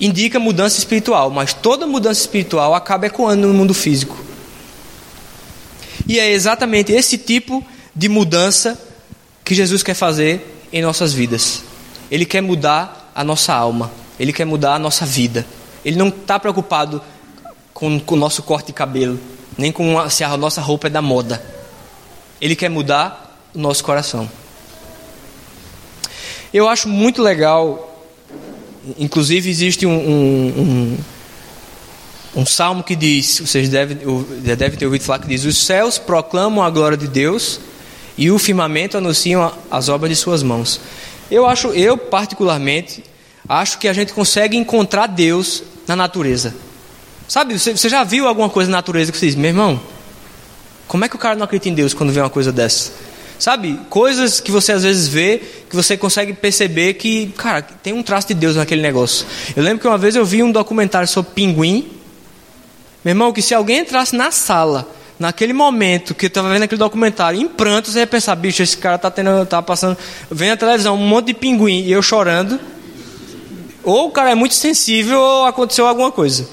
indica 0.00 0.40
mudança 0.40 0.78
espiritual, 0.78 1.30
mas 1.30 1.52
toda 1.52 1.86
mudança 1.86 2.20
espiritual 2.20 2.74
acaba 2.74 3.06
ecoando 3.06 3.46
no 3.48 3.54
mundo 3.54 3.74
físico. 3.74 4.29
E 6.10 6.18
é 6.18 6.28
exatamente 6.28 6.90
esse 6.90 7.16
tipo 7.16 7.64
de 7.94 8.08
mudança 8.08 8.76
que 9.44 9.54
Jesus 9.54 9.80
quer 9.80 9.94
fazer 9.94 10.64
em 10.72 10.82
nossas 10.82 11.12
vidas. 11.12 11.62
Ele 12.10 12.26
quer 12.26 12.40
mudar 12.40 13.12
a 13.14 13.22
nossa 13.22 13.54
alma, 13.54 13.92
ele 14.18 14.32
quer 14.32 14.44
mudar 14.44 14.74
a 14.74 14.78
nossa 14.80 15.06
vida. 15.06 15.46
Ele 15.84 15.94
não 15.94 16.08
está 16.08 16.36
preocupado 16.36 17.00
com, 17.72 18.00
com, 18.00 18.16
o 18.16 18.18
nosso 18.18 18.42
corte 18.42 18.66
de 18.66 18.72
cabelo, 18.72 19.20
nem 19.56 19.70
com 19.70 20.00
a, 20.00 20.10
se 20.10 20.24
a 20.24 20.36
nossa 20.36 20.60
roupa 20.60 20.88
é 20.88 20.90
da 20.90 21.00
moda. 21.00 21.40
Ele 22.40 22.56
quer 22.56 22.70
mudar 22.70 23.40
o 23.54 23.60
nosso 23.60 23.84
coração. 23.84 24.28
Eu 26.52 26.68
acho 26.68 26.88
muito 26.88 27.22
legal, 27.22 28.04
inclusive 28.98 29.48
existe 29.48 29.86
um, 29.86 29.92
um, 29.92 30.98
um, 32.34 32.46
salmo 32.46 32.82
que 32.82 32.94
diz, 32.94 33.40
vocês 33.40 33.68
devem, 33.68 33.98
devem 34.42 34.78
ter 34.78 34.84
ouvido 34.84 35.02
falar 35.02 35.18
que 35.18 35.28
diz: 35.28 35.44
Os 35.44 35.58
céus 35.58 35.98
proclamam 35.98 36.64
a 36.64 36.70
glória 36.70 36.96
de 36.96 37.08
Deus 37.08 37.60
e 38.16 38.30
o 38.30 38.38
firmamento 38.38 38.96
anunciam 38.96 39.52
as 39.70 39.88
obras 39.88 40.10
de 40.10 40.16
suas 40.16 40.42
mãos. 40.42 40.80
Eu 41.30 41.46
acho, 41.46 41.68
eu 41.68 41.96
particularmente, 41.96 43.04
acho 43.48 43.78
que 43.78 43.88
a 43.88 43.92
gente 43.92 44.12
consegue 44.12 44.56
encontrar 44.56 45.06
Deus 45.06 45.62
na 45.86 45.96
natureza. 45.96 46.54
Sabe, 47.28 47.58
você, 47.58 47.76
você 47.76 47.88
já 47.88 48.02
viu 48.02 48.26
alguma 48.26 48.50
coisa 48.50 48.70
na 48.70 48.78
natureza 48.78 49.12
que 49.12 49.18
você 49.18 49.26
diz, 49.26 49.36
meu 49.36 49.50
irmão, 49.50 49.80
como 50.88 51.04
é 51.04 51.08
que 51.08 51.14
o 51.14 51.18
cara 51.18 51.36
não 51.36 51.44
acredita 51.44 51.68
em 51.68 51.74
Deus 51.74 51.94
quando 51.94 52.12
vê 52.12 52.20
uma 52.20 52.28
coisa 52.28 52.50
dessa? 52.50 52.90
Sabe, 53.38 53.80
coisas 53.88 54.38
que 54.38 54.50
você 54.50 54.72
às 54.72 54.82
vezes 54.82 55.08
vê, 55.08 55.40
que 55.70 55.74
você 55.74 55.96
consegue 55.96 56.34
perceber 56.34 56.94
que, 56.94 57.28
cara, 57.38 57.62
tem 57.62 57.94
um 57.94 58.02
traço 58.02 58.28
de 58.28 58.34
Deus 58.34 58.56
naquele 58.56 58.82
negócio. 58.82 59.24
Eu 59.56 59.62
lembro 59.62 59.80
que 59.80 59.86
uma 59.86 59.96
vez 59.96 60.14
eu 60.14 60.26
vi 60.26 60.42
um 60.42 60.52
documentário 60.52 61.08
sobre 61.08 61.30
pinguim. 61.32 61.88
Meu 63.04 63.12
irmão, 63.12 63.32
que 63.32 63.40
se 63.40 63.54
alguém 63.54 63.78
entrasse 63.78 64.14
na 64.14 64.30
sala, 64.30 64.88
naquele 65.18 65.52
momento 65.52 66.14
que 66.14 66.26
eu 66.26 66.28
estava 66.28 66.50
vendo 66.50 66.62
aquele 66.62 66.78
documentário, 66.78 67.40
em 67.40 67.48
prantos, 67.48 67.92
você 67.92 68.00
ia 68.00 68.06
pensar, 68.06 68.34
bicho, 68.34 68.62
esse 68.62 68.76
cara 68.76 68.98
tá 68.98 69.10
tendo, 69.10 69.44
tá 69.46 69.62
passando, 69.62 69.96
vendo 70.30 70.52
a 70.52 70.56
televisão, 70.56 70.94
um 70.94 71.08
monte 71.08 71.26
de 71.26 71.34
pinguim 71.34 71.82
e 71.82 71.92
eu 71.92 72.02
chorando. 72.02 72.58
Ou 73.82 74.08
o 74.08 74.10
cara 74.10 74.30
é 74.30 74.34
muito 74.34 74.54
sensível 74.54 75.18
ou 75.18 75.46
aconteceu 75.46 75.86
alguma 75.86 76.12
coisa. 76.12 76.46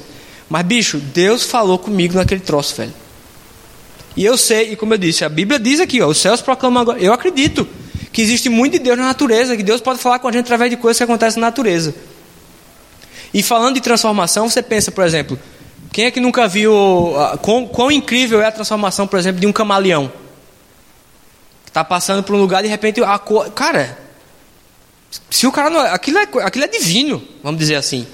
Mas, 0.49 0.65
bicho, 0.65 0.97
Deus 0.97 1.43
falou 1.43 1.77
comigo 1.77 2.15
naquele 2.15 2.39
troço, 2.39 2.75
velho. 2.75 2.93
E 4.15 4.25
eu 4.25 4.37
sei, 4.37 4.71
e 4.71 4.75
como 4.75 4.93
eu 4.93 4.97
disse, 4.97 5.23
a 5.23 5.29
Bíblia 5.29 5.59
diz 5.59 5.79
aqui, 5.79 6.01
ó, 6.01 6.07
os 6.07 6.17
céus 6.17 6.41
proclamam 6.41 6.81
agora. 6.81 6.99
Eu 6.99 7.13
acredito 7.13 7.67
que 8.11 8.21
existe 8.21 8.49
muito 8.49 8.73
de 8.73 8.79
Deus 8.79 8.97
na 8.97 9.05
natureza, 9.05 9.55
que 9.55 9.63
Deus 9.63 9.79
pode 9.79 9.99
falar 9.99 10.19
com 10.19 10.27
a 10.27 10.31
gente 10.31 10.45
através 10.45 10.71
de 10.71 10.77
coisas 10.77 10.97
que 10.97 11.03
acontecem 11.03 11.39
na 11.39 11.47
natureza. 11.47 11.93
E 13.33 13.43
falando 13.43 13.75
de 13.75 13.81
transformação, 13.81 14.49
você 14.49 14.63
pensa, 14.63 14.91
por 14.91 15.05
exemplo, 15.05 15.37
quem 15.97 16.05
é 16.05 16.11
que 16.11 16.19
nunca 16.19 16.47
viu 16.47 16.71
uh, 16.75 17.39
quão, 17.39 17.65
quão, 17.65 17.91
incrível 17.91 18.39
é 18.39 18.45
a 18.45 18.51
transformação, 18.51 19.07
por 19.07 19.17
exemplo, 19.17 19.41
de 19.41 19.47
um 19.47 19.51
camaleão? 19.51 20.13
Está 21.65 21.83
passando 21.83 22.21
por 22.21 22.35
um 22.35 22.39
lugar 22.39 22.61
de 22.61 22.69
repente 22.69 23.01
a 23.01 23.17
cor. 23.17 23.49
Cara, 23.49 23.97
se 25.27 25.47
o 25.47 25.51
cara 25.51 25.71
não. 25.71 25.79
Aquilo 25.79 26.19
é, 26.19 26.27
aquilo 26.43 26.65
é 26.65 26.67
divino, 26.67 27.27
vamos 27.41 27.59
dizer 27.59 27.73
assim. 27.73 28.05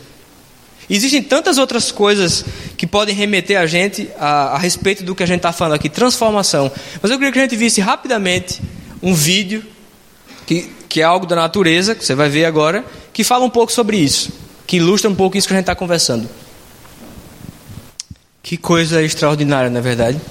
Existem 0.90 1.22
tantas 1.22 1.58
outras 1.58 1.92
coisas 1.92 2.46
que 2.78 2.88
podem 2.88 3.14
remeter 3.14 3.60
a 3.60 3.66
gente 3.66 4.10
a, 4.18 4.54
a 4.54 4.58
respeito 4.58 5.04
do 5.04 5.14
que 5.14 5.22
a 5.22 5.26
gente 5.26 5.40
está 5.40 5.52
falando 5.52 5.74
aqui, 5.74 5.90
transformação. 5.90 6.72
Mas 7.02 7.12
eu 7.12 7.18
queria 7.18 7.34
que 7.34 7.40
a 7.40 7.42
gente 7.42 7.58
visse 7.58 7.82
rapidamente 7.82 8.62
um 9.02 9.14
vídeo, 9.14 9.62
que, 10.48 10.72
que 10.88 11.02
é 11.02 11.04
algo 11.04 11.26
da 11.26 11.36
natureza, 11.36 11.94
que 11.96 12.06
você 12.06 12.16
vai 12.16 12.30
ver 12.30 12.46
agora, 12.46 12.86
que 13.12 13.26
fala 13.26 13.44
um 13.44 13.50
pouco 13.50 13.74
sobre 13.74 13.98
isso, 13.98 14.32
que 14.66 14.78
ilustra 14.78 15.10
um 15.10 15.16
pouco 15.16 15.38
isso 15.38 15.50
que 15.50 15.54
a 15.54 15.58
gente 15.58 15.64
está 15.64 15.76
conversando. 15.76 16.30
Que 18.44 18.58
coisa 18.58 19.02
extraordinária, 19.02 19.72
na 19.72 19.80
é 19.80 19.82
verdade. 19.82 20.22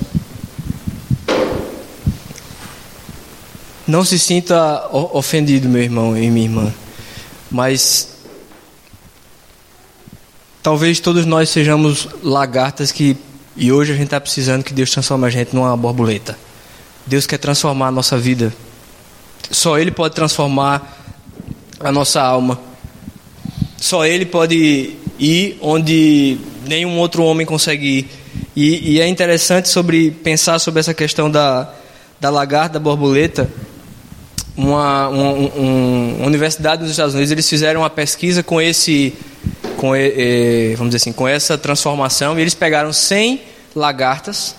Não 3.89 4.05
se 4.05 4.19
sinta 4.19 4.89
ofendido, 4.93 5.69
meu 5.69 5.83
irmão 5.83 6.17
e 6.17 6.31
minha 6.31 6.47
irmã, 6.47 6.75
mas 7.51 8.13
Talvez 10.63 11.01
todos 11.01 11.27
nós 11.27 11.49
sejamos 11.49 12.09
lagartas 12.23 12.93
que 12.93 13.17
e 13.57 13.73
hoje 13.73 13.93
a 13.93 13.97
gente 13.97 14.05
está 14.05 14.21
precisando 14.21 14.63
que 14.63 14.73
Deus 14.73 14.91
transforme 14.91 15.27
a 15.27 15.31
gente 15.31 15.55
numa 15.55 15.77
borboleta. 15.77 16.39
Deus 17.05 17.27
quer 17.27 17.39
transformar 17.39 17.89
a 17.89 17.91
nossa 17.91 18.17
vida. 18.17 18.55
Só 19.51 19.77
Ele 19.77 19.91
pode 19.91 20.15
transformar 20.15 20.99
a 21.81 21.91
nossa 21.91 22.23
alma. 22.23 22.59
Só 23.83 24.07
Ele 24.07 24.25
pode 24.25 24.93
ir 25.19 25.59
onde 25.61 26.39
nenhum 26.69 26.97
outro 26.99 27.25
homem 27.25 27.45
consegue 27.45 27.99
ir. 27.99 28.09
E, 28.55 28.93
e 28.93 29.01
é 29.01 29.09
interessante 29.09 29.69
sobre 29.69 30.13
pensar 30.13 30.61
sobre 30.61 30.79
essa 30.79 30.95
questão 30.95 31.29
da, 31.29 31.69
da 32.21 32.31
lagarta, 32.31 32.75
da 32.75 32.79
borboleta. 32.79 33.51
Uma, 34.57 35.09
uma, 35.09 35.33
um, 35.33 36.17
uma 36.19 36.27
universidade 36.29 36.83
dos 36.83 36.93
Estados 36.93 37.13
Unidos 37.13 37.33
eles 37.33 37.49
fizeram 37.49 37.81
uma 37.81 37.91
pesquisa 37.91 38.41
com 38.41 38.61
esse 38.61 39.15
com, 39.79 39.91
vamos 40.77 40.95
dizer 40.95 40.99
assim, 40.99 41.13
com 41.13 41.27
essa 41.27 41.59
transformação, 41.59 42.39
e 42.39 42.41
eles 42.41 42.55
pegaram 42.55 42.93
100 42.93 43.41
lagartas 43.75 44.55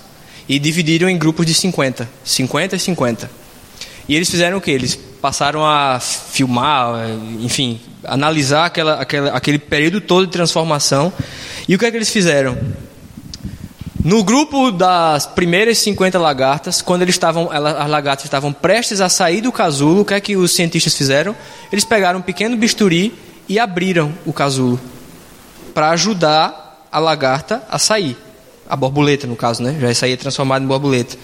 e 0.49 0.59
dividiram 0.59 1.07
em 1.09 1.17
grupos 1.17 1.45
de 1.45 1.53
50, 1.53 2.09
50 2.25 2.75
e 2.75 2.79
50. 2.79 3.31
E 4.09 4.15
eles 4.17 4.29
fizeram 4.29 4.57
o 4.57 4.61
que? 4.61 4.69
Eles 4.69 4.99
passaram 5.23 5.65
a 5.65 6.01
filmar, 6.01 6.95
enfim, 7.39 7.79
analisar 8.03 8.65
aquela, 8.65 8.95
aquela, 8.95 9.29
aquele 9.29 9.57
período 9.57 10.01
todo 10.01 10.25
de 10.25 10.33
transformação. 10.33 11.13
E 11.65 11.73
o 11.73 11.79
que 11.79 11.85
é 11.85 11.91
que 11.91 11.95
eles 11.95 12.09
fizeram? 12.09 12.57
No 14.03 14.21
grupo 14.21 14.69
das 14.69 15.25
primeiras 15.25 15.77
50 15.77 16.19
lagartas, 16.19 16.81
quando 16.81 17.03
eles 17.03 17.15
estavam, 17.15 17.49
as 17.49 17.89
lagartas 17.89 18.25
estavam 18.25 18.51
prestes 18.51 18.99
a 18.99 19.07
sair 19.07 19.39
do 19.39 19.49
casulo, 19.49 20.01
o 20.01 20.05
que 20.05 20.13
é 20.13 20.19
que 20.19 20.35
os 20.35 20.51
cientistas 20.51 20.93
fizeram? 20.93 21.33
Eles 21.71 21.85
pegaram 21.85 22.19
um 22.19 22.21
pequeno 22.21 22.57
bisturi 22.57 23.17
e 23.47 23.57
abriram 23.57 24.13
o 24.25 24.33
casulo 24.33 24.77
para 25.73 25.91
ajudar 25.91 26.85
a 26.91 26.99
lagarta 26.99 27.63
a 27.69 27.79
sair. 27.79 28.17
A 28.67 28.75
borboleta, 28.75 29.25
no 29.25 29.37
caso, 29.37 29.63
né? 29.63 29.77
Já 29.79 29.93
saía 29.93 30.17
transformada 30.17 30.65
em 30.65 30.67
borboleta. 30.67 31.15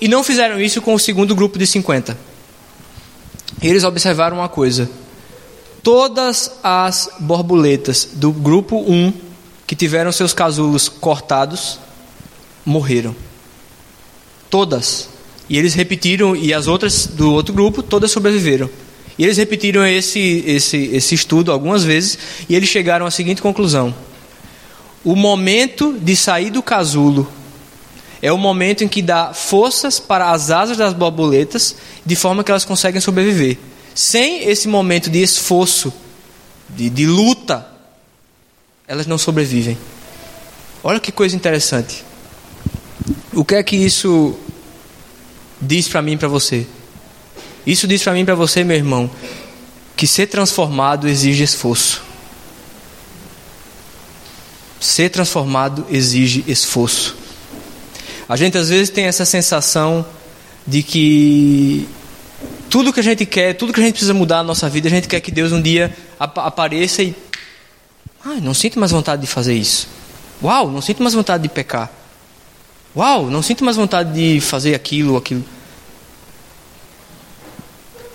E 0.00 0.08
não 0.08 0.24
fizeram 0.24 0.58
isso 0.58 0.80
com 0.80 0.94
o 0.94 0.98
segundo 0.98 1.34
grupo 1.34 1.58
de 1.58 1.66
50. 1.66 2.32
Eles 3.62 3.84
observaram 3.84 4.38
uma 4.38 4.48
coisa. 4.48 4.90
Todas 5.82 6.52
as 6.62 7.10
borboletas 7.20 8.08
do 8.14 8.32
grupo 8.32 8.78
1 8.78 9.12
que 9.66 9.76
tiveram 9.76 10.12
seus 10.12 10.32
casulos 10.32 10.88
cortados 10.88 11.78
morreram. 12.64 13.14
Todas. 14.48 15.08
E 15.48 15.58
eles 15.58 15.74
repetiram, 15.74 16.34
e 16.34 16.54
as 16.54 16.66
outras 16.66 17.06
do 17.06 17.32
outro 17.32 17.52
grupo, 17.52 17.82
todas 17.82 18.10
sobreviveram. 18.10 18.70
E 19.18 19.24
eles 19.24 19.36
repetiram 19.36 19.86
esse, 19.86 20.42
esse, 20.46 20.76
esse 20.92 21.14
estudo 21.14 21.52
algumas 21.52 21.84
vezes 21.84 22.18
e 22.48 22.54
eles 22.54 22.68
chegaram 22.68 23.06
à 23.06 23.10
seguinte 23.10 23.40
conclusão: 23.40 23.94
o 25.04 25.14
momento 25.14 25.96
de 26.00 26.16
sair 26.16 26.50
do 26.50 26.62
casulo 26.62 27.28
é 28.24 28.32
o 28.32 28.38
momento 28.38 28.82
em 28.82 28.88
que 28.88 29.02
dá 29.02 29.34
forças 29.34 30.00
para 30.00 30.30
as 30.30 30.50
asas 30.50 30.78
das 30.78 30.94
borboletas, 30.94 31.76
de 32.06 32.16
forma 32.16 32.42
que 32.42 32.50
elas 32.50 32.64
conseguem 32.64 32.98
sobreviver. 32.98 33.58
Sem 33.94 34.48
esse 34.48 34.66
momento 34.66 35.10
de 35.10 35.22
esforço, 35.22 35.92
de, 36.70 36.88
de 36.88 37.06
luta, 37.06 37.68
elas 38.88 39.06
não 39.06 39.18
sobrevivem. 39.18 39.76
Olha 40.82 40.98
que 40.98 41.12
coisa 41.12 41.36
interessante. 41.36 42.02
O 43.34 43.44
que 43.44 43.56
é 43.56 43.62
que 43.62 43.76
isso 43.76 44.34
diz 45.60 45.86
para 45.86 46.00
mim 46.00 46.12
e 46.12 46.16
para 46.16 46.28
você? 46.28 46.66
Isso 47.66 47.86
diz 47.86 48.02
para 48.02 48.14
mim 48.14 48.20
e 48.20 48.24
para 48.24 48.34
você, 48.34 48.64
meu 48.64 48.78
irmão, 48.78 49.10
que 49.94 50.06
ser 50.06 50.28
transformado 50.28 51.06
exige 51.06 51.44
esforço. 51.44 52.02
Ser 54.80 55.10
transformado 55.10 55.84
exige 55.90 56.42
esforço. 56.48 57.22
A 58.28 58.36
gente 58.36 58.56
às 58.56 58.68
vezes 58.68 58.90
tem 58.90 59.04
essa 59.04 59.24
sensação 59.24 60.04
de 60.66 60.82
que 60.82 61.86
tudo 62.70 62.92
que 62.92 63.00
a 63.00 63.02
gente 63.02 63.26
quer, 63.26 63.54
tudo 63.54 63.72
que 63.72 63.80
a 63.80 63.82
gente 63.82 63.92
precisa 63.92 64.14
mudar 64.14 64.38
na 64.38 64.44
nossa 64.44 64.68
vida, 64.68 64.88
a 64.88 64.90
gente 64.90 65.06
quer 65.06 65.20
que 65.20 65.30
Deus 65.30 65.52
um 65.52 65.60
dia 65.60 65.94
ap 66.18 66.38
apareça 66.38 67.02
e. 67.02 67.14
Ai, 68.24 68.40
não 68.40 68.54
sinto 68.54 68.78
mais 68.78 68.90
vontade 68.90 69.20
de 69.20 69.28
fazer 69.28 69.54
isso. 69.54 69.86
Uau, 70.42 70.70
não 70.70 70.80
sinto 70.80 71.02
mais 71.02 71.14
vontade 71.14 71.42
de 71.42 71.48
pecar. 71.48 71.90
Uau, 72.96 73.30
não 73.30 73.42
sinto 73.42 73.64
mais 73.64 73.76
vontade 73.76 74.12
de 74.12 74.40
fazer 74.40 74.74
aquilo 74.74 75.16
aquilo. 75.16 75.44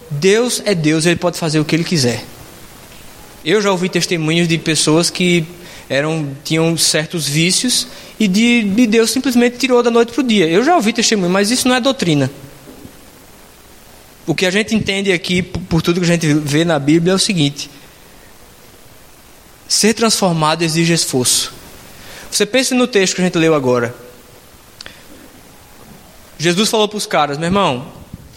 Deus 0.09 0.61
é 0.65 0.73
Deus, 0.73 1.05
ele 1.05 1.17
pode 1.17 1.37
fazer 1.37 1.59
o 1.59 1.65
que 1.65 1.75
ele 1.75 1.83
quiser. 1.83 2.25
Eu 3.45 3.61
já 3.61 3.71
ouvi 3.71 3.87
testemunhos 3.87 4.47
de 4.47 4.57
pessoas 4.57 5.09
que 5.09 5.45
eram 5.89 6.37
tinham 6.43 6.77
certos 6.77 7.27
vícios 7.27 7.87
e 8.19 8.27
de, 8.27 8.63
de 8.63 8.85
Deus 8.85 9.09
simplesmente 9.09 9.57
tirou 9.57 9.81
da 9.81 9.89
noite 9.89 10.13
para 10.13 10.21
o 10.21 10.23
dia. 10.23 10.47
Eu 10.47 10.63
já 10.63 10.75
ouvi 10.75 10.93
testemunho, 10.93 11.31
mas 11.31 11.49
isso 11.49 11.67
não 11.67 11.75
é 11.75 11.81
doutrina. 11.81 12.29
O 14.27 14.35
que 14.35 14.45
a 14.45 14.51
gente 14.51 14.75
entende 14.75 15.11
aqui, 15.11 15.41
por 15.41 15.81
tudo 15.81 15.99
que 15.99 16.05
a 16.05 16.09
gente 16.09 16.31
vê 16.31 16.63
na 16.63 16.77
Bíblia, 16.77 17.13
é 17.13 17.15
o 17.15 17.19
seguinte: 17.19 17.67
ser 19.67 19.95
transformado 19.95 20.61
exige 20.61 20.93
esforço. 20.93 21.51
Você 22.29 22.45
pensa 22.45 22.75
no 22.75 22.85
texto 22.85 23.15
que 23.15 23.21
a 23.21 23.25
gente 23.25 23.39
leu 23.39 23.55
agora. 23.55 23.95
Jesus 26.37 26.69
falou 26.69 26.87
para 26.87 26.97
os 26.97 27.07
caras, 27.07 27.37
meu 27.39 27.47
irmão, 27.47 27.87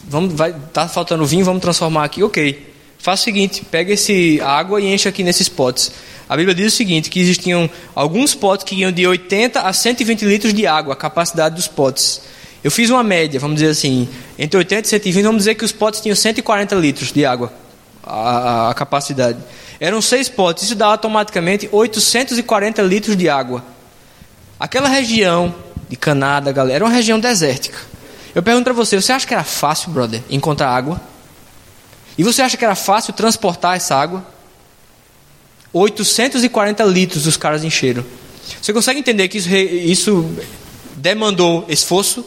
vamos, 0.03 0.35
tá 0.73 0.89
faltando 0.89 1.27
vinho, 1.27 1.45
vamos 1.45 1.61
transformar 1.61 2.05
aqui, 2.05 2.23
ok. 2.23 2.73
Faça 2.99 3.23
o 3.23 3.25
seguinte, 3.25 3.65
pega 3.65 3.93
esse 3.93 4.41
água 4.41 4.81
e 4.81 4.87
enche 4.93 5.09
aqui 5.09 5.23
nesses 5.23 5.49
potes. 5.49 5.93
A 6.29 6.37
Bíblia 6.37 6.55
diz 6.55 6.73
o 6.73 6.77
seguinte, 6.77 7.11
que 7.11 7.21
existiam 7.21 7.69
alguns 7.95 8.35
potes 8.35 8.65
que 8.65 8.75
iam 8.75 8.91
de 8.93 9.07
80 9.07 9.61
a 9.61 9.73
120 9.73 10.25
litros 10.25 10.55
de 10.55 10.67
água, 10.67 10.95
a 10.95 10.97
capacidade 10.97 11.55
dos 11.55 11.69
potes. 11.69 12.23
Eu 12.65 12.71
fiz 12.71 12.91
uma 12.91 13.03
média, 13.03 13.41
vamos 13.41 13.57
dizer 13.57 13.71
assim, 13.71 14.09
entre 14.39 14.57
80 14.57 14.87
e 14.87 14.91
120, 14.91 15.25
vamos 15.25 15.39
dizer 15.39 15.57
que 15.57 15.65
os 15.65 15.73
potes 15.73 16.01
tinham 16.01 16.15
140 16.15 16.75
litros 16.77 17.13
de 17.13 17.27
água, 17.27 17.53
a, 18.05 18.71
a, 18.71 18.75
capacidade. 18.75 19.39
Eram 19.81 20.01
seis 20.01 20.29
potes, 20.29 20.65
isso 20.65 20.77
dá 20.77 20.87
automaticamente 20.87 21.69
840 21.73 22.81
litros 22.83 23.17
de 23.17 23.29
água. 23.29 23.65
Aquela 24.61 24.89
região 24.89 25.53
de 25.89 25.97
Canadá, 25.97 26.53
galera, 26.53 26.77
era 26.77 26.85
uma 26.85 26.93
região 26.93 27.19
desértica. 27.19 27.79
Eu 28.33 28.43
pergunto 28.43 28.65
para 28.65 28.73
você, 28.73 29.01
você 29.01 29.13
acha 29.13 29.27
que 29.27 29.35
era 29.35 29.43
fácil, 29.43 29.91
brother, 29.91 30.23
encontrar 30.31 30.69
água? 30.69 31.01
E 32.17 32.23
você 32.23 32.43
acha 32.43 32.57
que 32.57 32.65
era 32.65 32.77
fácil 32.77 33.13
transportar 33.13 33.77
essa 33.77 33.97
água? 33.97 34.25
840 35.73 36.85
litros 36.85 37.27
os 37.27 37.37
caras 37.37 37.65
encheram. 37.65 38.05
Você 38.61 38.73
consegue 38.73 39.01
entender 39.01 39.29
que 39.29 39.39
isso, 39.39 39.49
isso 39.51 40.31
demandou 40.97 41.65
esforço? 41.69 42.25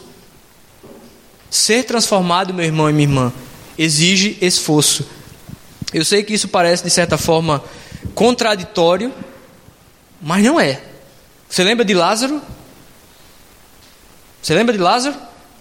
Ser 1.50 1.84
transformado, 1.84 2.54
meu 2.54 2.66
irmão 2.66 2.90
e 2.90 2.94
minha 2.94 3.08
irmã, 3.08 3.34
exige 3.78 4.38
esforço. 4.42 5.06
Eu 5.94 6.04
sei 6.04 6.24
que 6.24 6.34
isso 6.34 6.48
parece, 6.48 6.84
de 6.84 6.90
certa 6.90 7.18
forma, 7.18 7.64
contraditório, 8.14 9.14
mas 10.22 10.44
não 10.44 10.60
é. 10.60 10.82
Você 11.48 11.64
lembra 11.64 11.86
de 11.86 11.94
Lázaro? 11.94 12.42
Você 14.42 14.54
lembra 14.54 14.74
de 14.74 14.82
Lázaro? 14.82 15.16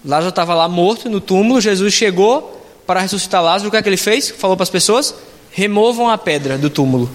Lázaro 0.05 0.30
estava 0.30 0.55
lá 0.55 0.68
morto 0.68 1.09
no 1.09 1.20
túmulo, 1.20 1.61
Jesus 1.61 1.95
chegou 1.95 2.62
para 2.87 3.01
ressuscitar 3.01 3.43
Lázaro, 3.43 3.68
o 3.68 3.70
que 3.70 3.76
é 3.76 3.82
que 3.82 3.89
ele 3.89 3.97
fez? 3.97 4.30
Falou 4.30 4.57
para 4.57 4.64
as 4.64 4.70
pessoas: 4.70 5.14
removam 5.51 6.09
a 6.11 6.18
pedra 6.18 6.59
do 6.59 6.68
túmulo. 6.68 7.11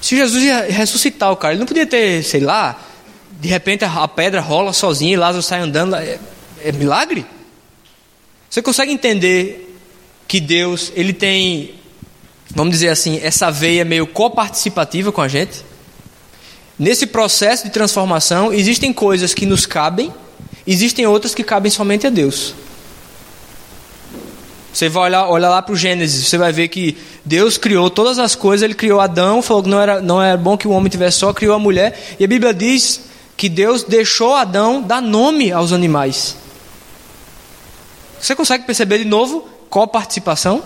Se 0.00 0.16
Jesus 0.16 0.42
ia 0.42 0.70
ressuscitar 0.70 1.30
o 1.30 1.36
cara, 1.36 1.54
ele 1.54 1.60
não 1.60 1.66
podia 1.66 1.86
ter, 1.86 2.22
sei 2.22 2.40
lá, 2.40 2.80
de 3.40 3.48
repente 3.48 3.84
a 3.84 4.08
pedra 4.08 4.40
rola 4.40 4.72
sozinha 4.72 5.12
e 5.12 5.16
Lázaro 5.16 5.42
sai 5.42 5.60
andando. 5.60 5.96
É, 5.96 6.18
é 6.62 6.72
milagre? 6.72 7.26
Você 8.48 8.60
consegue 8.62 8.92
entender 8.92 9.78
que 10.26 10.40
Deus, 10.40 10.92
ele 10.94 11.12
tem, 11.12 11.74
vamos 12.50 12.72
dizer 12.72 12.88
assim, 12.88 13.20
essa 13.22 13.50
veia 13.50 13.84
meio 13.84 14.06
coparticipativa 14.06 15.10
com 15.12 15.20
a 15.20 15.28
gente? 15.28 15.64
Nesse 16.78 17.06
processo 17.06 17.64
de 17.64 17.70
transformação, 17.70 18.52
existem 18.52 18.92
coisas 18.92 19.34
que 19.34 19.44
nos 19.44 19.66
cabem, 19.66 20.12
existem 20.66 21.06
outras 21.06 21.34
que 21.34 21.44
cabem 21.44 21.70
somente 21.70 22.06
a 22.06 22.10
Deus. 22.10 22.54
Você 24.72 24.88
vai 24.88 25.04
olhar, 25.04 25.26
lá 25.26 25.60
para 25.60 25.72
o 25.72 25.76
Gênesis, 25.76 26.28
você 26.28 26.38
vai 26.38 26.52
ver 26.52 26.68
que 26.68 26.96
Deus 27.24 27.58
criou 27.58 27.90
todas 27.90 28.18
as 28.18 28.34
coisas, 28.34 28.62
Ele 28.62 28.74
criou 28.74 29.00
Adão, 29.00 29.42
falou 29.42 29.62
que 29.62 29.68
não 29.68 29.80
era, 29.80 30.00
não 30.00 30.22
era 30.22 30.36
bom 30.36 30.56
que 30.56 30.68
o 30.68 30.70
homem 30.70 30.88
tivesse 30.88 31.18
só, 31.18 31.32
criou 31.32 31.54
a 31.54 31.58
mulher, 31.58 32.16
e 32.18 32.24
a 32.24 32.28
Bíblia 32.28 32.54
diz 32.54 33.00
que 33.36 33.48
Deus 33.48 33.82
deixou 33.82 34.34
Adão 34.34 34.80
dar 34.80 35.02
nome 35.02 35.50
aos 35.50 35.72
animais. 35.72 36.36
Você 38.20 38.36
consegue 38.36 38.64
perceber 38.64 38.98
de 38.98 39.04
novo 39.04 39.48
qual 39.68 39.88
participação? 39.88 40.62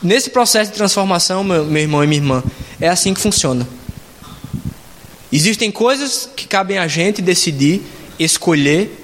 Nesse 0.00 0.30
processo 0.30 0.70
de 0.70 0.76
transformação, 0.76 1.42
meu 1.42 1.76
irmão 1.76 2.04
e 2.04 2.06
minha 2.06 2.20
irmã, 2.20 2.42
é 2.80 2.88
assim 2.88 3.12
que 3.12 3.20
funciona. 3.20 3.66
Existem 5.32 5.70
coisas 5.72 6.28
que 6.36 6.46
cabem 6.46 6.78
a 6.78 6.86
gente 6.86 7.20
decidir, 7.20 7.82
escolher. 8.18 9.03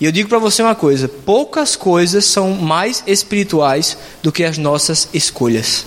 E 0.00 0.04
eu 0.04 0.12
digo 0.12 0.28
para 0.28 0.38
você 0.38 0.62
uma 0.62 0.74
coisa: 0.74 1.08
poucas 1.08 1.76
coisas 1.76 2.24
são 2.24 2.52
mais 2.52 3.02
espirituais 3.06 3.96
do 4.22 4.30
que 4.30 4.44
as 4.44 4.58
nossas 4.58 5.08
escolhas. 5.12 5.86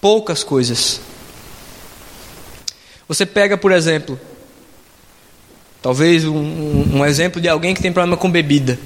Poucas 0.00 0.44
coisas. 0.44 1.00
Você 3.08 3.24
pega, 3.24 3.56
por 3.56 3.72
exemplo, 3.72 4.18
talvez 5.82 6.24
um, 6.24 6.98
um 6.98 7.04
exemplo 7.04 7.40
de 7.40 7.48
alguém 7.48 7.74
que 7.74 7.82
tem 7.82 7.92
problema 7.92 8.16
com 8.16 8.30
bebida. 8.30 8.78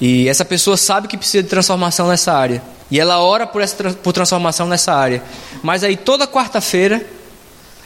E 0.00 0.28
essa 0.28 0.44
pessoa 0.44 0.76
sabe 0.76 1.08
que 1.08 1.16
precisa 1.16 1.42
de 1.42 1.48
transformação 1.48 2.08
nessa 2.08 2.32
área. 2.32 2.62
E 2.90 3.00
ela 3.00 3.18
ora 3.20 3.46
por, 3.46 3.62
essa, 3.62 3.92
por 3.94 4.12
transformação 4.12 4.66
nessa 4.66 4.92
área. 4.92 5.22
Mas 5.62 5.82
aí 5.82 5.96
toda 5.96 6.26
quarta-feira 6.26 7.04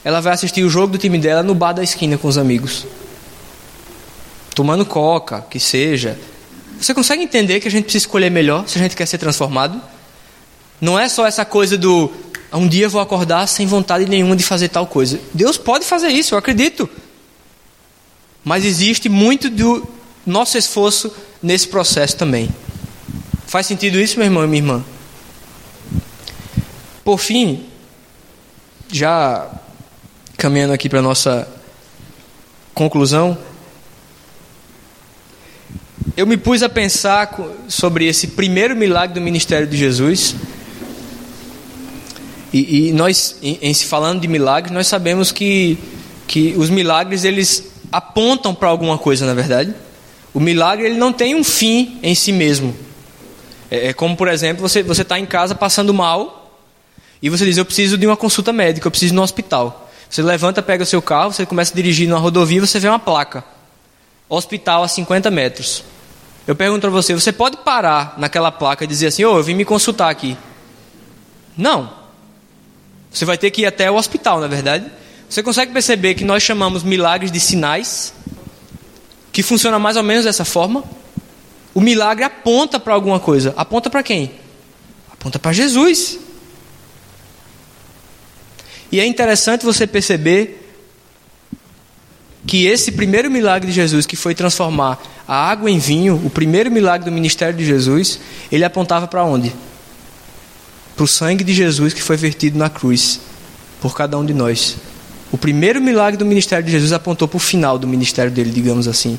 ela 0.05 0.21
vai 0.21 0.33
assistir 0.33 0.65
o 0.65 0.71
jogo 0.71 0.93
do 0.93 0.99
time 0.99 1.19
dela 1.19 1.43
no 1.43 1.55
bar 1.55 1.73
da 1.73 1.83
esquina 1.83 2.19
com 2.19 2.27
os 2.27 2.37
amigos. 2.37 2.87
Tomando 4.55 4.85
coca, 4.85 5.45
que 5.49 5.61
seja. 5.61 6.19
Você 6.81 6.95
consegue 6.95 7.23
entender 7.23 7.61
que 7.61 7.69
a 7.69 7.71
gente 7.71 7.85
precisa 7.85 8.05
escolher 8.05 8.31
melhor 8.31 8.67
se 8.69 8.79
a 8.79 8.83
gente 8.83 8.97
quer 8.97 9.07
ser 9.07 9.19
transformado? 9.19 9.81
Não 10.81 10.99
é 10.99 11.09
só 11.09 11.27
essa 11.27 11.45
coisa 11.45 11.77
do 11.77 12.11
um 12.53 12.67
dia 12.67 12.89
vou 12.89 13.01
acordar 13.01 13.47
sem 13.47 13.67
vontade 13.67 14.07
nenhuma 14.07 14.35
de 14.35 14.43
fazer 14.43 14.69
tal 14.69 14.87
coisa. 14.87 15.21
Deus 15.33 15.57
pode 15.57 15.85
fazer 15.85 16.09
isso, 16.09 16.35
eu 16.35 16.39
acredito. 16.39 16.89
Mas 18.45 18.65
existe 18.65 19.09
muito 19.09 19.49
do 19.49 19.87
nosso 20.27 20.59
esforço 20.59 21.13
nesse 21.43 21.69
processo 21.69 22.17
também. 22.17 22.49
Faz 23.47 23.67
sentido 23.67 24.01
isso, 24.01 24.17
meu 24.17 24.27
irmão 24.27 24.45
e 24.45 24.47
minha 24.49 24.63
irmã? 24.63 24.85
Por 27.05 27.19
fim, 27.19 27.67
já 28.91 29.49
caminhando 30.37 30.73
aqui 30.73 30.89
para 30.89 30.99
a 30.99 31.03
nossa 31.03 31.49
conclusão, 32.75 33.37
eu 36.21 36.27
me 36.27 36.37
pus 36.37 36.63
a 36.63 36.69
pensar 36.69 37.35
sobre 37.67 38.07
esse 38.07 38.27
primeiro 38.27 38.77
milagre 38.77 39.15
do 39.15 39.23
ministério 39.23 39.67
de 39.67 39.75
Jesus. 39.75 40.35
E, 42.53 42.89
e 42.89 42.93
nós, 42.93 43.39
em, 43.43 43.59
em, 43.63 43.73
se 43.73 43.87
falando 43.87 44.21
de 44.21 44.29
milagres, 44.29 44.71
nós 44.71 44.87
sabemos 44.87 45.33
que, 45.33 45.79
que 46.29 46.53
os 46.59 46.69
milagres 46.69 47.25
eles 47.25 47.73
apontam 47.91 48.55
para 48.55 48.69
alguma 48.69 48.99
coisa, 48.99 49.25
na 49.25 49.33
verdade. 49.33 49.75
O 50.35 50.39
milagre 50.39 50.85
ele 50.85 50.99
não 50.99 51.11
tem 51.11 51.35
um 51.35 51.43
fim 51.43 51.99
em 52.03 52.15
si 52.15 52.33
mesmo. 52.33 52.77
É, 53.71 53.89
é 53.89 53.93
como, 53.95 54.15
por 54.15 54.29
exemplo, 54.29 54.61
você 54.61 54.81
está 54.81 55.19
em 55.19 55.25
casa 55.25 55.55
passando 55.55 55.95
mal 55.95 56.55
e 57.23 57.31
você 57.31 57.47
diz: 57.47 57.57
Eu 57.57 57.65
preciso 57.65 57.97
de 57.97 58.07
uma 58.07 58.17
consulta 58.17 58.53
médica, 58.53 58.87
eu 58.87 58.91
preciso 58.91 59.15
ir 59.15 59.17
no 59.17 59.23
hospital. 59.23 59.91
Você 60.11 60.21
levanta, 60.21 60.61
pega 60.61 60.83
o 60.83 60.87
seu 60.87 61.01
carro, 61.01 61.33
você 61.33 61.47
começa 61.47 61.73
a 61.73 61.77
dirigir 61.77 62.07
numa 62.07 62.21
rodovia 62.21 62.61
você 62.61 62.79
vê 62.79 62.91
uma 62.91 62.99
placa. 62.99 63.43
Hospital 64.29 64.83
a 64.83 64.89
50 64.89 65.31
metros. 65.31 65.83
Eu 66.51 66.57
pergunto 66.57 66.85
a 66.85 66.91
você, 66.91 67.15
você 67.15 67.31
pode 67.31 67.59
parar 67.59 68.15
naquela 68.19 68.51
placa 68.51 68.83
e 68.83 68.87
dizer 68.89 69.07
assim, 69.07 69.25
ô, 69.25 69.35
oh, 69.35 69.39
eu 69.39 69.43
vim 69.45 69.55
me 69.55 69.65
consultar 69.65 70.11
aqui. 70.11 70.37
Não. 71.57 71.93
Você 73.09 73.25
vai 73.25 73.39
ter 73.39 73.53
que 73.53 73.63
ir 73.63 73.67
até 73.67 73.89
o 73.89 73.95
hospital, 73.95 74.41
na 74.41 74.47
é 74.47 74.49
verdade. 74.49 74.91
Você 75.29 75.45
consegue 75.45 75.73
perceber 75.73 76.17
que 76.17 76.25
nós 76.25 76.43
chamamos 76.43 76.83
milagres 76.83 77.31
de 77.31 77.39
sinais, 77.39 78.13
que 79.31 79.45
funciona 79.45 79.79
mais 79.79 79.97
ou 79.97 80.03
menos 80.03 80.25
dessa 80.25 80.45
forma? 80.45 80.83
O 81.73 81.81
milagre 81.81 82.25
aponta 82.25 82.81
para 82.81 82.95
alguma 82.95 83.21
coisa. 83.21 83.55
Aponta 83.57 83.89
para 83.89 84.03
quem? 84.03 84.33
Aponta 85.13 85.39
para 85.39 85.53
Jesus. 85.53 86.19
E 88.91 88.99
é 88.99 89.07
interessante 89.07 89.65
você 89.65 89.87
perceber 89.87 90.70
que 92.47 92.67
esse 92.67 92.93
primeiro 92.93 93.31
milagre 93.31 93.69
de 93.69 93.75
Jesus, 93.75 94.07
que 94.07 94.17
foi 94.17 94.35
transformar 94.35 95.01
a 95.27 95.51
água 95.51 95.71
em 95.71 95.79
vinho, 95.79 96.21
o 96.25 96.31
primeiro 96.31 96.71
milagre 96.71 97.09
do 97.09 97.15
ministério 97.15 97.57
de 97.57 97.65
Jesus, 97.65 98.21
ele 98.51 98.65
apontava 98.65 99.07
para 99.07 99.25
onde? 99.25 99.55
Para 100.97 101.05
o 101.05 101.09
sangue 101.09 101.45
de 101.45 101.53
Jesus 101.53 101.93
que 101.93 102.03
foi 102.03 102.17
vertido 102.17 102.59
na 102.59 102.69
cruz 102.69 103.21
por 103.81 103.95
cada 103.95 104.19
um 104.19 104.25
de 104.25 104.35
nós. 104.35 104.77
O 105.31 105.39
primeiro 105.39 105.81
milagre 105.81 106.17
do 106.17 106.27
ministério 106.27 106.65
de 106.65 106.73
Jesus 106.73 106.93
apontou 106.93 107.29
para 107.29 107.37
o 107.37 107.41
final 107.41 107.79
do 107.79 107.87
ministério 107.87 108.33
dele, 108.33 108.51
digamos 108.51 108.89
assim. 108.89 109.19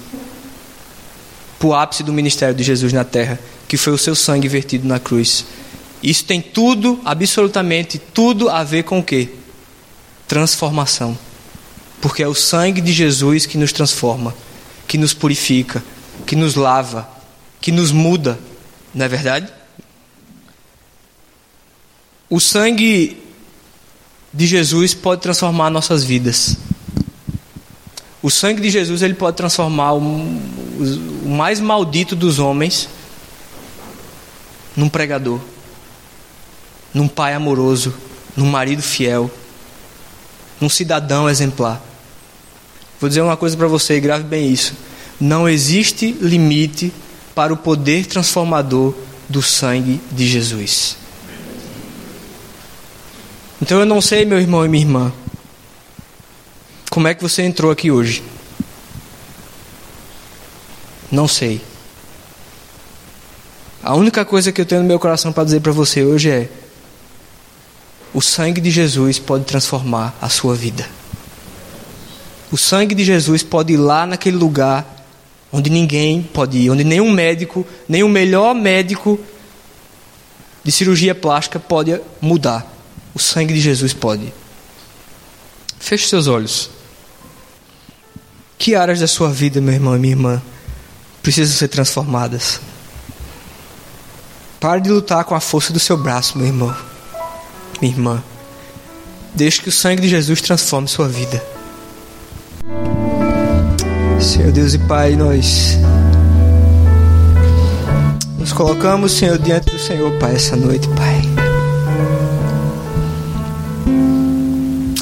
Para 1.58 1.68
o 1.68 1.74
ápice 1.74 2.04
do 2.04 2.12
ministério 2.12 2.56
de 2.56 2.64
Jesus 2.64 2.92
na 2.92 3.04
terra, 3.04 3.40
que 3.68 3.78
foi 3.78 3.94
o 3.94 3.98
seu 3.98 4.16
sangue 4.16 4.48
vertido 4.48 4.88
na 4.88 5.00
cruz. 5.00 5.46
Isso 6.04 6.26
tem 6.26 6.42
tudo, 6.42 7.00
absolutamente 7.06 7.98
tudo 7.98 8.50
a 8.50 8.64
ver 8.64 8.84
com 8.84 9.00
o 9.00 9.04
quê? 9.04 9.30
transformação. 10.32 11.18
Porque 12.02 12.24
é 12.24 12.28
o 12.28 12.34
sangue 12.34 12.82
de 12.82 12.92
Jesus 12.92 13.46
que 13.46 13.58
nos 13.58 13.72
transforma, 13.72 14.36
que 14.88 14.98
nos 14.98 15.14
purifica, 15.14 15.84
que 16.26 16.36
nos 16.36 16.56
lava, 16.56 17.08
que 17.62 17.72
nos 17.72 17.92
muda, 17.92 18.40
não 18.94 19.06
é 19.06 19.08
verdade? 19.08 19.48
O 22.30 22.40
sangue 22.40 23.22
de 24.34 24.48
Jesus 24.48 24.94
pode 24.94 25.22
transformar 25.22 25.70
nossas 25.70 26.04
vidas. 26.04 26.58
O 28.22 28.30
sangue 28.30 28.62
de 28.62 28.70
Jesus 28.70 29.02
ele 29.02 29.14
pode 29.14 29.38
transformar 29.38 29.94
o, 29.94 30.00
o 30.00 31.30
mais 31.30 31.60
maldito 31.60 32.16
dos 32.16 32.40
homens 32.40 32.88
num 34.76 34.88
pregador, 34.88 35.40
num 36.94 37.08
pai 37.08 37.34
amoroso, 37.34 37.94
num 38.36 38.46
marido 38.46 38.82
fiel, 38.82 39.30
num 40.60 40.70
cidadão 40.70 41.30
exemplar. 41.30 41.91
Vou 43.02 43.10
dizer 43.10 43.22
uma 43.22 43.36
coisa 43.36 43.58
para 43.58 43.68
você 43.68 43.98
e 43.98 44.00
grave 44.00 44.24
bem 44.24 44.54
isso. 44.54 44.76
Não 45.20 45.50
existe 45.50 46.12
limite 46.22 46.94
para 47.34 47.52
o 47.52 47.58
poder 47.58 48.06
transformador 48.06 48.94
do 49.28 49.42
sangue 49.42 50.00
de 50.12 50.28
Jesus. 50.28 50.96
Então 53.60 53.80
eu 53.80 53.86
não 53.88 54.02
sei, 54.02 54.24
meu 54.24 54.40
irmão 54.40 54.64
e 54.64 54.70
minha 54.70 54.84
irmã, 54.84 55.12
como 56.92 57.08
é 57.08 57.16
que 57.16 57.24
você 57.24 57.42
entrou 57.42 57.72
aqui 57.72 57.90
hoje? 57.90 58.22
Não 61.12 61.28
sei. 61.28 61.60
A 63.82 63.96
única 63.96 64.24
coisa 64.24 64.52
que 64.52 64.62
eu 64.62 64.66
tenho 64.66 64.82
no 64.82 64.88
meu 64.88 65.00
coração 65.00 65.34
para 65.34 65.44
dizer 65.44 65.62
para 65.62 65.72
você 65.72 66.04
hoje 66.04 66.30
é: 66.30 66.50
o 68.14 68.22
sangue 68.22 68.62
de 68.62 68.70
Jesus 68.70 69.18
pode 69.18 69.46
transformar 69.46 70.16
a 70.22 70.30
sua 70.30 70.54
vida. 70.54 71.01
O 72.52 72.58
sangue 72.58 72.94
de 72.94 73.04
Jesus 73.06 73.44
pode 73.44 73.74
ir 73.74 73.78
lá 73.78 74.06
naquele 74.06 74.38
lugar 74.38 75.02
onde 75.52 75.70
ninguém 75.70 76.22
pode 76.22 76.58
ir, 76.58 76.70
onde 76.70 76.84
nenhum 76.84 77.12
médico, 77.12 77.66
nem 77.88 78.04
o 78.04 78.10
melhor 78.10 78.56
médico 78.56 79.20
de 80.64 80.72
cirurgia 80.72 81.14
plástica 81.14 81.60
pode 81.60 82.00
mudar. 82.22 82.66
O 83.14 83.20
sangue 83.20 83.54
de 83.54 83.60
Jesus 83.60 83.94
pode. 83.94 84.34
Feche 85.80 86.08
seus 86.08 86.28
olhos. 86.28 86.70
Que 88.58 88.76
áreas 88.76 89.00
da 89.00 89.08
sua 89.08 89.30
vida, 89.30 89.60
meu 89.60 89.74
irmão 89.74 89.96
e 89.96 90.00
minha 90.00 90.14
irmã, 90.14 90.42
precisam 91.22 91.56
ser 91.58 91.68
transformadas? 91.68 92.62
Pare 94.60 94.80
de 94.80 94.90
lutar 94.90 95.26
com 95.26 95.34
a 95.34 95.40
força 95.40 95.74
do 95.74 95.80
seu 95.80 95.98
braço, 95.98 96.38
meu 96.38 96.48
irmão, 96.48 96.76
minha 97.82 97.94
irmã. 97.94 98.24
Deixe 99.34 99.62
que 99.62 99.70
o 99.70 99.72
sangue 99.72 100.04
de 100.04 100.08
Jesus 100.10 100.40
transforme 100.42 100.88
sua 100.88 101.08
vida. 101.08 101.44
Senhor 104.22 104.52
Deus 104.52 104.76
e 104.76 104.78
Pai, 104.78 105.16
nós 105.16 105.78
nos 108.38 108.54
colocamos, 108.54 109.14
Senhor, 109.14 109.38
diante 109.40 109.72
do 109.72 109.80
Senhor, 109.80 110.12
Pai, 110.20 110.36
essa 110.36 110.56
noite, 110.56 110.88
Pai. 110.90 111.22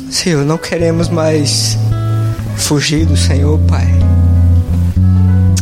Senhor, 0.09 0.45
não 0.45 0.57
queremos 0.57 1.09
mais 1.09 1.77
fugir 2.55 3.05
do 3.05 3.17
Senhor, 3.17 3.59
Pai. 3.67 3.87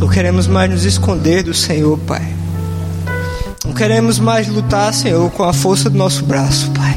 Não 0.00 0.08
queremos 0.08 0.46
mais 0.46 0.70
nos 0.70 0.84
esconder 0.84 1.42
do 1.42 1.52
Senhor, 1.52 1.98
Pai. 1.98 2.26
Não 3.64 3.72
queremos 3.72 4.20
mais 4.20 4.46
lutar, 4.48 4.94
Senhor, 4.94 5.28
com 5.32 5.42
a 5.42 5.52
força 5.52 5.90
do 5.90 5.98
nosso 5.98 6.24
braço, 6.24 6.70
Pai. 6.70 6.96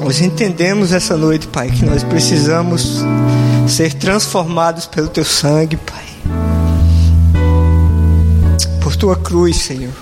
Nós 0.00 0.20
entendemos 0.20 0.92
essa 0.92 1.16
noite, 1.16 1.48
Pai, 1.48 1.68
que 1.70 1.84
nós 1.84 2.04
precisamos 2.04 3.04
ser 3.68 3.94
transformados 3.94 4.86
pelo 4.86 5.08
Teu 5.08 5.24
sangue, 5.24 5.76
Pai. 5.76 6.04
Por 8.80 8.96
Tua 8.96 9.16
cruz, 9.16 9.56
Senhor. 9.56 9.92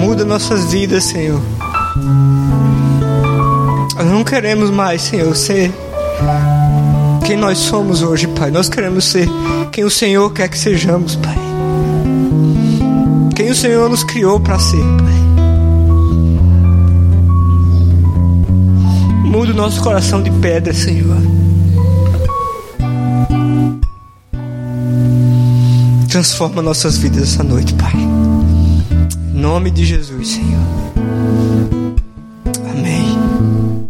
Muda 0.00 0.24
nossas 0.24 0.70
vidas, 0.70 1.04
Senhor. 1.04 1.40
Nós 3.96 4.06
não 4.06 4.24
queremos 4.24 4.70
mais, 4.70 5.02
Senhor, 5.02 5.34
ser 5.34 5.72
quem 7.24 7.36
nós 7.36 7.58
somos 7.58 8.02
hoje, 8.02 8.26
Pai. 8.28 8.50
Nós 8.50 8.68
queremos 8.68 9.04
ser 9.04 9.28
quem 9.70 9.84
o 9.84 9.90
Senhor 9.90 10.32
quer 10.32 10.48
que 10.48 10.58
sejamos, 10.58 11.16
Pai. 11.16 11.36
Quem 13.34 13.50
o 13.50 13.54
Senhor 13.54 13.88
nos 13.88 14.02
criou 14.02 14.40
para 14.40 14.58
ser, 14.58 14.76
Pai. 14.78 15.27
Muda 19.38 19.52
o 19.52 19.54
nosso 19.54 19.80
coração 19.80 20.20
de 20.20 20.32
pedra, 20.32 20.74
Senhor. 20.74 21.16
Transforma 26.10 26.60
nossas 26.60 26.98
vidas 26.98 27.22
essa 27.22 27.44
noite, 27.44 27.72
Pai. 27.74 27.92
Em 27.94 29.38
nome 29.38 29.70
de 29.70 29.84
Jesus, 29.84 30.26
Senhor. 30.26 31.77